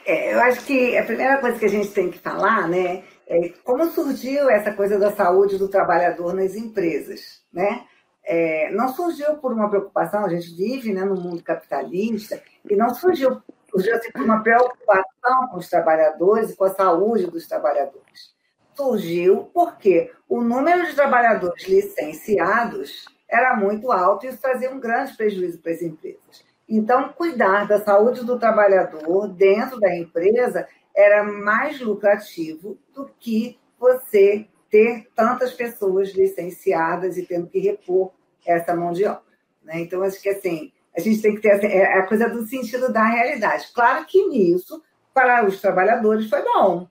É, 0.06 0.32
eu 0.32 0.40
acho 0.40 0.64
que 0.64 0.96
a 0.96 1.04
primeira 1.04 1.38
coisa 1.38 1.58
que 1.58 1.66
a 1.66 1.70
gente 1.70 1.90
tem 1.90 2.10
que 2.10 2.18
falar, 2.18 2.66
né, 2.66 3.04
é 3.26 3.50
como 3.62 3.84
surgiu 3.90 4.48
essa 4.48 4.72
coisa 4.72 4.98
da 4.98 5.12
saúde 5.12 5.58
do 5.58 5.68
trabalhador 5.68 6.32
nas 6.32 6.54
empresas, 6.56 7.42
né? 7.52 7.84
É, 8.24 8.70
não 8.72 8.88
surgiu 8.88 9.36
por 9.36 9.52
uma 9.52 9.68
preocupação, 9.68 10.24
a 10.24 10.28
gente 10.28 10.54
vive 10.54 10.92
né, 10.94 11.04
no 11.04 11.14
mundo 11.14 11.42
capitalista, 11.42 12.42
e 12.68 12.74
não 12.74 12.94
surgiu 12.94 13.42
surgiu 13.78 13.98
uma 14.16 14.42
preocupação 14.42 15.48
com 15.50 15.58
os 15.58 15.68
trabalhadores 15.68 16.50
e 16.50 16.56
com 16.56 16.64
a 16.64 16.74
saúde 16.74 17.26
dos 17.26 17.46
trabalhadores. 17.46 18.34
Surgiu 18.74 19.50
porque 19.52 20.12
o 20.28 20.40
número 20.40 20.86
de 20.86 20.94
trabalhadores 20.94 21.66
licenciados 21.66 23.04
era 23.28 23.56
muito 23.56 23.92
alto 23.92 24.24
e 24.24 24.28
isso 24.30 24.40
trazia 24.40 24.70
um 24.70 24.80
grande 24.80 25.16
prejuízo 25.16 25.58
para 25.58 25.72
as 25.72 25.82
empresas. 25.82 26.44
Então, 26.68 27.12
cuidar 27.12 27.66
da 27.66 27.80
saúde 27.80 28.24
do 28.24 28.38
trabalhador 28.38 29.28
dentro 29.28 29.80
da 29.80 29.94
empresa 29.96 30.68
era 30.94 31.22
mais 31.24 31.80
lucrativo 31.80 32.78
do 32.92 33.10
que 33.18 33.58
você 33.78 34.46
ter 34.70 35.08
tantas 35.14 35.52
pessoas 35.52 36.10
licenciadas 36.10 37.16
e 37.16 37.24
tendo 37.24 37.46
que 37.46 37.58
repor 37.58 38.12
essa 38.44 38.74
mão 38.74 38.92
de 38.92 39.04
obra. 39.04 39.22
Né? 39.62 39.80
Então, 39.80 40.02
acho 40.02 40.20
que 40.20 40.28
assim, 40.28 40.72
a 40.98 41.00
gente 41.00 41.22
tem 41.22 41.36
que 41.36 41.40
ter 41.40 41.52
assim, 41.52 41.68
é 41.68 41.96
a 41.96 42.06
coisa 42.06 42.28
do 42.28 42.44
sentido 42.44 42.92
da 42.92 43.04
realidade. 43.04 43.68
Claro 43.72 44.04
que 44.04 44.26
nisso, 44.26 44.82
para 45.14 45.46
os 45.46 45.60
trabalhadores, 45.60 46.28
foi 46.28 46.42
bom, 46.42 46.88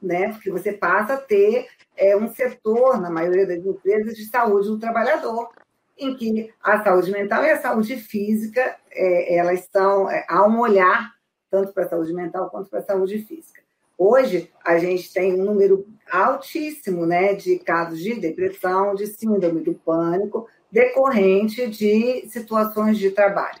né? 0.00 0.32
Porque 0.32 0.50
você 0.50 0.72
passa 0.72 1.12
a 1.12 1.18
ter 1.18 1.66
é, 1.94 2.16
um 2.16 2.32
setor, 2.32 2.98
na 2.98 3.10
maioria 3.10 3.46
das 3.46 3.58
empresas, 3.58 4.14
de 4.14 4.24
saúde 4.24 4.68
do 4.68 4.78
trabalhador, 4.78 5.50
em 5.98 6.16
que 6.16 6.50
a 6.62 6.82
saúde 6.82 7.12
mental 7.12 7.44
e 7.44 7.50
a 7.50 7.60
saúde 7.60 7.96
física, 7.96 8.76
é, 8.90 9.36
elas 9.36 9.60
estão, 9.60 10.10
é, 10.10 10.24
há 10.26 10.48
um 10.48 10.60
olhar 10.60 11.12
tanto 11.50 11.70
para 11.74 11.84
a 11.84 11.88
saúde 11.88 12.14
mental 12.14 12.48
quanto 12.48 12.70
para 12.70 12.78
a 12.78 12.84
saúde 12.84 13.18
física. 13.18 13.62
Hoje, 13.96 14.50
a 14.64 14.78
gente 14.78 15.12
tem 15.12 15.38
um 15.38 15.44
número 15.44 15.86
altíssimo 16.10 17.04
né, 17.04 17.34
de 17.34 17.58
casos 17.58 18.00
de 18.00 18.14
depressão, 18.14 18.94
de 18.94 19.06
síndrome 19.06 19.60
do 19.60 19.74
pânico, 19.74 20.48
decorrente 20.74 21.68
de 21.68 22.28
situações 22.28 22.98
de 22.98 23.12
trabalho. 23.12 23.60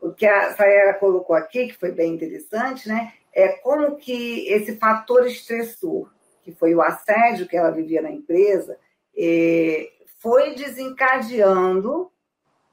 O 0.00 0.10
que 0.10 0.24
a 0.24 0.54
Sayara 0.54 0.94
colocou 0.94 1.36
aqui, 1.36 1.66
que 1.66 1.76
foi 1.76 1.92
bem 1.92 2.14
interessante, 2.14 2.88
né, 2.88 3.12
é 3.30 3.48
como 3.48 3.96
que 3.96 4.48
esse 4.48 4.76
fator 4.76 5.26
estressor, 5.26 6.10
que 6.42 6.50
foi 6.52 6.74
o 6.74 6.80
assédio 6.80 7.46
que 7.46 7.54
ela 7.54 7.70
vivia 7.70 8.00
na 8.00 8.10
empresa, 8.10 8.78
é, 9.14 9.90
foi 10.18 10.54
desencadeando 10.54 12.10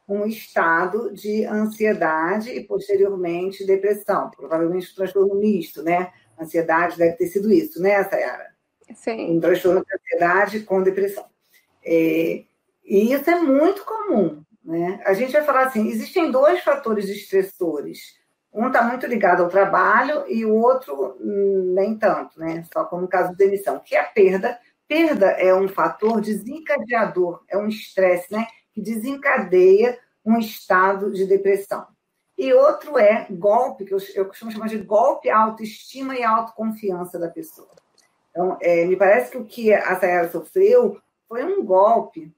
um 0.07 0.25
estado 0.25 1.13
de 1.13 1.43
ansiedade 1.45 2.51
e, 2.51 2.63
posteriormente, 2.63 3.65
depressão. 3.65 4.31
Provavelmente 4.31 4.91
um 4.91 4.95
transtorno 4.95 5.35
misto, 5.35 5.83
né? 5.83 6.11
Ansiedade 6.39 6.97
deve 6.97 7.17
ter 7.17 7.27
sido 7.27 7.51
isso, 7.51 7.81
né, 7.81 8.01
Sayara? 8.05 8.47
Sim. 8.95 9.37
Um 9.37 9.39
transtorno 9.41 9.83
de 9.85 9.93
ansiedade 9.93 10.59
com 10.61 10.81
depressão. 10.81 11.25
É, 11.83 12.43
e 12.91 13.13
isso 13.13 13.29
é 13.29 13.39
muito 13.39 13.85
comum. 13.85 14.43
Né? 14.61 15.01
A 15.05 15.13
gente 15.13 15.31
vai 15.31 15.43
falar 15.43 15.67
assim: 15.67 15.87
existem 15.87 16.29
dois 16.29 16.61
fatores 16.61 17.07
estressores. 17.07 18.19
Um 18.53 18.67
está 18.67 18.83
muito 18.83 19.07
ligado 19.07 19.41
ao 19.41 19.47
trabalho 19.47 20.25
e 20.27 20.43
o 20.43 20.53
outro 20.53 21.15
hum, 21.21 21.71
nem 21.73 21.97
tanto, 21.97 22.37
né? 22.37 22.65
Só 22.73 22.83
como 22.83 23.03
no 23.03 23.07
caso 23.07 23.31
de 23.31 23.37
demissão, 23.37 23.79
que 23.79 23.95
é 23.95 24.01
a 24.01 24.03
perda. 24.03 24.59
Perda 24.89 25.27
é 25.27 25.55
um 25.55 25.69
fator 25.69 26.19
desencadeador, 26.19 27.41
é 27.47 27.57
um 27.57 27.65
estresse, 27.69 28.29
né? 28.29 28.45
Que 28.73 28.81
desencadeia 28.81 29.97
um 30.25 30.37
estado 30.37 31.13
de 31.13 31.25
depressão. 31.25 31.87
E 32.37 32.51
outro 32.51 32.99
é 32.99 33.25
golpe, 33.29 33.85
que 33.85 33.93
eu, 33.93 34.25
costumo 34.25 34.51
chamar 34.51 34.67
de 34.67 34.79
golpe 34.79 35.29
autoestima 35.29 36.17
e 36.17 36.23
autoconfiança 36.25 37.17
da 37.17 37.29
pessoa. 37.29 37.69
Então, 38.31 38.57
é, 38.59 38.83
me 38.83 38.97
parece 38.97 39.31
que 39.31 39.37
o 39.37 39.45
que 39.45 39.73
a 39.73 39.97
Sayara 39.97 40.29
sofreu 40.29 40.99
foi 41.29 41.45
um 41.45 41.63
golpe 41.63 42.29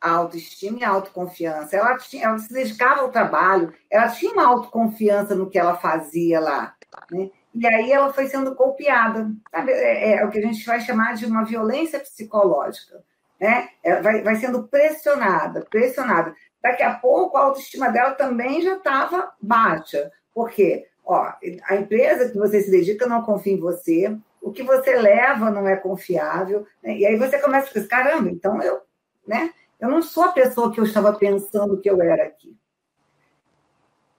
a 0.00 0.10
autoestima 0.12 0.78
e 0.78 0.84
a 0.84 0.90
autoconfiança. 0.90 1.76
Ela, 1.76 1.96
tinha, 1.98 2.24
ela 2.24 2.38
se 2.38 2.52
dedicava 2.52 3.02
ao 3.02 3.10
trabalho, 3.10 3.72
ela 3.90 4.08
tinha 4.08 4.32
uma 4.32 4.46
autoconfiança 4.46 5.34
no 5.34 5.50
que 5.50 5.58
ela 5.58 5.76
fazia 5.76 6.40
lá. 6.40 6.74
Né? 7.10 7.30
E 7.54 7.66
aí 7.66 7.92
ela 7.92 8.12
foi 8.12 8.26
sendo 8.26 8.54
golpeada. 8.54 9.30
Sabe? 9.50 9.72
É, 9.72 10.12
é, 10.16 10.24
o 10.24 10.30
que 10.30 10.38
a 10.38 10.42
gente 10.42 10.64
vai 10.64 10.80
chamar 10.80 11.14
de 11.14 11.26
uma 11.26 11.44
violência 11.44 12.00
psicológica. 12.00 13.02
Né? 13.38 13.68
Ela 13.82 14.00
vai, 14.00 14.22
vai 14.22 14.36
sendo 14.36 14.68
pressionada, 14.68 15.66
pressionada. 15.68 16.34
Daqui 16.62 16.82
a 16.82 16.94
pouco 16.94 17.36
a 17.36 17.44
autoestima 17.44 17.90
dela 17.90 18.12
também 18.12 18.62
já 18.62 18.76
estava 18.76 19.32
baixa. 19.40 20.10
Por 20.32 20.50
quê? 20.50 20.86
Ó, 21.04 21.32
a 21.68 21.76
empresa 21.76 22.30
que 22.30 22.38
você 22.38 22.60
se 22.60 22.70
dedica 22.70 23.06
não 23.06 23.22
confia 23.22 23.54
em 23.54 23.60
você, 23.60 24.16
o 24.40 24.52
que 24.52 24.62
você 24.62 24.94
leva 24.96 25.50
não 25.50 25.66
é 25.66 25.76
confiável, 25.76 26.66
né? 26.82 26.96
e 26.96 27.06
aí 27.06 27.16
você 27.16 27.38
começa 27.38 27.68
a 27.68 27.72
pensar, 27.72 27.88
caramba, 27.88 28.30
então 28.30 28.62
eu, 28.62 28.80
né? 29.26 29.52
Eu 29.80 29.88
não 29.88 30.02
sou 30.02 30.24
a 30.24 30.32
pessoa 30.32 30.72
que 30.72 30.78
eu 30.78 30.84
estava 30.84 31.12
pensando 31.14 31.80
que 31.80 31.88
eu 31.88 32.00
era 32.02 32.24
aqui. 32.24 32.54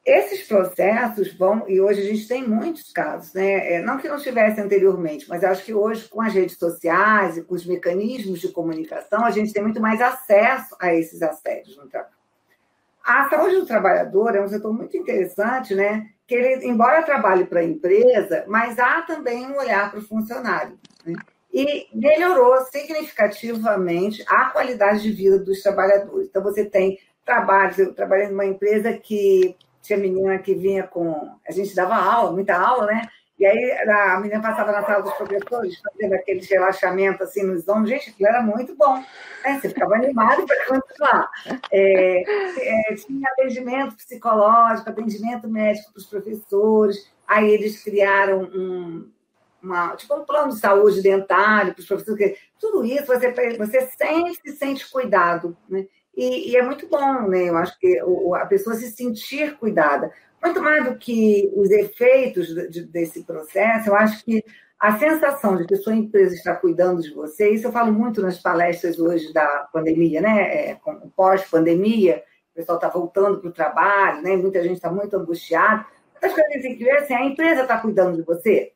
Esses 0.03 0.47
processos 0.47 1.31
vão, 1.33 1.69
e 1.69 1.79
hoje 1.79 2.01
a 2.01 2.05
gente 2.05 2.27
tem 2.27 2.47
muitos 2.47 2.91
casos, 2.91 3.33
né? 3.33 3.73
É, 3.73 3.81
não 3.83 3.99
que 3.99 4.09
não 4.09 4.17
tivesse 4.17 4.59
anteriormente, 4.59 5.29
mas 5.29 5.43
acho 5.43 5.63
que 5.63 5.75
hoje, 5.75 6.09
com 6.09 6.19
as 6.19 6.33
redes 6.33 6.57
sociais 6.57 7.37
e 7.37 7.43
com 7.43 7.53
os 7.53 7.67
mecanismos 7.67 8.39
de 8.39 8.47
comunicação, 8.47 9.23
a 9.23 9.29
gente 9.29 9.53
tem 9.53 9.61
muito 9.61 9.79
mais 9.79 10.01
acesso 10.01 10.75
a 10.79 10.91
esses 10.91 11.21
assédios 11.21 11.77
no 11.77 11.87
trabalho. 11.87 12.15
A 13.03 13.29
saúde 13.29 13.57
do 13.57 13.65
trabalhador 13.65 14.35
é 14.35 14.41
um 14.41 14.47
setor 14.47 14.73
muito 14.73 14.97
interessante, 14.97 15.75
né? 15.75 16.09
Que 16.25 16.33
ele, 16.33 16.67
embora 16.67 17.03
trabalhe 17.03 17.45
para 17.45 17.59
a 17.59 17.63
empresa, 17.63 18.43
mas 18.47 18.79
há 18.79 19.03
também 19.03 19.45
um 19.45 19.57
olhar 19.57 19.91
para 19.91 19.99
o 19.99 20.03
funcionário. 20.03 20.79
Né? 21.05 21.13
E 21.53 21.87
melhorou 21.93 22.57
significativamente 22.65 24.23
a 24.27 24.45
qualidade 24.45 25.01
de 25.01 25.11
vida 25.11 25.37
dos 25.39 25.61
trabalhadores. 25.61 26.27
Então, 26.27 26.41
você 26.41 26.65
tem 26.65 26.97
trabalhos, 27.25 27.77
eu 27.77 27.93
trabalhei 27.93 28.27
numa 28.27 28.45
empresa 28.45 28.93
que 28.93 29.55
tinha 29.81 29.97
menina 29.97 30.37
que 30.39 30.53
vinha 30.53 30.83
com. 30.83 31.29
A 31.47 31.51
gente 31.51 31.75
dava 31.75 31.95
aula, 31.95 32.31
muita 32.31 32.55
aula, 32.55 32.85
né? 32.85 33.07
E 33.41 33.45
aí 33.45 33.71
a 33.89 34.19
menina 34.19 34.39
passava 34.39 34.71
na 34.71 34.85
sala 34.85 35.01
dos 35.01 35.13
professores, 35.13 35.81
fazendo 35.81 36.13
aquele 36.13 36.45
relaxamento 36.45 37.23
assim 37.23 37.41
nos 37.41 37.67
ombros. 37.67 37.89
Gente, 37.89 38.11
aquilo 38.11 38.29
era 38.29 38.43
muito 38.43 38.75
bom. 38.75 38.97
Né? 39.43 39.59
Você 39.59 39.69
ficava 39.69 39.95
animado 39.95 40.45
para 40.45 40.65
continuar. 40.67 41.31
É, 41.71 42.91
é, 42.91 42.93
tinha 42.93 43.27
atendimento 43.31 43.95
psicológico, 43.95 44.91
atendimento 44.91 45.49
médico 45.49 45.91
para 45.91 45.99
os 45.99 46.05
professores. 46.05 47.11
Aí 47.27 47.49
eles 47.49 47.83
criaram 47.83 48.43
um, 48.43 49.09
uma, 49.61 49.95
tipo 49.95 50.13
um 50.15 50.25
plano 50.25 50.49
de 50.49 50.59
saúde 50.59 51.01
dentário 51.01 51.73
para 51.73 51.81
os 51.81 51.87
professores, 51.87 52.37
tudo 52.59 52.83
isso 52.85 53.05
você, 53.05 53.31
você 53.57 53.81
sempre 53.97 54.35
se 54.35 54.57
sente 54.57 54.89
cuidado, 54.89 55.55
né? 55.69 55.85
E, 56.15 56.51
e, 56.51 56.57
é 56.57 56.61
muito 56.61 56.87
bom, 56.87 57.27
né? 57.27 57.49
Eu 57.49 57.57
acho 57.57 57.79
que 57.79 57.99
a 58.35 58.45
pessoa 58.45 58.75
se 58.75 58.91
sentir 58.91 59.57
cuidada. 59.57 60.11
Muito 60.43 60.61
mais 60.61 60.83
do 60.83 60.97
que 60.97 61.49
os 61.55 61.69
efeitos 61.69 62.47
de, 62.69 62.83
desse 62.83 63.23
processo, 63.23 63.89
eu 63.89 63.95
acho 63.95 64.23
que 64.25 64.43
a 64.79 64.97
sensação 64.97 65.55
de 65.55 65.65
que 65.65 65.75
sua 65.75 65.95
empresa 65.95 66.33
está 66.33 66.55
cuidando 66.55 67.01
de 67.01 67.13
você, 67.13 67.51
isso 67.51 67.67
eu 67.67 67.71
falo 67.71 67.93
muito 67.93 68.21
nas 68.21 68.39
palestras 68.39 68.99
hoje 68.99 69.31
da 69.31 69.69
pandemia, 69.71 70.19
né? 70.19 70.71
É, 70.71 70.79
Pós-pandemia, 71.15 72.23
o 72.51 72.55
pessoal 72.55 72.77
está 72.77 72.89
voltando 72.89 73.39
para 73.39 73.49
o 73.49 73.53
trabalho, 73.53 74.21
né? 74.23 74.35
Muita 74.35 74.61
gente 74.63 74.73
está 74.73 74.91
muito 74.91 75.15
angustiada. 75.15 75.85
As 76.21 76.33
coisas 76.33 76.77
que 76.77 76.89
assim, 76.91 77.13
a 77.13 77.25
empresa 77.25 77.61
está 77.61 77.77
cuidando 77.77 78.17
de 78.17 78.23
você, 78.23 78.73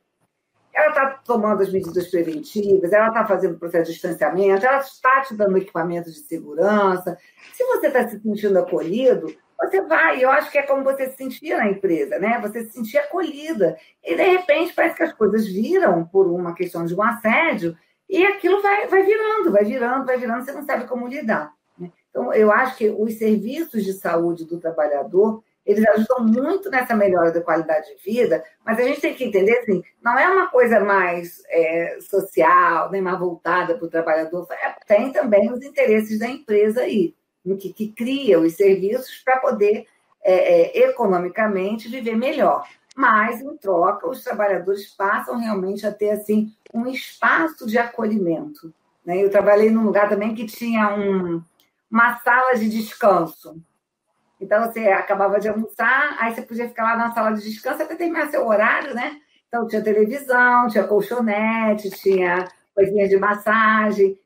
ela 0.75 0.89
está 0.89 1.09
tomando 1.25 1.61
as 1.61 1.71
medidas 1.71 2.09
preventivas, 2.09 2.91
ela 2.91 3.07
está 3.07 3.25
fazendo 3.25 3.55
o 3.55 3.59
processo 3.59 3.85
de 3.85 3.93
distanciamento, 3.93 4.65
ela 4.65 4.79
está 4.79 5.21
te 5.21 5.33
dando 5.33 5.57
equipamentos 5.57 6.13
de 6.13 6.19
segurança. 6.19 7.17
Se 7.53 7.63
você 7.63 7.87
está 7.87 8.05
se 8.07 8.19
sentindo 8.19 8.59
acolhido, 8.59 9.33
você 9.57 9.81
vai. 9.81 10.21
Eu 10.21 10.29
acho 10.29 10.51
que 10.51 10.57
é 10.57 10.63
como 10.63 10.83
você 10.83 11.09
se 11.09 11.15
sentia 11.15 11.57
na 11.57 11.69
empresa, 11.69 12.19
né? 12.19 12.39
Você 12.41 12.65
se 12.65 12.71
sentia 12.71 13.01
acolhida. 13.01 13.77
E, 14.03 14.15
de 14.15 14.23
repente, 14.23 14.73
parece 14.73 14.97
que 14.97 15.03
as 15.03 15.13
coisas 15.13 15.47
viram 15.47 16.03
por 16.05 16.27
uma 16.27 16.53
questão 16.53 16.85
de 16.85 16.93
um 16.93 17.01
assédio 17.01 17.77
e 18.09 18.25
aquilo 18.25 18.61
vai, 18.61 18.87
vai 18.87 19.03
virando, 19.03 19.51
vai 19.53 19.63
virando, 19.63 20.05
vai 20.05 20.17
virando, 20.17 20.43
você 20.43 20.51
não 20.51 20.63
sabe 20.63 20.85
como 20.87 21.07
lidar. 21.07 21.53
Né? 21.79 21.89
Então, 22.09 22.33
eu 22.33 22.51
acho 22.51 22.75
que 22.75 22.89
os 22.89 23.13
serviços 23.17 23.85
de 23.85 23.93
saúde 23.93 24.43
do 24.43 24.59
trabalhador 24.59 25.41
eles 25.65 25.85
ajudam 25.87 26.25
muito 26.25 26.69
nessa 26.69 26.95
melhora 26.95 27.31
da 27.31 27.41
qualidade 27.41 27.87
de 27.95 28.03
vida, 28.03 28.43
mas 28.63 28.77
a 28.77 28.83
gente 28.83 29.01
tem 29.01 29.15
que 29.15 29.23
entender 29.23 29.57
assim, 29.59 29.83
não 30.03 30.17
é 30.17 30.29
uma 30.29 30.47
coisa 30.47 30.79
mais 30.79 31.43
é, 31.49 31.97
social, 32.01 32.91
nem 32.91 33.01
mais 33.01 33.17
voltada 33.17 33.75
para 33.75 33.85
o 33.85 33.89
trabalhador, 33.89 34.47
é, 34.51 34.75
tem 34.85 35.11
também 35.11 35.51
os 35.51 35.63
interesses 35.63 36.19
da 36.19 36.27
empresa 36.27 36.81
aí, 36.81 37.15
que, 37.59 37.73
que 37.73 37.91
cria 37.91 38.39
os 38.39 38.53
serviços 38.53 39.21
para 39.23 39.39
poder 39.39 39.87
é, 40.23 40.33
é, 40.33 40.89
economicamente 40.89 41.89
viver 41.89 42.15
melhor. 42.15 42.67
Mas, 42.95 43.41
em 43.41 43.57
troca, 43.57 44.09
os 44.09 44.23
trabalhadores 44.23 44.87
passam 44.95 45.37
realmente 45.37 45.85
a 45.85 45.91
ter 45.91 46.11
assim 46.11 46.51
um 46.73 46.87
espaço 46.87 47.67
de 47.67 47.77
acolhimento. 47.77 48.73
Né? 49.05 49.23
Eu 49.23 49.29
trabalhei 49.29 49.69
num 49.69 49.83
lugar 49.83 50.09
também 50.09 50.33
que 50.33 50.45
tinha 50.45 50.95
um, 50.95 51.43
uma 51.91 52.17
sala 52.19 52.55
de 52.55 52.69
descanso. 52.69 53.61
Então, 54.39 54.65
você 54.65 54.87
acabava 54.87 55.39
de 55.39 55.47
almoçar, 55.47 56.17
aí 56.19 56.33
você 56.33 56.41
podia 56.41 56.67
ficar 56.67 56.83
lá 56.83 56.97
na 56.97 57.13
sala 57.13 57.31
de 57.31 57.41
descanso 57.41 57.81
até 57.81 57.95
terminar 57.95 58.29
seu 58.29 58.45
horário, 58.45 58.93
né? 58.93 59.17
Então, 59.47 59.67
tinha 59.67 59.81
televisão, 59.81 60.67
tinha 60.67 60.83
colchonete, 60.83 61.89
tinha 61.89 62.47
coisinha 62.73 63.07
de 63.07 63.17
massagem, 63.17 64.19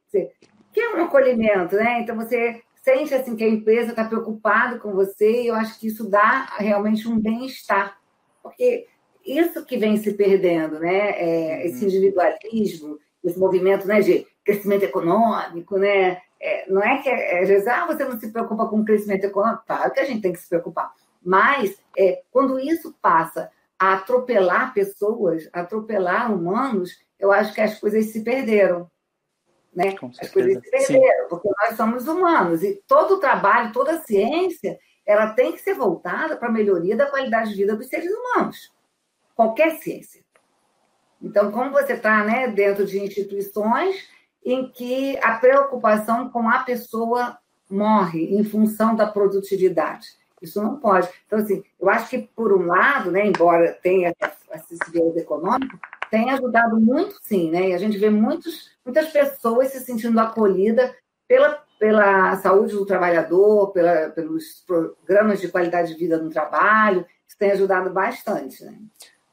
que 0.73 0.79
é 0.79 0.95
um 0.95 1.03
acolhimento, 1.03 1.75
né? 1.75 2.01
Então, 2.01 2.15
você 2.15 2.61
sente 2.83 3.13
assim 3.13 3.35
que 3.35 3.43
a 3.43 3.49
empresa 3.49 3.91
está 3.91 4.03
preocupada 4.03 4.79
com 4.79 4.93
você 4.93 5.43
e 5.43 5.47
eu 5.47 5.55
acho 5.55 5.79
que 5.79 5.87
isso 5.87 6.09
dá 6.09 6.47
realmente 6.57 7.07
um 7.07 7.19
bem-estar. 7.19 7.97
Porque 8.41 8.87
isso 9.25 9.65
que 9.65 9.77
vem 9.77 9.97
se 9.97 10.13
perdendo, 10.13 10.79
né? 10.79 11.11
É, 11.11 11.67
esse 11.67 11.81
uhum. 11.83 11.89
individualismo, 11.89 12.97
esse 13.23 13.37
movimento 13.37 13.85
né, 13.87 14.01
de 14.01 14.25
crescimento 14.43 14.83
econômico, 14.83 15.77
né? 15.77 16.21
É, 16.41 16.69
não 16.71 16.81
é 16.81 17.01
que 17.01 17.09
é, 17.09 17.41
às 17.41 17.49
vezes 17.49 17.67
ah, 17.67 17.85
você 17.85 18.05
não 18.05 18.17
se 18.17 18.31
preocupa 18.31 18.67
com 18.67 18.79
o 18.79 18.85
crescimento 18.85 19.25
econômico, 19.25 19.63
claro 19.67 19.91
que 19.91 19.99
a 19.99 20.05
gente 20.05 20.21
tem 20.21 20.31
que 20.31 20.39
se 20.39 20.47
preocupar. 20.47 20.93
Mas 21.21 21.77
é, 21.97 22.21
quando 22.31 22.59
isso 22.59 22.95
passa 23.01 23.51
a 23.77 23.93
atropelar 23.93 24.73
pessoas, 24.73 25.49
atropelar 25.51 26.33
humanos, 26.33 26.91
eu 27.19 27.31
acho 27.31 27.53
que 27.53 27.61
as 27.61 27.77
coisas 27.77 28.05
se 28.05 28.23
perderam. 28.23 28.89
Né? 29.75 29.95
As 30.21 30.29
coisas 30.29 30.53
se 30.63 30.71
perderam, 30.71 31.23
Sim. 31.23 31.27
porque 31.29 31.49
nós 31.49 31.75
somos 31.75 32.07
humanos 32.07 32.63
e 32.63 32.81
todo 32.87 33.15
o 33.15 33.19
trabalho, 33.19 33.73
toda 33.73 33.91
a 33.91 34.01
ciência, 34.01 34.79
ela 35.05 35.33
tem 35.33 35.51
que 35.51 35.61
ser 35.61 35.73
voltada 35.73 36.37
para 36.37 36.47
a 36.47 36.51
melhoria 36.51 36.95
da 36.95 37.07
qualidade 37.07 37.51
de 37.51 37.55
vida 37.55 37.75
dos 37.75 37.87
seres 37.87 38.11
humanos. 38.11 38.71
Qualquer 39.35 39.77
ciência. 39.77 40.23
Então, 41.21 41.51
como 41.51 41.71
você 41.71 41.93
está 41.93 42.23
né, 42.23 42.47
dentro 42.47 42.85
de 42.85 42.99
instituições 42.99 44.07
em 44.43 44.69
que 44.69 45.17
a 45.19 45.37
preocupação 45.37 46.29
com 46.29 46.49
a 46.49 46.59
pessoa 46.59 47.37
morre 47.69 48.35
em 48.35 48.43
função 48.43 48.95
da 48.95 49.05
produtividade. 49.05 50.07
Isso 50.41 50.61
não 50.61 50.77
pode. 50.77 51.09
Então, 51.27 51.39
assim, 51.39 51.63
eu 51.79 51.89
acho 51.89 52.09
que, 52.09 52.19
por 52.35 52.53
um 52.53 52.65
lado, 52.65 53.11
né, 53.11 53.27
embora 53.27 53.77
tenha 53.83 54.15
esse 54.53 54.91
viés 54.91 55.15
econômico, 55.17 55.77
tem 56.09 56.31
ajudado 56.31 56.79
muito, 56.79 57.17
sim, 57.21 57.51
né? 57.51 57.69
E 57.69 57.73
a 57.73 57.77
gente 57.77 57.97
vê 57.97 58.09
muitos, 58.09 58.71
muitas 58.83 59.09
pessoas 59.09 59.69
se 59.69 59.79
sentindo 59.81 60.19
acolhidas 60.19 60.91
pela, 61.27 61.61
pela 61.77 62.35
saúde 62.37 62.73
do 62.73 62.85
trabalhador, 62.85 63.71
pela, 63.71 64.09
pelos 64.09 64.63
programas 64.65 65.39
de 65.39 65.49
qualidade 65.49 65.93
de 65.93 65.99
vida 65.99 66.17
no 66.17 66.29
trabalho, 66.29 67.05
isso 67.27 67.37
tem 67.37 67.51
ajudado 67.51 67.91
bastante, 67.91 68.63
né? 68.63 68.75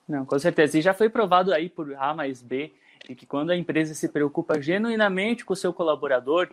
Não, 0.07 0.25
com 0.25 0.39
certeza. 0.39 0.79
E 0.79 0.83
já 0.83 0.93
foi 0.93 1.09
provado 1.09 1.53
aí 1.53 1.69
por 1.69 1.95
A 1.95 2.15
mais 2.15 2.43
B 2.43 2.73
e 3.09 3.15
que 3.15 3.27
quando 3.27 3.51
a 3.51 3.57
empresa 3.57 3.95
se 3.95 4.09
preocupa 4.09 4.61
genuinamente 4.61 5.45
com 5.45 5.53
o 5.53 5.57
seu 5.57 5.73
colaborador, 5.73 6.51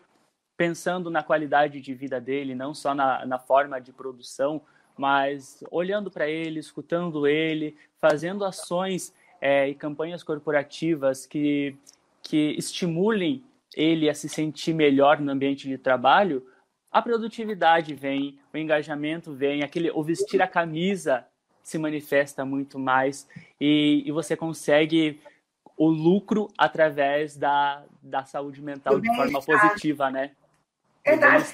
pensando 0.56 1.10
na 1.10 1.24
qualidade 1.24 1.82
de 1.82 1.94
vida 1.94 2.22
dele, 2.22 2.56
não 2.56 2.74
só 2.74 2.94
na, 2.94 3.26
na 3.26 3.40
forma 3.40 3.80
de 3.80 3.92
produção, 3.92 4.62
mas 4.98 5.64
olhando 5.72 6.12
para 6.12 6.30
ele, 6.30 6.60
escutando 6.60 7.28
ele, 7.28 7.76
fazendo 8.00 8.46
ações 8.46 9.14
é, 9.42 9.68
e 9.68 9.76
campanhas 9.76 10.24
corporativas 10.24 11.26
que, 11.26 11.76
que 12.22 12.56
estimulem 12.58 13.44
ele 13.76 14.10
a 14.10 14.14
se 14.14 14.30
sentir 14.30 14.74
melhor 14.74 15.20
no 15.20 15.32
ambiente 15.32 15.68
de 15.68 15.78
trabalho, 15.78 16.46
a 16.92 17.02
produtividade 17.02 17.96
vem, 17.96 18.38
o 18.54 18.58
engajamento 18.58 19.34
vem, 19.34 19.64
aquele 19.64 19.90
o 19.90 20.04
vestir 20.04 20.42
a 20.44 20.48
camisa 20.48 21.26
se 21.64 21.78
manifesta 21.80 22.46
muito 22.46 22.78
mais 22.78 23.28
e, 23.60 24.04
e 24.06 24.12
você 24.12 24.36
consegue 24.36 25.20
o 25.78 25.88
lucro 25.88 26.50
através 26.58 27.36
da, 27.36 27.84
da 28.02 28.24
saúde 28.26 28.62
mental 28.62 29.00
de 29.00 29.16
forma 29.16 29.42
positiva, 29.42 30.10
né? 30.10 30.32
Verdade. 31.06 31.54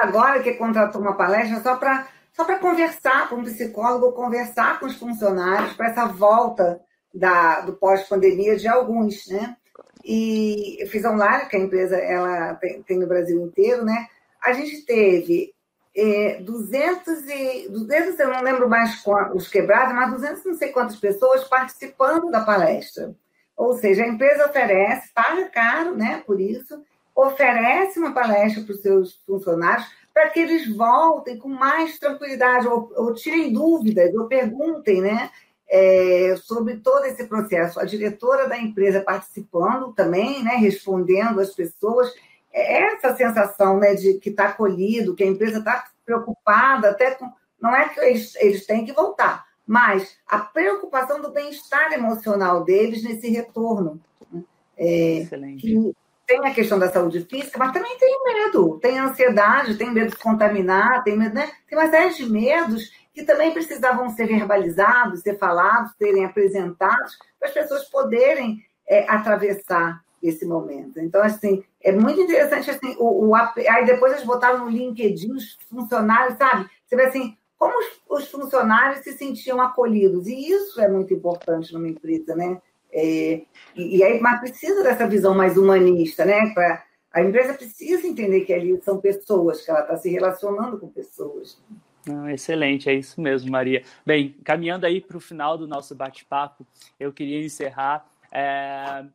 Agora 0.00 0.42
que 0.42 0.54
contratou 0.54 1.00
uma 1.00 1.16
palestra 1.16 1.60
só 1.60 1.76
para 1.76 2.08
só 2.32 2.44
para 2.44 2.58
conversar 2.58 3.28
com 3.28 3.36
um 3.36 3.44
psicólogo, 3.44 4.12
conversar 4.12 4.80
com 4.80 4.86
os 4.86 4.96
funcionários 4.96 5.74
para 5.74 5.86
essa 5.86 6.06
volta 6.06 6.80
da, 7.14 7.60
do 7.60 7.74
pós-pandemia 7.74 8.56
de 8.56 8.66
alguns, 8.66 9.28
né? 9.28 9.56
E 10.04 10.82
eu 10.82 10.88
fiz 10.88 11.04
online, 11.04 11.48
que 11.48 11.56
a 11.56 11.60
empresa 11.60 11.96
ela 11.96 12.54
tem, 12.54 12.82
tem 12.82 12.98
no 12.98 13.06
Brasil 13.06 13.40
inteiro, 13.40 13.84
né? 13.84 14.08
A 14.42 14.52
gente 14.52 14.82
teve 14.84 15.54
é, 15.96 16.40
200 16.42 17.28
e 17.28 17.68
200, 17.68 18.18
eu 18.18 18.28
não 18.28 18.42
lembro 18.42 18.68
mais 18.68 19.00
os 19.32 19.46
quebrados, 19.46 19.94
mas 19.94 20.10
200 20.10 20.44
não 20.44 20.54
sei 20.54 20.72
quantas 20.72 20.96
pessoas 20.96 21.44
participando 21.44 22.32
da 22.32 22.40
palestra. 22.40 23.14
Ou 23.56 23.74
seja, 23.78 24.04
a 24.04 24.08
empresa 24.08 24.46
oferece, 24.46 25.12
paga 25.14 25.48
caro 25.48 25.94
né, 25.94 26.22
por 26.26 26.40
isso, 26.40 26.82
oferece 27.14 27.98
uma 27.98 28.12
palestra 28.12 28.62
para 28.64 28.74
os 28.74 28.82
seus 28.82 29.14
funcionários 29.26 29.86
para 30.14 30.30
que 30.30 30.38
eles 30.38 30.68
voltem 30.74 31.36
com 31.36 31.48
mais 31.48 31.98
tranquilidade, 31.98 32.68
ou, 32.68 32.92
ou 32.94 33.12
tirem 33.14 33.52
dúvidas, 33.52 34.14
ou 34.14 34.28
perguntem 34.28 35.02
né, 35.02 35.28
é, 35.68 36.36
sobre 36.40 36.76
todo 36.76 37.04
esse 37.04 37.26
processo. 37.26 37.80
A 37.80 37.84
diretora 37.84 38.48
da 38.48 38.56
empresa 38.56 39.00
participando 39.00 39.92
também, 39.92 40.44
né, 40.44 40.52
respondendo 40.54 41.40
às 41.40 41.52
pessoas. 41.52 42.14
É 42.52 42.84
essa 42.84 43.16
sensação 43.16 43.80
né, 43.80 43.94
de 43.94 44.14
que 44.14 44.30
está 44.30 44.44
acolhido, 44.44 45.16
que 45.16 45.24
a 45.24 45.26
empresa 45.26 45.58
está 45.58 45.88
preocupada, 46.06 46.90
até 46.90 47.10
com. 47.10 47.28
Não 47.60 47.74
é 47.74 47.88
que 47.88 47.98
eles, 47.98 48.36
eles 48.36 48.64
têm 48.66 48.84
que 48.84 48.92
voltar, 48.92 49.44
mas 49.66 50.16
a 50.26 50.38
preocupação 50.38 51.20
do 51.20 51.30
bem-estar 51.30 51.92
emocional 51.92 52.64
deles 52.64 53.02
nesse 53.02 53.28
retorno. 53.28 54.00
Né? 54.30 54.42
É, 54.76 55.18
Excelente. 55.18 55.94
tem 56.26 56.46
a 56.46 56.54
questão 56.54 56.78
da 56.78 56.90
saúde 56.90 57.22
física, 57.22 57.58
mas 57.58 57.72
também 57.72 57.96
tem 57.98 58.24
medo, 58.24 58.78
tem 58.80 58.98
ansiedade, 58.98 59.76
tem 59.76 59.90
medo 59.90 60.10
de 60.10 60.18
contaminar, 60.18 61.02
tem 61.02 61.16
medo, 61.16 61.34
né? 61.34 61.50
Tem 61.68 61.78
uma 61.78 61.90
série 61.90 62.14
de 62.14 62.30
medos 62.30 62.90
que 63.14 63.22
também 63.22 63.52
precisavam 63.52 64.10
ser 64.10 64.26
verbalizados, 64.26 65.20
ser 65.20 65.38
falados, 65.38 65.92
serem 65.96 66.24
apresentados, 66.24 67.16
para 67.38 67.48
as 67.48 67.54
pessoas 67.54 67.84
poderem 67.88 68.60
é, 68.88 69.08
atravessar 69.08 70.02
esse 70.20 70.44
momento. 70.44 70.98
Então, 70.98 71.22
assim, 71.22 71.62
é 71.82 71.92
muito 71.92 72.20
interessante, 72.20 72.70
assim, 72.70 72.96
o, 72.98 73.28
o, 73.28 73.34
aí 73.34 73.84
depois 73.84 74.12
eles 74.12 74.24
botaram 74.24 74.64
no 74.64 74.70
LinkedIn 74.70 75.32
os 75.32 75.56
funcionários, 75.68 76.38
sabe? 76.38 76.68
Você 76.86 76.96
vê 76.96 77.04
assim, 77.04 77.36
como 77.64 77.78
os, 77.78 78.22
os, 78.22 78.30
funcionários 78.30 79.02
se 79.02 79.12
sentiam 79.12 79.58
acolhidos. 79.58 80.26
E 80.26 80.50
isso 80.50 80.78
é 80.82 80.86
muito 80.86 81.14
importante 81.14 81.72
numa 81.72 81.88
empresa, 81.88 82.36
né? 82.36 82.60
É, 82.92 83.40
e, 83.74 83.96
e, 83.96 84.04
aí, 84.04 84.20
mas 84.20 84.40
precisa 84.40 84.82
dessa 84.82 85.06
visão 85.08 85.34
mais 85.34 85.56
humanista, 85.56 86.26
né? 86.26 86.52
Pra, 86.52 86.84
a 87.10 87.22
empresa 87.22 87.54
precisa 87.54 88.06
entender 88.06 88.42
que 88.42 88.52
ali 88.52 88.78
são 88.82 88.98
pessoas, 88.98 89.64
que 89.64 89.70
ela 89.70 89.80
está 89.80 89.96
se 89.96 90.10
relacionando 90.10 90.78
com 90.78 90.88
pessoas. 90.88 91.58
Ah, 92.06 92.34
excelente, 92.34 92.90
é 92.90 92.92
isso 92.92 93.18
mesmo, 93.18 93.50
Maria. 93.50 93.82
Bem, 94.04 94.36
caminhando 94.44 94.84
aí 94.84 95.00
para 95.00 95.16
o 95.16 95.20
final 95.20 95.56
do 95.56 95.66
nosso 95.66 95.94
bate-papo, 95.94 96.66
eu 97.00 97.14
queria 97.14 97.42
encerrar 97.42 98.06
é, 98.30 99.06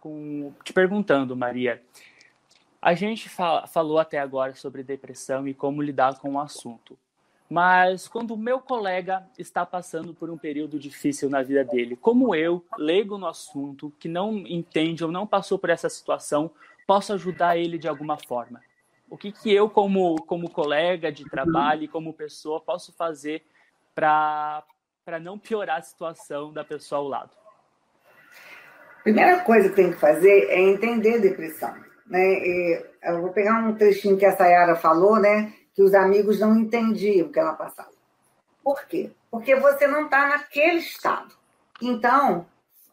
com, 0.00 0.50
te 0.64 0.72
perguntando, 0.72 1.36
Maria. 1.36 1.82
A 2.80 2.94
gente 2.94 3.28
fala, 3.28 3.66
falou 3.66 3.98
até 3.98 4.18
agora 4.18 4.54
sobre 4.54 4.82
depressão 4.82 5.46
e 5.46 5.52
como 5.52 5.82
lidar 5.82 6.18
com 6.18 6.32
o 6.32 6.40
assunto. 6.40 6.96
Mas 7.48 8.06
quando 8.06 8.32
o 8.32 8.36
meu 8.36 8.60
colega 8.60 9.26
está 9.38 9.64
passando 9.64 10.12
por 10.12 10.28
um 10.28 10.36
período 10.36 10.78
difícil 10.78 11.30
na 11.30 11.42
vida 11.42 11.64
dele, 11.64 11.96
como 11.96 12.34
eu, 12.34 12.62
leigo 12.76 13.16
no 13.16 13.26
assunto, 13.26 13.92
que 13.98 14.06
não 14.06 14.36
entende 14.36 15.02
ou 15.02 15.10
não 15.10 15.26
passou 15.26 15.58
por 15.58 15.70
essa 15.70 15.88
situação, 15.88 16.50
posso 16.86 17.12
ajudar 17.14 17.56
ele 17.56 17.78
de 17.78 17.88
alguma 17.88 18.18
forma? 18.18 18.60
O 19.08 19.16
que, 19.16 19.32
que 19.32 19.50
eu, 19.50 19.70
como, 19.70 20.16
como 20.26 20.50
colega 20.50 21.10
de 21.10 21.24
trabalho 21.24 21.84
e 21.84 21.88
como 21.88 22.12
pessoa, 22.12 22.60
posso 22.60 22.92
fazer 22.92 23.42
para 23.94 24.62
não 25.22 25.38
piorar 25.38 25.78
a 25.78 25.82
situação 25.82 26.52
da 26.52 26.62
pessoa 26.62 26.98
ao 26.98 27.08
lado? 27.08 27.30
Primeira 29.02 29.40
coisa 29.40 29.70
que 29.70 29.76
tem 29.76 29.90
que 29.90 29.98
fazer 29.98 30.48
é 30.50 30.60
entender 30.60 31.18
depressão. 31.18 31.74
Né? 32.06 32.20
E 32.20 32.86
eu 33.04 33.22
vou 33.22 33.32
pegar 33.32 33.58
um 33.66 33.74
trechinho 33.74 34.18
que 34.18 34.26
a 34.26 34.36
Sayara 34.36 34.76
falou, 34.76 35.18
né? 35.18 35.54
Que 35.78 35.82
os 35.84 35.94
amigos 35.94 36.40
não 36.40 36.56
entendiam 36.56 37.28
que 37.28 37.38
ela 37.38 37.52
passava. 37.52 37.92
Por 38.64 38.84
quê? 38.88 39.12
Porque 39.30 39.54
você 39.54 39.86
não 39.86 40.06
está 40.06 40.28
naquele 40.28 40.78
estado. 40.80 41.32
Então, 41.80 42.46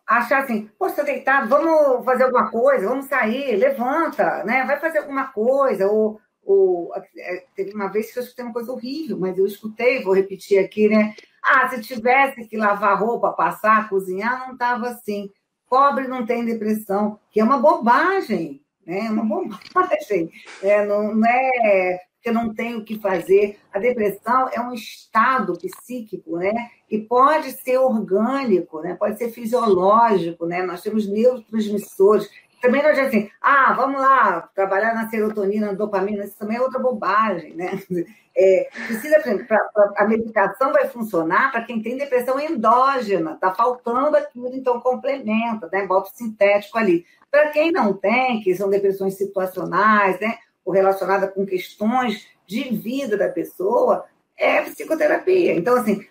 achar 0.06 0.44
assim, 0.44 0.70
você 0.78 1.04
deitado, 1.04 1.50
vamos 1.50 2.06
fazer 2.06 2.26
alguma 2.26 2.52
coisa, 2.52 2.88
vamos 2.88 3.08
sair, 3.08 3.56
levanta, 3.56 4.44
né? 4.44 4.64
Vai 4.66 4.80
fazer 4.80 5.00
alguma 5.00 5.30
coisa. 5.30 5.88
Ou, 5.88 6.22
ou 6.46 6.94
é, 7.18 7.46
teve 7.56 7.74
uma 7.74 7.88
vez 7.88 8.14
que 8.14 8.20
eu 8.20 8.24
escutei 8.24 8.46
uma 8.46 8.54
coisa 8.54 8.72
horrível, 8.72 9.18
mas 9.20 9.36
eu 9.36 9.48
escutei, 9.48 10.04
vou 10.04 10.14
repetir 10.14 10.64
aqui, 10.64 10.88
né? 10.88 11.16
Ah, 11.44 11.68
se 11.68 11.82
tivesse 11.82 12.46
que 12.46 12.56
lavar 12.56 13.00
roupa, 13.00 13.34
passar, 13.34 13.90
cozinhar, 13.90 14.46
não 14.46 14.54
estava 14.54 14.90
assim. 14.90 15.32
Pobre 15.68 16.08
não 16.08 16.24
tem 16.24 16.46
depressão, 16.46 17.20
que 17.32 17.40
é 17.40 17.44
uma 17.44 17.58
bobagem, 17.58 18.62
né? 18.86 19.08
É 19.08 19.10
uma 19.10 19.26
bobagem. 19.26 20.32
É, 20.62 20.86
não, 20.86 21.16
não 21.16 21.28
é 21.28 22.00
que 22.26 22.32
não 22.32 22.52
tem 22.52 22.76
o 22.76 22.84
que 22.84 22.98
fazer. 22.98 23.60
A 23.72 23.78
depressão 23.78 24.50
é 24.52 24.60
um 24.60 24.74
estado 24.74 25.54
psíquico, 25.60 26.38
né? 26.38 26.72
E 26.90 26.98
pode 26.98 27.52
ser 27.52 27.78
orgânico, 27.78 28.82
né? 28.82 28.96
Pode 28.96 29.20
ser 29.20 29.30
fisiológico, 29.30 30.48
né? 30.48 30.64
Nós 30.64 30.82
temos 30.82 31.08
neurotransmissores. 31.08 32.28
Também 32.60 32.82
não 32.82 32.90
adianta 32.90 33.10
assim, 33.10 33.30
ah, 33.40 33.74
vamos 33.74 34.02
lá, 34.02 34.50
trabalhar 34.56 34.96
na 34.96 35.08
serotonina, 35.08 35.68
na 35.68 35.74
dopamina, 35.74 36.24
isso 36.24 36.36
também 36.36 36.58
é 36.58 36.62
outra 36.62 36.80
bobagem, 36.80 37.56
né? 37.56 37.80
É, 38.38 38.68
precisa, 38.88 39.18
pra, 39.48 39.60
pra, 39.74 39.94
a 39.96 40.06
medicação 40.06 40.74
vai 40.74 40.90
funcionar 40.90 41.54
para 41.54 41.64
quem 41.64 41.82
tem 41.82 41.96
depressão 41.96 42.38
endógena, 42.38 43.32
está 43.32 43.56
faltando 43.56 44.18
aquilo, 44.18 44.54
então 44.54 44.82
complementa, 44.82 45.70
né? 45.72 45.88
Bota 45.88 46.10
o 46.10 46.14
sintético 46.14 46.78
ali. 46.78 47.06
Para 47.32 47.48
quem 47.52 47.72
não 47.72 47.94
tem, 47.94 48.42
que 48.42 48.54
são 48.54 48.70
depressões 48.70 49.14
situacionais, 49.14 50.20
né? 50.20 50.38
Ou 50.66 50.74
relacionada 50.74 51.28
com 51.28 51.46
questões 51.46 52.28
de 52.46 52.76
vida 52.76 53.16
da 53.16 53.30
pessoa, 53.30 54.06
é 54.38 54.62
psicoterapia. 54.64 55.54
Então, 55.54 55.76
assim, 55.76 56.06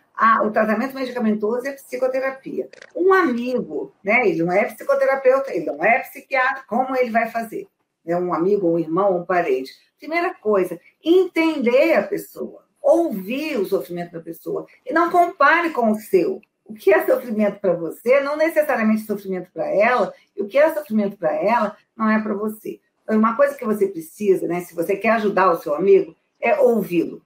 o 0.45 0.51
tratamento 0.51 0.95
medicamentoso 0.95 1.67
é 1.67 1.73
psicoterapia. 1.73 2.69
Um 2.95 3.13
amigo, 3.13 3.93
né, 4.03 4.29
ele 4.29 4.43
não 4.43 4.53
é 4.53 4.65
psicoterapeuta, 4.65 5.53
ele 5.53 5.67
não 5.67 5.85
é 5.85 5.99
psiquiatra, 5.99 6.63
como 6.69 6.97
ele 6.97 7.11
vai 7.11 7.29
fazer? 7.31 7.67
É 8.07 8.17
um 8.17 8.33
amigo, 8.33 8.69
um 8.69 8.79
irmão, 8.79 9.17
um 9.17 9.25
parente. 9.25 9.73
Primeira 9.99 10.35
coisa, 10.35 10.79
entender 11.03 11.95
a 11.95 12.03
pessoa, 12.03 12.65
ouvir 12.81 13.59
o 13.59 13.67
sofrimento 13.67 14.13
da 14.13 14.21
pessoa 14.21 14.67
e 14.87 14.93
não 14.93 15.11
compare 15.11 15.71
com 15.71 15.91
o 15.91 15.97
seu. 15.97 16.41
O 16.67 16.75
que 16.75 16.93
é 16.93 17.05
sofrimento 17.05 17.61
para 17.61 17.75
você 17.75 18.21
não 18.21 18.37
necessariamente 18.37 19.03
sofrimento 19.03 19.51
para 19.53 19.67
ela, 19.67 20.15
e 20.37 20.43
o 20.43 20.47
que 20.47 20.59
é 20.59 20.73
sofrimento 20.73 21.17
para 21.17 21.35
ela 21.35 21.77
não 21.97 22.09
é 22.11 22.23
para 22.23 22.35
você. 22.35 22.81
Uma 23.09 23.37
coisa 23.37 23.55
que 23.55 23.65
você 23.65 23.87
precisa, 23.87 24.47
né, 24.47 24.63
se 24.63 24.75
você 24.75 24.97
quer 24.97 25.11
ajudar 25.11 25.51
o 25.51 25.57
seu 25.57 25.75
amigo, 25.75 26.17
é 26.41 26.59
ouvi-lo, 26.59 27.23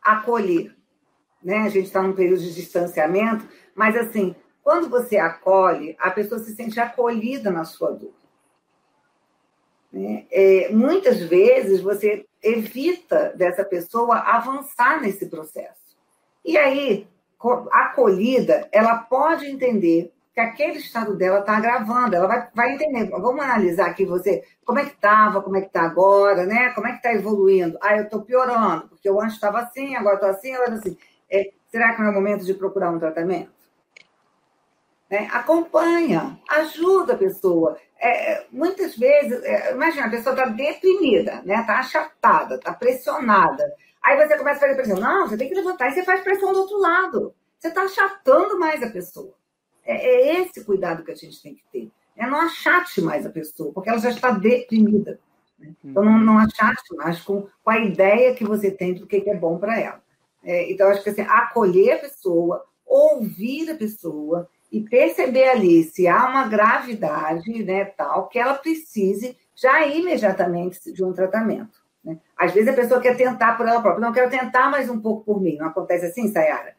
acolher. 0.00 0.74
Né? 1.42 1.58
A 1.58 1.68
gente 1.68 1.86
está 1.86 2.02
num 2.02 2.14
período 2.14 2.40
de 2.40 2.54
distanciamento, 2.54 3.46
mas 3.74 3.96
assim, 3.96 4.34
quando 4.62 4.88
você 4.88 5.18
acolhe, 5.18 5.94
a 5.98 6.10
pessoa 6.10 6.38
se 6.38 6.54
sente 6.54 6.80
acolhida 6.80 7.50
na 7.50 7.64
sua 7.64 7.90
dor. 7.90 8.14
Né? 9.92 10.26
É, 10.30 10.70
muitas 10.72 11.20
vezes 11.20 11.82
você 11.82 12.26
evita 12.42 13.34
dessa 13.36 13.62
pessoa 13.62 14.16
avançar 14.20 15.02
nesse 15.02 15.26
processo. 15.26 15.98
E 16.42 16.56
aí, 16.56 17.06
acolhida, 17.70 18.66
ela 18.72 18.98
pode 18.98 19.46
entender 19.46 20.13
que 20.34 20.40
aquele 20.40 20.78
estado 20.78 21.16
dela 21.16 21.38
está 21.38 21.56
agravando, 21.56 22.16
ela 22.16 22.26
vai, 22.26 22.48
vai 22.52 22.72
entender. 22.72 23.08
Vamos 23.08 23.44
analisar 23.44 23.86
aqui 23.86 24.04
você, 24.04 24.42
como 24.64 24.80
é 24.80 24.84
que 24.84 24.94
estava, 24.94 25.40
como 25.40 25.56
é 25.56 25.60
que 25.60 25.68
está 25.68 25.82
agora, 25.82 26.44
né? 26.44 26.70
Como 26.70 26.88
é 26.88 26.90
que 26.90 26.96
está 26.96 27.14
evoluindo? 27.14 27.78
Ah, 27.80 27.96
eu 27.96 28.04
estou 28.04 28.22
piorando, 28.22 28.88
porque 28.88 29.08
eu 29.08 29.20
antes 29.20 29.34
estava 29.34 29.60
assim, 29.60 29.94
agora 29.94 30.16
estou 30.16 30.28
assim, 30.28 30.52
agora 30.52 30.74
assim. 30.74 30.98
É, 31.30 31.52
será 31.70 31.94
que 31.94 32.00
não 32.00 32.08
é 32.08 32.10
o 32.10 32.14
momento 32.14 32.44
de 32.44 32.52
procurar 32.52 32.90
um 32.90 32.98
tratamento? 32.98 33.52
É, 35.08 35.26
acompanha, 35.26 36.36
ajuda 36.48 37.12
a 37.12 37.18
pessoa. 37.18 37.78
É, 37.96 38.32
é 38.32 38.46
muitas 38.50 38.96
vezes, 38.96 39.40
é, 39.44 39.70
imagina, 39.72 40.06
a 40.06 40.10
pessoa 40.10 40.34
está 40.34 40.46
deprimida, 40.46 41.42
né? 41.44 41.60
Está 41.60 41.78
achatada, 41.78 42.56
está 42.56 42.72
pressionada. 42.72 43.72
Aí 44.02 44.16
você 44.16 44.36
começa 44.36 44.58
a 44.58 44.68
fazer 44.68 44.74
pressão. 44.74 44.98
Não, 44.98 45.28
você 45.28 45.36
tem 45.36 45.48
que 45.48 45.54
levantar 45.54 45.90
e 45.90 45.92
você 45.92 46.02
faz 46.02 46.22
pressão 46.22 46.52
do 46.52 46.58
outro 46.58 46.78
lado. 46.80 47.32
Você 47.56 47.68
está 47.68 47.82
achatando 47.84 48.58
mais 48.58 48.82
a 48.82 48.90
pessoa. 48.90 49.32
É, 49.84 49.94
é 49.94 50.40
esse 50.40 50.64
cuidado 50.64 51.04
que 51.04 51.12
a 51.12 51.14
gente 51.14 51.42
tem 51.42 51.54
que 51.54 51.64
ter. 51.72 51.90
É 52.16 52.26
não 52.26 52.40
achate 52.40 53.00
mais 53.00 53.26
a 53.26 53.30
pessoa, 53.30 53.72
porque 53.72 53.88
ela 53.88 53.98
já 53.98 54.10
está 54.10 54.30
deprimida. 54.30 55.18
Né? 55.58 55.74
Então, 55.84 56.04
não, 56.04 56.18
não 56.18 56.38
achate 56.38 56.94
mais 56.96 57.20
com, 57.20 57.46
com 57.62 57.70
a 57.70 57.78
ideia 57.78 58.34
que 58.34 58.44
você 58.44 58.70
tem 58.70 58.94
do 58.94 59.06
que 59.06 59.28
é 59.28 59.36
bom 59.36 59.58
para 59.58 59.80
ela. 59.80 60.02
É, 60.42 60.70
então, 60.70 60.88
acho 60.88 61.02
que 61.02 61.10
assim, 61.10 61.22
acolher 61.22 61.94
a 61.94 61.98
pessoa, 61.98 62.64
ouvir 62.86 63.70
a 63.70 63.76
pessoa 63.76 64.48
e 64.70 64.80
perceber 64.80 65.48
ali 65.48 65.84
se 65.84 66.06
há 66.06 66.28
uma 66.28 66.46
gravidade 66.46 67.64
né, 67.64 67.84
tal 67.84 68.28
que 68.28 68.38
ela 68.38 68.54
precise 68.54 69.36
já 69.54 69.86
imediatamente 69.86 70.92
de 70.92 71.04
um 71.04 71.12
tratamento. 71.12 71.82
Né? 72.04 72.18
Às 72.36 72.52
vezes 72.52 72.68
a 72.68 72.74
pessoa 72.74 73.00
quer 73.00 73.16
tentar 73.16 73.56
por 73.56 73.66
ela 73.66 73.80
própria. 73.80 74.04
Não, 74.04 74.12
quero 74.12 74.30
tentar 74.30 74.70
mais 74.70 74.90
um 74.90 75.00
pouco 75.00 75.24
por 75.24 75.40
mim. 75.40 75.56
Não 75.56 75.68
acontece 75.68 76.06
assim, 76.06 76.30
Sayara? 76.30 76.74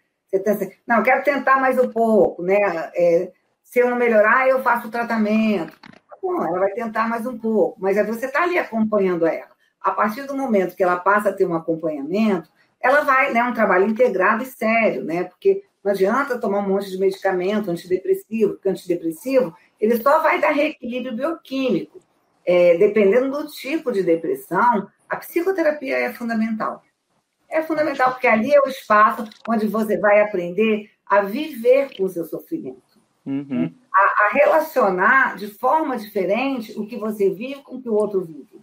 Não, 0.88 1.03
quero 1.03 1.23
tentar 1.23 1.59
mais 1.59 1.77
um 1.79 1.89
pouco, 1.89 2.43
né? 2.43 2.91
É, 2.95 3.31
se 3.63 3.79
eu 3.79 3.89
não 3.89 3.97
melhorar, 3.97 4.47
eu 4.47 4.61
faço 4.61 4.88
o 4.88 4.91
tratamento. 4.91 5.77
Bom, 6.21 6.43
ela 6.43 6.59
vai 6.59 6.71
tentar 6.71 7.07
mais 7.07 7.25
um 7.25 7.38
pouco, 7.38 7.79
mas 7.79 7.97
você 8.07 8.25
está 8.25 8.43
ali 8.43 8.57
acompanhando 8.57 9.27
ela. 9.27 9.51
A 9.81 9.91
partir 9.91 10.23
do 10.23 10.36
momento 10.36 10.75
que 10.75 10.83
ela 10.83 10.97
passa 10.97 11.29
a 11.29 11.33
ter 11.33 11.45
um 11.45 11.53
acompanhamento, 11.53 12.49
ela 12.81 13.01
vai, 13.01 13.31
né, 13.31 13.43
um 13.43 13.53
trabalho 13.53 13.88
integrado 13.88 14.43
e 14.43 14.45
sério, 14.45 15.03
né? 15.03 15.25
Porque 15.25 15.63
não 15.83 15.91
adianta 15.91 16.39
tomar 16.39 16.59
um 16.59 16.69
monte 16.69 16.89
de 16.89 16.97
medicamento 16.97 17.69
antidepressivo, 17.69 18.53
porque 18.53 18.69
antidepressivo 18.69 19.55
ele 19.79 20.01
só 20.01 20.19
vai 20.21 20.41
dar 20.41 20.51
reequilíbrio 20.51 21.15
bioquímico. 21.15 21.99
É, 22.43 22.77
dependendo 22.77 23.31
do 23.31 23.47
tipo 23.47 23.91
de 23.91 24.03
depressão, 24.03 24.88
a 25.09 25.15
psicoterapia 25.17 25.97
é 25.97 26.13
fundamental 26.13 26.81
é 27.56 27.62
fundamental, 27.64 28.12
porque 28.12 28.28
ali 28.28 28.53
é 28.53 28.62
o 28.62 28.68
espaço 28.68 29.28
onde 29.47 29.68
você 29.68 29.97
vai 29.97 30.22
aprender 30.22 30.89
a 31.06 31.22
viver 31.22 31.95
com 31.95 32.03
o 32.03 32.10
seu 32.10 32.26
sofrimento. 32.26 32.82
Uhum. 33.26 33.74
A, 33.93 34.26
a, 34.26 34.30
relacionar 34.34 35.36
de 35.36 35.47
forma 35.47 35.97
diferente 35.97 36.78
o 36.78 36.86
que 36.86 36.97
você 36.97 37.30
vive 37.30 37.64
com 37.64 37.76
o 37.76 37.82
que 37.82 37.89
o 37.89 37.93
outro 37.93 38.24
vive. 38.24 38.62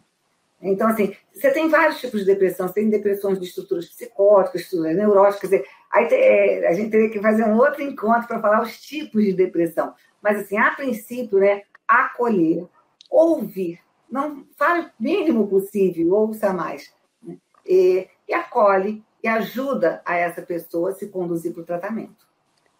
Então, 0.60 0.88
assim, 0.88 1.12
você 1.34 1.50
tem 1.50 1.68
vários 1.68 2.00
tipos 2.00 2.20
de 2.20 2.26
depressão. 2.26 2.68
Você 2.68 2.74
tem 2.74 2.88
depressões 2.88 3.40
de 3.40 3.46
estruturas 3.46 3.88
psicóticas, 3.88 4.62
estruturas 4.62 4.96
neuróticas. 4.96 5.50
Aí 5.90 6.06
é, 6.12 6.68
a 6.68 6.72
gente 6.72 6.90
teria 6.90 7.10
que 7.10 7.20
fazer 7.20 7.44
um 7.44 7.56
outro 7.56 7.82
encontro 7.82 8.28
para 8.28 8.40
falar 8.40 8.62
os 8.62 8.80
tipos 8.80 9.24
de 9.24 9.32
depressão. 9.32 9.92
Mas, 10.22 10.38
assim, 10.38 10.56
a 10.56 10.70
princípio, 10.70 11.38
né, 11.38 11.62
acolher, 11.88 12.64
ouvir. 13.10 13.80
Não 14.08 14.46
fale 14.56 14.82
o 14.82 14.90
mínimo 15.00 15.48
possível, 15.48 16.12
ouça 16.12 16.52
mais. 16.52 16.94
Né? 17.20 17.38
E, 17.66 18.06
e 18.28 18.34
acolhe 18.34 19.04
e 19.22 19.28
ajuda 19.28 20.02
a 20.04 20.16
essa 20.16 20.42
pessoa 20.42 20.90
a 20.90 20.94
se 20.94 21.08
conduzir 21.08 21.52
para 21.52 21.62
o 21.62 21.66
tratamento. 21.66 22.26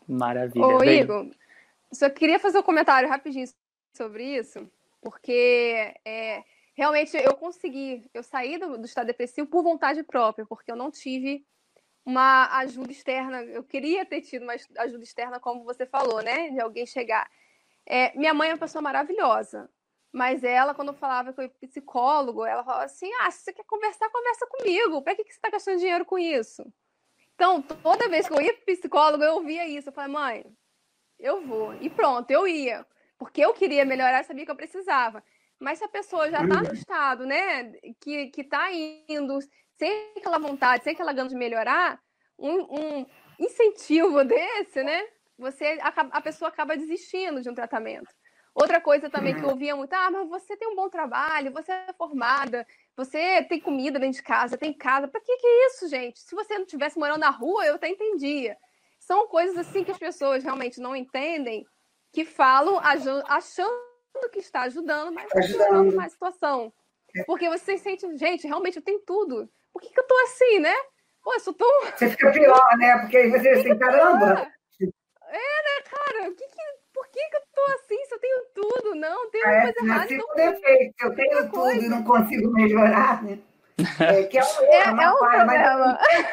Maravilha. 0.09 0.67
Ô, 0.67 0.79
Bem... 0.79 1.01
Igor, 1.01 1.31
só 1.93 2.11
queria 2.11 2.39
fazer 2.39 2.59
um 2.59 2.63
comentário 2.63 3.09
rapidinho 3.09 3.47
sobre 3.95 4.25
isso, 4.25 4.69
porque 5.01 5.95
é, 6.05 6.43
realmente 6.75 7.17
eu 7.17 7.35
consegui, 7.35 8.05
eu 8.13 8.23
saí 8.23 8.59
do, 8.59 8.79
do 8.79 8.85
estado 8.85 9.07
depressivo 9.07 9.47
por 9.47 9.63
vontade 9.63 10.03
própria, 10.03 10.47
porque 10.47 10.71
eu 10.71 10.77
não 10.77 10.91
tive 10.91 11.45
uma 12.05 12.59
ajuda 12.59 12.91
externa. 12.91 13.43
Eu 13.43 13.63
queria 13.63 14.05
ter 14.05 14.21
tido 14.23 14.43
uma 14.43 14.55
ajuda 14.79 15.05
externa, 15.05 15.39
como 15.39 15.65
você 15.65 15.87
falou, 15.87 16.23
né? 16.23 16.51
De 16.51 16.61
alguém 16.61 16.87
chegar. 16.87 17.31
É, 17.87 18.17
minha 18.17 18.35
mãe 18.35 18.51
é 18.51 18.53
uma 18.53 18.59
pessoa 18.59 18.83
maravilhosa. 18.83 19.69
Mas 20.13 20.45
ela, 20.45 20.75
quando 20.75 20.93
falava 20.93 21.33
com 21.33 21.43
o 21.43 21.51
psicólogo, 21.67 22.45
ela 22.45 22.63
falava 22.63 22.85
assim: 22.85 23.11
ah, 23.21 23.31
se 23.31 23.45
você 23.45 23.53
quer 23.53 23.65
conversar, 23.65 24.11
conversa 24.11 24.47
comigo. 24.47 25.03
Para 25.03 25.15
que, 25.15 25.25
que 25.25 25.33
você 25.33 25.39
está 25.39 25.51
gastando 25.51 25.79
dinheiro 25.79 26.05
com 26.05 26.19
isso? 26.19 26.63
Então, 27.35 27.63
toda 27.63 28.09
vez 28.09 28.29
que 28.29 28.35
eu 28.35 28.41
ia 28.41 28.53
para 28.53 28.65
psicólogo, 28.67 29.25
eu 29.25 29.35
ouvia 29.37 29.67
isso. 29.67 29.89
Eu 29.89 29.93
falei, 29.93 30.13
mãe, 30.13 30.45
eu 31.19 31.41
vou. 31.47 31.75
E 31.81 31.89
pronto, 31.89 32.31
eu 32.31 32.47
ia. 32.47 32.87
Porque 33.17 33.41
eu 33.41 33.55
queria 33.55 33.85
melhorar, 33.85 34.25
sabia 34.25 34.45
que 34.45 34.51
eu 34.51 34.57
precisava. 34.57 35.25
Mas 35.59 35.79
se 35.79 35.85
a 35.85 35.89
pessoa 35.89 36.31
já 36.31 36.43
está 36.43 36.61
no 36.61 36.69
uhum. 36.69 36.75
estado, 36.75 37.25
né, 37.25 37.73
que, 38.01 38.27
que 38.29 38.45
tá 38.45 38.71
indo 38.73 39.39
sem 39.79 40.13
aquela 40.17 40.39
vontade, 40.39 40.85
sem 40.85 40.93
aquela 40.93 41.13
gana 41.13 41.29
de 41.29 41.37
melhorar, 41.37 42.01
um, 42.39 43.01
um 43.01 43.07
incentivo 43.39 44.25
desse, 44.25 44.83
né, 44.83 45.03
você 45.39 45.79
a, 45.81 46.21
pessoa 46.21 46.49
acaba 46.49 46.77
desistindo 46.77 47.41
de 47.41 47.49
um 47.49 47.55
tratamento. 47.55 48.13
Outra 48.55 48.81
coisa 48.81 49.09
também 49.09 49.35
que 49.35 49.43
eu 49.43 49.49
ouvia 49.49 49.75
muito, 49.75 49.93
ah, 49.95 50.11
mas 50.11 50.29
você 50.29 50.57
tem 50.57 50.69
um 50.69 50.77
bom 50.77 50.89
trabalho, 50.89 51.53
você 51.53 51.73
é 51.73 51.93
formada, 51.97 52.67
você 52.95 53.43
tem 53.45 53.59
comida 53.59 53.99
dentro 53.99 54.17
de 54.17 54.23
casa, 54.23 54.59
tem 54.59 54.75
casa. 54.75 55.09
Para 55.09 55.21
que 55.21 55.37
que 55.37 55.47
é 55.47 55.67
isso, 55.67 55.89
gente? 55.89 56.21
Se 56.21 56.35
você 56.35 56.55
não 56.55 56.65
estivesse 56.65 56.99
morando 56.99 57.21
na 57.21 57.31
rua, 57.31 57.65
eu 57.65 57.77
até 57.77 57.89
entendia. 57.89 58.57
São 59.01 59.27
coisas 59.27 59.57
assim 59.57 59.83
que 59.83 59.91
as 59.91 59.99
pessoas 59.99 60.45
realmente 60.45 60.81
não 60.81 60.95
entendem, 60.95 61.67
que 62.13 62.27
falam 62.27 62.79
achando 62.79 63.75
que 64.31 64.39
está 64.39 64.63
ajudando, 64.63 65.13
mas 65.13 65.25
está 65.25 65.41
piorando 65.41 65.97
mais 65.97 66.09
a 66.09 66.15
situação. 66.15 66.73
Porque 67.27 67.49
você 67.49 67.79
sente, 67.79 68.07
gente, 68.19 68.47
realmente 68.47 68.77
eu 68.77 68.83
tenho 68.83 69.01
tudo. 69.01 69.49
Por 69.73 69.81
que, 69.81 69.89
que 69.89 69.99
eu 69.99 70.07
tô 70.07 70.15
assim, 70.25 70.59
né? 70.59 70.75
Pô, 71.23 71.33
eu 71.33 71.41
sou 71.41 71.55
tão. 71.55 71.81
Você 71.97 72.11
fica 72.11 72.31
pior, 72.33 72.77
né? 72.79 72.99
Porque 72.99 73.29
você 73.29 73.49
assim, 73.49 73.79
caramba! 73.79 74.51
É, 75.35 75.35
né, 75.35 75.83
cara? 75.91 76.31
O 76.31 76.35
que 76.35 76.47
que, 76.47 76.63
que, 77.13 77.29
que 77.29 77.37
eu 77.37 77.43
tô 77.55 77.63
assim 77.73 78.05
se 78.07 78.15
eu 78.15 78.19
tenho 78.19 78.43
tudo? 78.55 78.95
Não, 78.95 79.31
tem 79.31 79.45
uma 79.45 79.53
é, 79.53 79.63
coisa 79.63 79.87
errada. 79.87 80.09
Se 80.09 80.15
então... 80.15 80.35
defeito, 80.35 80.95
eu 81.01 81.15
tenho 81.15 81.37
tudo 81.37 81.51
coisa. 81.51 81.87
e 81.87 81.89
não 81.89 82.03
consigo 82.03 82.53
melhorar, 82.53 83.23
né? 83.23 83.39
É, 83.99 84.23
que 84.25 84.39
é 84.39 84.45
um, 84.45 84.63
é, 84.63 84.83
é 84.85 85.11
um 85.11 85.19
problema. 85.19 85.99
Mas, 86.01 86.27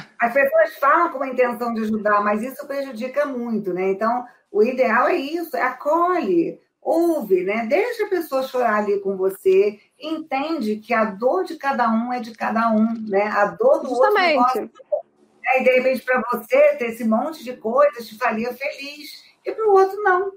é, 0.00 0.06
as 0.18 0.32
pessoas 0.32 0.76
falam 0.78 1.10
com 1.10 1.22
a 1.22 1.28
intenção 1.28 1.74
de 1.74 1.82
ajudar, 1.82 2.22
mas 2.22 2.42
isso 2.42 2.66
prejudica 2.66 3.26
muito, 3.26 3.74
né? 3.74 3.90
Então, 3.90 4.24
o 4.50 4.62
ideal 4.62 5.08
é 5.08 5.16
isso, 5.16 5.56
é 5.56 5.62
acolhe 5.62 6.60
ouve, 6.84 7.42
né? 7.42 7.66
Deixa 7.66 8.04
a 8.04 8.10
pessoa 8.10 8.42
chorar 8.42 8.76
ali 8.76 9.00
com 9.00 9.16
você, 9.16 9.80
entende 9.98 10.76
que 10.76 10.92
a 10.92 11.06
dor 11.06 11.44
de 11.44 11.56
cada 11.56 11.90
um 11.90 12.12
é 12.12 12.20
de 12.20 12.32
cada 12.32 12.70
um, 12.70 12.92
né? 13.08 13.24
A 13.28 13.46
dor 13.46 13.80
do 13.80 13.88
Justamente. 13.88 14.38
outro. 14.38 14.70
É, 15.46 15.60
e 15.60 15.64
de 15.64 15.70
repente, 15.70 16.04
para 16.04 16.22
você, 16.30 16.76
ter 16.76 16.90
esse 16.90 17.04
monte 17.04 17.42
de 17.42 17.54
coisas 17.56 18.06
te 18.06 18.16
faria 18.18 18.52
feliz, 18.52 19.23
e 19.44 19.52
para 19.52 19.68
o 19.68 19.72
outro, 19.72 20.02
não. 20.02 20.32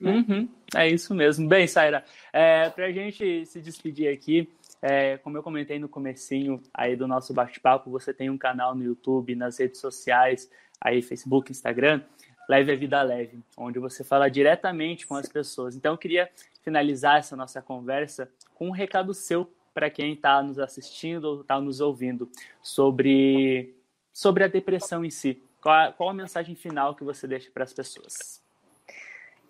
Uhum, 0.00 0.48
é 0.74 0.88
isso 0.88 1.14
mesmo. 1.14 1.48
Bem, 1.48 1.66
Saira, 1.66 2.04
é, 2.32 2.68
para 2.68 2.86
a 2.86 2.92
gente 2.92 3.46
se 3.46 3.60
despedir 3.60 4.12
aqui, 4.12 4.50
é, 4.82 5.16
como 5.18 5.38
eu 5.38 5.42
comentei 5.42 5.78
no 5.78 5.88
comecinho 5.88 6.62
aí 6.74 6.94
do 6.94 7.08
nosso 7.08 7.32
bate-papo, 7.32 7.90
você 7.90 8.12
tem 8.12 8.28
um 8.28 8.36
canal 8.36 8.74
no 8.74 8.84
YouTube, 8.84 9.34
nas 9.34 9.58
redes 9.58 9.80
sociais, 9.80 10.50
aí 10.80 11.00
Facebook, 11.00 11.50
Instagram. 11.50 12.02
Leve 12.46 12.72
a 12.72 12.76
Vida 12.76 13.00
Leve, 13.02 13.42
onde 13.56 13.78
você 13.78 14.04
fala 14.04 14.28
diretamente 14.28 15.06
com 15.06 15.14
as 15.14 15.26
pessoas. 15.26 15.74
Então, 15.74 15.94
eu 15.94 15.98
queria 15.98 16.28
finalizar 16.62 17.18
essa 17.18 17.34
nossa 17.34 17.62
conversa 17.62 18.30
com 18.54 18.68
um 18.68 18.70
recado 18.70 19.14
seu 19.14 19.50
para 19.72 19.88
quem 19.88 20.12
está 20.12 20.42
nos 20.42 20.58
assistindo 20.58 21.24
ou 21.24 21.40
está 21.40 21.58
nos 21.58 21.80
ouvindo 21.80 22.30
sobre, 22.62 23.74
sobre 24.12 24.44
a 24.44 24.48
depressão 24.48 25.02
em 25.02 25.10
si. 25.10 25.42
Qual 25.62 25.74
a, 25.74 25.92
qual 25.92 26.10
a 26.10 26.14
mensagem 26.14 26.54
final 26.54 26.94
que 26.94 27.02
você 27.02 27.26
deixa 27.26 27.50
para 27.50 27.64
as 27.64 27.72
pessoas? 27.72 28.43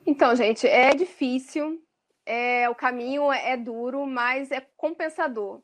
Então, 0.07 0.35
gente, 0.37 0.67
é 0.67 0.95
difícil, 0.95 1.83
é, 2.27 2.69
o 2.69 2.75
caminho 2.75 3.33
é 3.33 3.57
duro, 3.57 4.07
mas 4.07 4.51
é 4.51 4.61
compensador. 4.77 5.63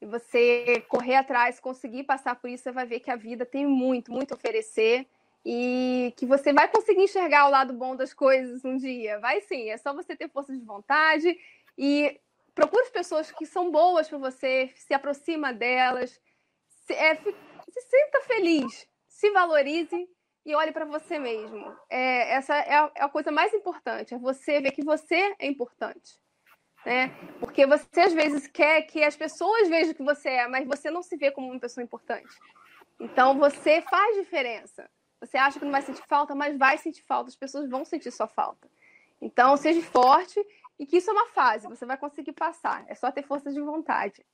E 0.00 0.06
você 0.06 0.84
correr 0.88 1.16
atrás, 1.16 1.60
conseguir 1.60 2.04
passar 2.04 2.36
por 2.36 2.50
isso, 2.50 2.64
você 2.64 2.72
vai 2.72 2.86
ver 2.86 3.00
que 3.00 3.10
a 3.10 3.16
vida 3.16 3.46
tem 3.46 3.66
muito, 3.66 4.12
muito 4.12 4.32
a 4.32 4.36
oferecer 4.36 5.06
e 5.44 6.12
que 6.16 6.26
você 6.26 6.52
vai 6.52 6.68
conseguir 6.68 7.02
enxergar 7.02 7.46
o 7.46 7.50
lado 7.50 7.72
bom 7.72 7.96
das 7.96 8.12
coisas 8.12 8.64
um 8.64 8.76
dia. 8.76 9.18
Vai 9.18 9.40
sim, 9.40 9.70
é 9.70 9.76
só 9.76 9.94
você 9.94 10.16
ter 10.16 10.28
força 10.28 10.52
de 10.52 10.64
vontade 10.64 11.36
e 11.76 12.20
procure 12.54 12.90
pessoas 12.90 13.30
que 13.30 13.46
são 13.46 13.70
boas 13.70 14.08
para 14.08 14.18
você, 14.18 14.70
se 14.74 14.92
aproxima 14.92 15.52
delas, 15.52 16.20
se, 16.66 16.92
é, 16.92 17.14
se, 17.16 17.80
sinta 17.80 18.20
feliz, 18.26 18.88
se 19.06 19.30
valorize 19.30 20.08
e 20.48 20.54
olhe 20.54 20.72
para 20.72 20.86
você 20.86 21.18
mesmo. 21.18 21.76
É, 21.90 22.32
essa 22.32 22.56
é 22.56 22.74
a, 22.74 22.90
é 22.94 23.04
a, 23.04 23.08
coisa 23.08 23.30
mais 23.30 23.52
importante, 23.52 24.14
é 24.14 24.18
você 24.18 24.60
ver 24.62 24.72
que 24.72 24.82
você 24.82 25.34
é 25.38 25.46
importante. 25.46 26.18
Né? 26.86 27.08
Porque 27.38 27.66
você 27.66 28.00
às 28.00 28.14
vezes 28.14 28.46
quer 28.46 28.82
que 28.82 29.04
as 29.04 29.14
pessoas 29.14 29.68
vejam 29.68 29.92
que 29.92 30.02
você 30.02 30.30
é, 30.30 30.48
mas 30.48 30.66
você 30.66 30.90
não 30.90 31.02
se 31.02 31.16
vê 31.18 31.30
como 31.30 31.50
uma 31.50 31.60
pessoa 31.60 31.84
importante. 31.84 32.34
Então 32.98 33.38
você 33.38 33.82
faz 33.82 34.16
diferença. 34.16 34.88
Você 35.20 35.36
acha 35.36 35.58
que 35.58 35.64
não 35.66 35.72
vai 35.72 35.82
sentir 35.82 36.02
falta, 36.08 36.34
mas 36.34 36.56
vai 36.56 36.78
sentir 36.78 37.02
falta. 37.02 37.28
As 37.28 37.36
pessoas 37.36 37.68
vão 37.68 37.84
sentir 37.84 38.10
sua 38.10 38.26
falta. 38.26 38.68
Então, 39.20 39.56
seja 39.56 39.82
forte 39.82 40.40
e 40.78 40.86
que 40.86 40.96
isso 40.96 41.10
é 41.10 41.12
uma 41.12 41.26
fase. 41.26 41.68
Você 41.68 41.84
vai 41.84 41.98
conseguir 41.98 42.32
passar. 42.32 42.84
É 42.88 42.94
só 42.94 43.10
ter 43.10 43.24
força 43.24 43.52
de 43.52 43.60
vontade. 43.60 44.24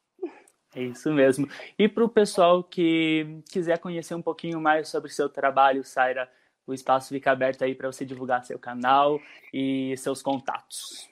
É 0.74 0.82
isso 0.82 1.12
mesmo. 1.12 1.48
E 1.78 1.88
para 1.88 2.04
o 2.04 2.08
pessoal 2.08 2.62
que 2.64 3.40
quiser 3.50 3.78
conhecer 3.78 4.14
um 4.14 4.22
pouquinho 4.22 4.60
mais 4.60 4.88
sobre 4.88 5.10
seu 5.10 5.28
trabalho, 5.28 5.84
Saira, 5.84 6.30
o 6.66 6.74
espaço 6.74 7.10
fica 7.10 7.30
aberto 7.30 7.62
aí 7.62 7.74
para 7.74 7.90
você 7.90 8.04
divulgar 8.04 8.44
seu 8.44 8.58
canal 8.58 9.20
e 9.52 9.94
seus 9.98 10.22
contatos. 10.22 11.08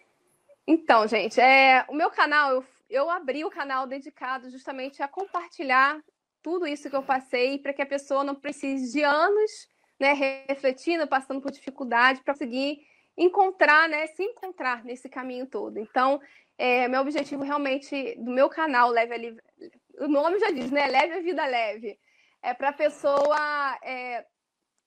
Então, 0.67 1.07
gente, 1.07 1.41
é, 1.41 1.85
o 1.89 1.95
meu 1.95 2.11
canal, 2.11 2.51
eu, 2.51 2.65
eu 2.89 3.11
abri 3.11 3.45
o 3.45 3.51
canal 3.51 3.87
dedicado 3.87 4.51
justamente 4.51 5.03
a 5.03 5.09
compartilhar 5.09 6.01
tudo 6.43 6.67
isso 6.67 6.91
que 6.91 6.97
eu 6.97 7.03
passei 7.03 7.59
para 7.59 7.73
que 7.73 7.83
a 7.83 7.87
pessoa 7.87 8.25
não 8.25 8.35
precise 8.35 8.93
de 8.93 9.03
anos, 9.05 9.69
né, 9.99 10.13
refletindo, 10.49 11.07
passando 11.07 11.41
por 11.41 11.53
dificuldade 11.53 12.21
para 12.23 12.35
conseguir 12.35 12.85
encontrar, 13.17 13.89
né, 13.89 14.07
se 14.09 14.23
encontrar 14.23 14.85
nesse 14.85 15.09
caminho 15.09 15.47
todo. 15.47 15.79
Então, 15.79 16.21
é, 16.57 16.89
meu 16.89 17.01
objetivo 17.01 17.43
realmente 17.43 18.15
do 18.17 18.31
meu 18.31 18.49
canal 18.49 18.91
Leve 18.91 19.15
a 19.15 20.05
o 20.05 20.09
nome 20.09 20.39
já 20.39 20.51
diz, 20.51 20.71
né, 20.71 20.87
Leve 20.87 21.15
a 21.15 21.21
Vida 21.21 21.47
Leve, 21.47 21.99
é 22.43 22.55
para 22.55 22.71
a 22.71 22.73
pessoa 22.73 23.79
é, 23.83 24.25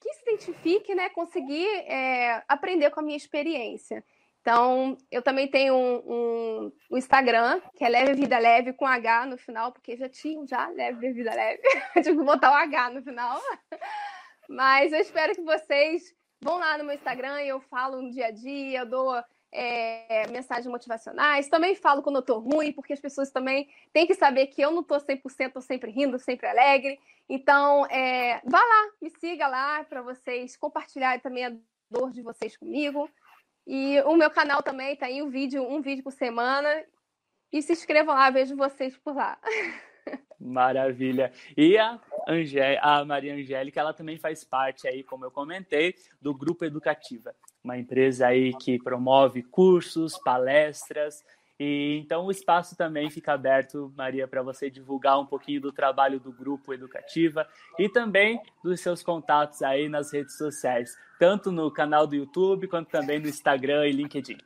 que 0.01 0.13
se 0.13 0.21
identifique, 0.23 0.95
né, 0.95 1.09
conseguir 1.09 1.67
é, 1.88 2.43
aprender 2.47 2.89
com 2.91 2.99
a 2.99 3.03
minha 3.03 3.17
experiência. 3.17 4.03
Então, 4.41 4.95
eu 5.09 5.23
também 5.23 5.47
tenho 5.47 5.73
um, 5.73 5.95
um, 6.05 6.71
um, 6.91 6.97
Instagram, 6.97 7.59
que 7.76 7.84
é 7.84 7.89
Leve 7.89 8.13
Vida 8.13 8.38
Leve, 8.38 8.73
com 8.73 8.86
H 8.86 9.26
no 9.26 9.38
final, 9.39 9.71
porque 9.71 9.97
já 9.97 10.07
tinha 10.07 10.45
já 10.45 10.67
Leve 10.67 11.13
Vida 11.13 11.34
Leve. 11.34 11.61
Tive 12.03 12.17
que 12.17 12.23
botar 12.23 12.51
o 12.51 12.53
H 12.53 12.91
no 12.91 13.01
final. 13.01 13.41
Mas 14.47 14.93
eu 14.93 14.99
espero 14.99 15.34
que 15.34 15.41
vocês 15.41 16.13
vão 16.46 16.60
lá 16.60 16.78
no 16.78 16.84
meu 16.84 16.93
Instagram 16.93 17.41
eu 17.41 17.60
falo 17.60 18.04
no 18.04 18.12
dia 18.12 18.28
a 18.28 18.32
dia, 18.32 18.80
eu 18.82 18.86
dou 18.86 19.16
é, 19.52 20.28
mensagens 20.28 20.68
motivacionais. 20.68 21.50
Também 21.50 21.76
falo 21.76 22.04
quando 22.04 22.18
eu 22.18 22.22
tô 22.22 22.38
ruim, 22.38 22.72
porque 22.72 22.93
as 22.93 23.00
pessoas 23.00 23.32
também 23.32 23.68
têm 23.91 24.06
que 24.06 24.14
saber 24.14 24.46
que 24.48 24.62
eu 24.62 24.72
não 24.72 24.84
tô 24.84 24.96
100%, 24.96 25.52
tô 25.52 25.60
sempre 25.60 25.89
rindo, 25.89 26.20
sempre 26.20 26.46
alegre. 26.48 27.00
Então, 27.28 27.88
é, 27.88 28.41
vá 28.46 28.60
lá, 28.60 28.91
me 29.02 29.10
siga 29.10 29.48
lá 29.48 29.84
para 29.86 30.04
vocês 30.04 30.56
compartilharem 30.56 31.20
também 31.20 31.46
a 31.46 31.54
dor 31.89 32.12
de 32.12 32.22
vocês 32.22 32.56
comigo. 32.56 33.10
E 33.66 34.00
o 34.02 34.16
meu 34.16 34.30
canal 34.30 34.62
também 34.62 34.96
tá 34.96 35.08
aí 35.08 35.24
um 35.24 35.30
vídeo, 35.32 35.64
um 35.68 35.82
vídeo 35.82 36.04
por 36.04 36.14
semana. 36.14 36.70
E 37.52 37.60
se 37.60 37.74
inscrevam 37.74 38.14
lá, 38.14 38.30
vejo 38.30 38.56
vocês 38.56 38.96
por 38.98 39.16
lá. 39.16 39.39
Maravilha. 40.39 41.34
E 41.58 41.76
a, 41.78 42.00
Angé 42.28 42.80
a 42.82 43.03
Maria 43.05 43.36
Angélica, 43.36 43.80
ela 43.80 43.93
também 43.93 44.17
faz 44.17 44.43
parte 44.43 44.88
aí, 44.88 45.03
como 45.03 45.26
eu 45.26 45.32
comentei, 45.32 45.95
do 46.21 46.34
Grupo 46.34 46.65
Educativa, 46.65 47.36
uma 47.63 47.78
empresa 47.78 48.28
aí 48.28 48.53
que 48.53 48.78
promove 48.78 49.43
cursos, 49.43 50.17
palestras 50.19 51.23
e 51.59 52.01
então 52.03 52.26
o 52.26 52.32
espaço 52.32 52.76
também 52.76 53.09
fica 53.09 53.34
aberto, 53.34 53.93
Maria, 53.95 54.28
para 54.28 54.41
você 54.41 54.69
divulgar 54.69 55.19
um 55.19 55.26
pouquinho 55.26 55.61
do 55.61 55.71
trabalho 55.71 56.19
do 56.19 56.32
grupo 56.32 56.73
Educativa 56.73 57.47
e 57.80 57.88
também 57.88 58.41
dos 58.63 58.82
seus 58.82 59.01
contatos 59.01 59.61
aí 59.61 59.88
nas 59.88 60.11
redes 60.11 60.38
sociais, 60.38 60.97
tanto 61.17 61.51
no 61.51 61.71
canal 61.71 62.05
do 62.05 62.15
YouTube 62.15 62.67
quanto 62.67 62.89
também 62.89 63.19
no 63.19 63.30
Instagram 63.30 63.88
e 63.88 63.91
LinkedIn. 63.93 64.38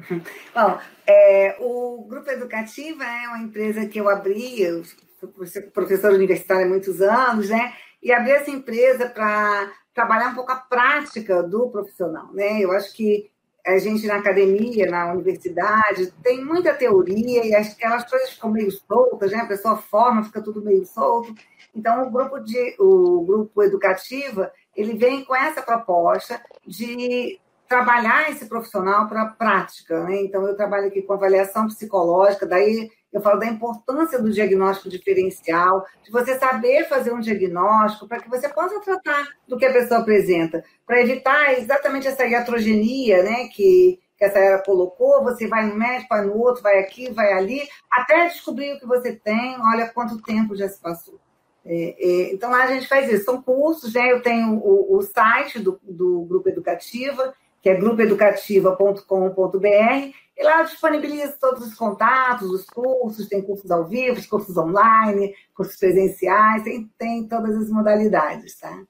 Bom, 0.52 0.80
é, 1.06 1.56
o 1.60 2.04
Grupo 2.08 2.28
Educativa 2.30 3.04
é 3.04 3.28
uma 3.28 3.38
empresa 3.38 3.86
que 3.86 4.00
eu 4.00 4.08
abri, 4.08 4.60
eu 4.60 4.82
sou 5.22 5.62
professora 5.72 6.14
universitária 6.14 6.66
há 6.66 6.68
muitos 6.68 7.00
anos, 7.00 7.48
né? 7.48 7.72
E 8.02 8.12
abri 8.12 8.32
essa 8.32 8.50
empresa 8.50 9.08
para 9.08 9.70
trabalhar 9.94 10.30
um 10.30 10.34
pouco 10.34 10.50
a 10.50 10.56
prática 10.56 11.42
do 11.42 11.68
profissional, 11.68 12.32
né? 12.32 12.60
Eu 12.60 12.72
acho 12.72 12.92
que 12.92 13.30
a 13.64 13.78
gente 13.78 14.08
na 14.08 14.16
academia, 14.16 14.90
na 14.90 15.12
universidade, 15.12 16.12
tem 16.20 16.44
muita 16.44 16.74
teoria 16.74 17.46
e 17.46 17.54
aquelas 17.54 18.08
coisas 18.10 18.30
ficam 18.30 18.50
meio 18.50 18.72
soltas, 18.72 19.30
né? 19.30 19.38
A 19.38 19.46
pessoa 19.46 19.76
forma, 19.76 20.24
fica 20.24 20.42
tudo 20.42 20.64
meio 20.64 20.84
solto. 20.84 21.32
Então, 21.74 22.02
o 22.02 22.10
grupo, 22.10 22.40
de, 22.40 22.74
o 22.80 23.24
grupo 23.24 23.62
educativa, 23.62 24.52
ele 24.74 24.94
vem 24.94 25.24
com 25.24 25.36
essa 25.36 25.62
proposta 25.62 26.42
de 26.66 27.38
trabalhar 27.72 28.30
esse 28.30 28.44
profissional 28.44 29.08
para 29.08 29.22
a 29.22 29.28
prática, 29.28 30.04
né? 30.04 30.20
Então, 30.20 30.46
eu 30.46 30.54
trabalho 30.54 30.88
aqui 30.88 31.00
com 31.00 31.14
avaliação 31.14 31.66
psicológica, 31.66 32.46
daí 32.46 32.90
Eu 33.12 33.20
falo 33.20 33.38
da 33.38 33.46
importância 33.46 34.20
do 34.20 34.30
diagnóstico 34.30 34.88
diferencial, 34.88 35.84
de 36.02 36.10
você 36.10 36.38
saber 36.38 36.88
fazer 36.88 37.12
um 37.12 37.20
diagnóstico 37.20 38.08
para 38.08 38.20
que 38.20 38.30
você 38.30 38.48
possa 38.48 38.80
tratar 38.80 39.28
do 39.46 39.58
que 39.58 39.66
a 39.66 39.72
pessoa 39.72 40.00
apresenta, 40.00 40.64
para 40.86 41.02
evitar 41.02 41.52
exatamente 41.58 42.08
essa 42.08 42.26
iatrogenia, 42.26 43.22
né, 43.22 43.48
que, 43.48 44.00
que 44.16 44.24
essa 44.24 44.38
era 44.38 44.62
colocou, 44.62 45.22
você 45.22 45.46
vai 45.46 45.66
no 45.66 45.76
médico, 45.76 46.08
vai 46.08 46.24
no 46.24 46.38
outro, 46.38 46.62
vai 46.62 46.78
aqui, 46.78 47.12
vai 47.12 47.34
ali, 47.34 47.60
até 47.90 48.28
descobrir 48.28 48.72
o 48.72 48.80
que 48.80 48.86
você 48.86 49.14
tem, 49.14 49.56
olha 49.60 49.90
quanto 49.90 50.22
tempo 50.22 50.56
já 50.56 50.66
se 50.66 50.80
passou. 50.80 51.20
É, 51.64 51.94
é, 51.98 52.34
então, 52.34 52.50
lá 52.50 52.64
a 52.64 52.66
gente 52.66 52.88
faz 52.88 53.12
isso. 53.12 53.24
São 53.24 53.40
cursos, 53.40 53.94
né? 53.94 54.10
Eu 54.10 54.20
tenho 54.20 54.54
o, 54.58 54.96
o 54.96 55.02
site 55.02 55.60
do, 55.60 55.78
do 55.82 56.22
Grupo 56.22 56.48
Educativa, 56.48 57.32
que 57.62 57.68
é 57.68 57.76
grupoeducativa.com.br, 57.76 60.12
e 60.36 60.42
lá 60.42 60.62
disponibiliza 60.62 61.36
todos 61.40 61.68
os 61.68 61.74
contatos, 61.74 62.50
os 62.50 62.66
cursos, 62.66 63.28
tem 63.28 63.40
cursos 63.40 63.70
ao 63.70 63.86
vivo, 63.86 64.28
cursos 64.28 64.56
online, 64.56 65.32
cursos 65.54 65.76
presenciais, 65.76 66.64
tem, 66.64 66.90
tem 66.98 67.28
todas 67.28 67.56
as 67.56 67.70
modalidades, 67.70 68.58
tá? 68.58 68.82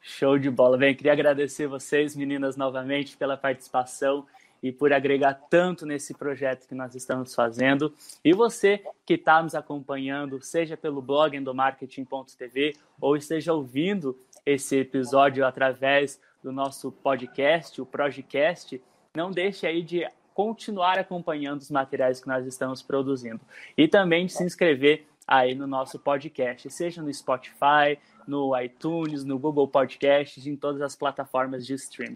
Show 0.00 0.38
de 0.38 0.50
bola. 0.50 0.78
Bem, 0.78 0.94
queria 0.94 1.12
agradecer 1.12 1.66
vocês, 1.66 2.16
meninas, 2.16 2.56
novamente 2.56 3.16
pela 3.16 3.36
participação 3.36 4.26
e 4.62 4.72
por 4.72 4.92
agregar 4.92 5.34
tanto 5.48 5.86
nesse 5.86 6.14
projeto 6.14 6.66
que 6.66 6.74
nós 6.74 6.94
estamos 6.94 7.34
fazendo. 7.34 7.94
E 8.24 8.32
você 8.32 8.82
que 9.04 9.14
está 9.14 9.42
nos 9.42 9.54
acompanhando, 9.54 10.42
seja 10.42 10.76
pelo 10.76 11.00
blog 11.00 11.36
endomarketing.tv 11.36 12.74
ou 13.00 13.16
esteja 13.16 13.52
ouvindo 13.52 14.18
esse 14.44 14.76
episódio 14.76 15.44
através 15.44 16.20
do 16.42 16.52
nosso 16.52 16.92
podcast, 16.92 17.80
o 17.80 17.86
Projecast, 17.86 18.82
não 19.14 19.30
deixe 19.30 19.66
aí 19.66 19.82
de 19.82 20.06
continuar 20.34 20.98
acompanhando 20.98 21.60
os 21.60 21.70
materiais 21.70 22.20
que 22.20 22.28
nós 22.28 22.46
estamos 22.46 22.80
produzindo 22.80 23.40
e 23.76 23.88
também 23.88 24.26
de 24.26 24.32
se 24.32 24.44
inscrever 24.44 25.06
aí 25.26 25.54
no 25.54 25.66
nosso 25.66 25.98
podcast, 25.98 26.70
seja 26.70 27.02
no 27.02 27.12
Spotify, 27.12 27.98
no 28.26 28.58
iTunes, 28.60 29.24
no 29.24 29.38
Google 29.38 29.66
Podcasts, 29.66 30.46
em 30.46 30.54
todas 30.54 30.80
as 30.80 30.94
plataformas 30.94 31.66
de 31.66 31.74
stream. 31.74 32.14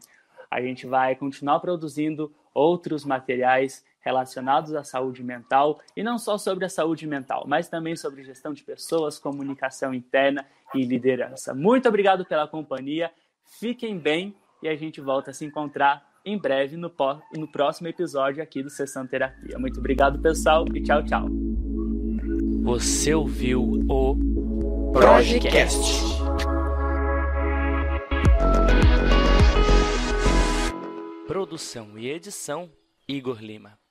A 0.51 0.61
gente 0.61 0.87
vai 0.87 1.15
continuar 1.17 1.61
produzindo 1.61 2.33
outros 2.55 3.05
materiais 3.05 3.85
relacionados 4.01 4.75
à 4.75 4.85
saúde 4.85 5.23
mental 5.23 5.81
e 5.97 6.03
não 6.03 6.19
só 6.19 6.37
sobre 6.37 6.65
a 6.65 6.69
saúde 6.69 7.07
mental, 7.07 7.45
mas 7.47 7.69
também 7.69 7.97
sobre 7.97 8.23
gestão 8.23 8.53
de 8.53 8.63
pessoas, 8.63 9.19
comunicação 9.19 9.95
interna 9.95 10.47
e 10.75 10.85
liderança. 10.85 11.55
Muito 11.55 11.89
obrigado 11.89 12.25
pela 12.25 12.47
companhia. 12.47 13.11
Fiquem 13.59 13.99
bem 13.99 14.35
e 14.63 14.69
a 14.69 14.75
gente 14.75 15.01
volta 15.01 15.31
a 15.31 15.35
se 15.35 15.45
encontrar 15.45 16.03
em 16.25 16.39
breve 16.39 16.77
no, 16.77 16.91
no 17.37 17.51
próximo 17.51 17.89
episódio 17.89 18.43
aqui 18.43 18.63
do 18.63 18.71
Sessão 18.71 19.07
Terapia. 19.07 19.59
Muito 19.59 19.79
obrigado, 19.79 20.19
pessoal, 20.21 20.65
e 20.75 20.83
tchau, 20.83 21.05
tchau. 21.05 21.29
Você 22.63 23.13
ouviu 23.13 23.63
o 23.89 24.93
Projecast. 24.93 26.03
Produção 31.27 31.99
e 31.99 32.09
edição 32.09 32.71
Igor 33.07 33.39
Lima. 33.43 33.82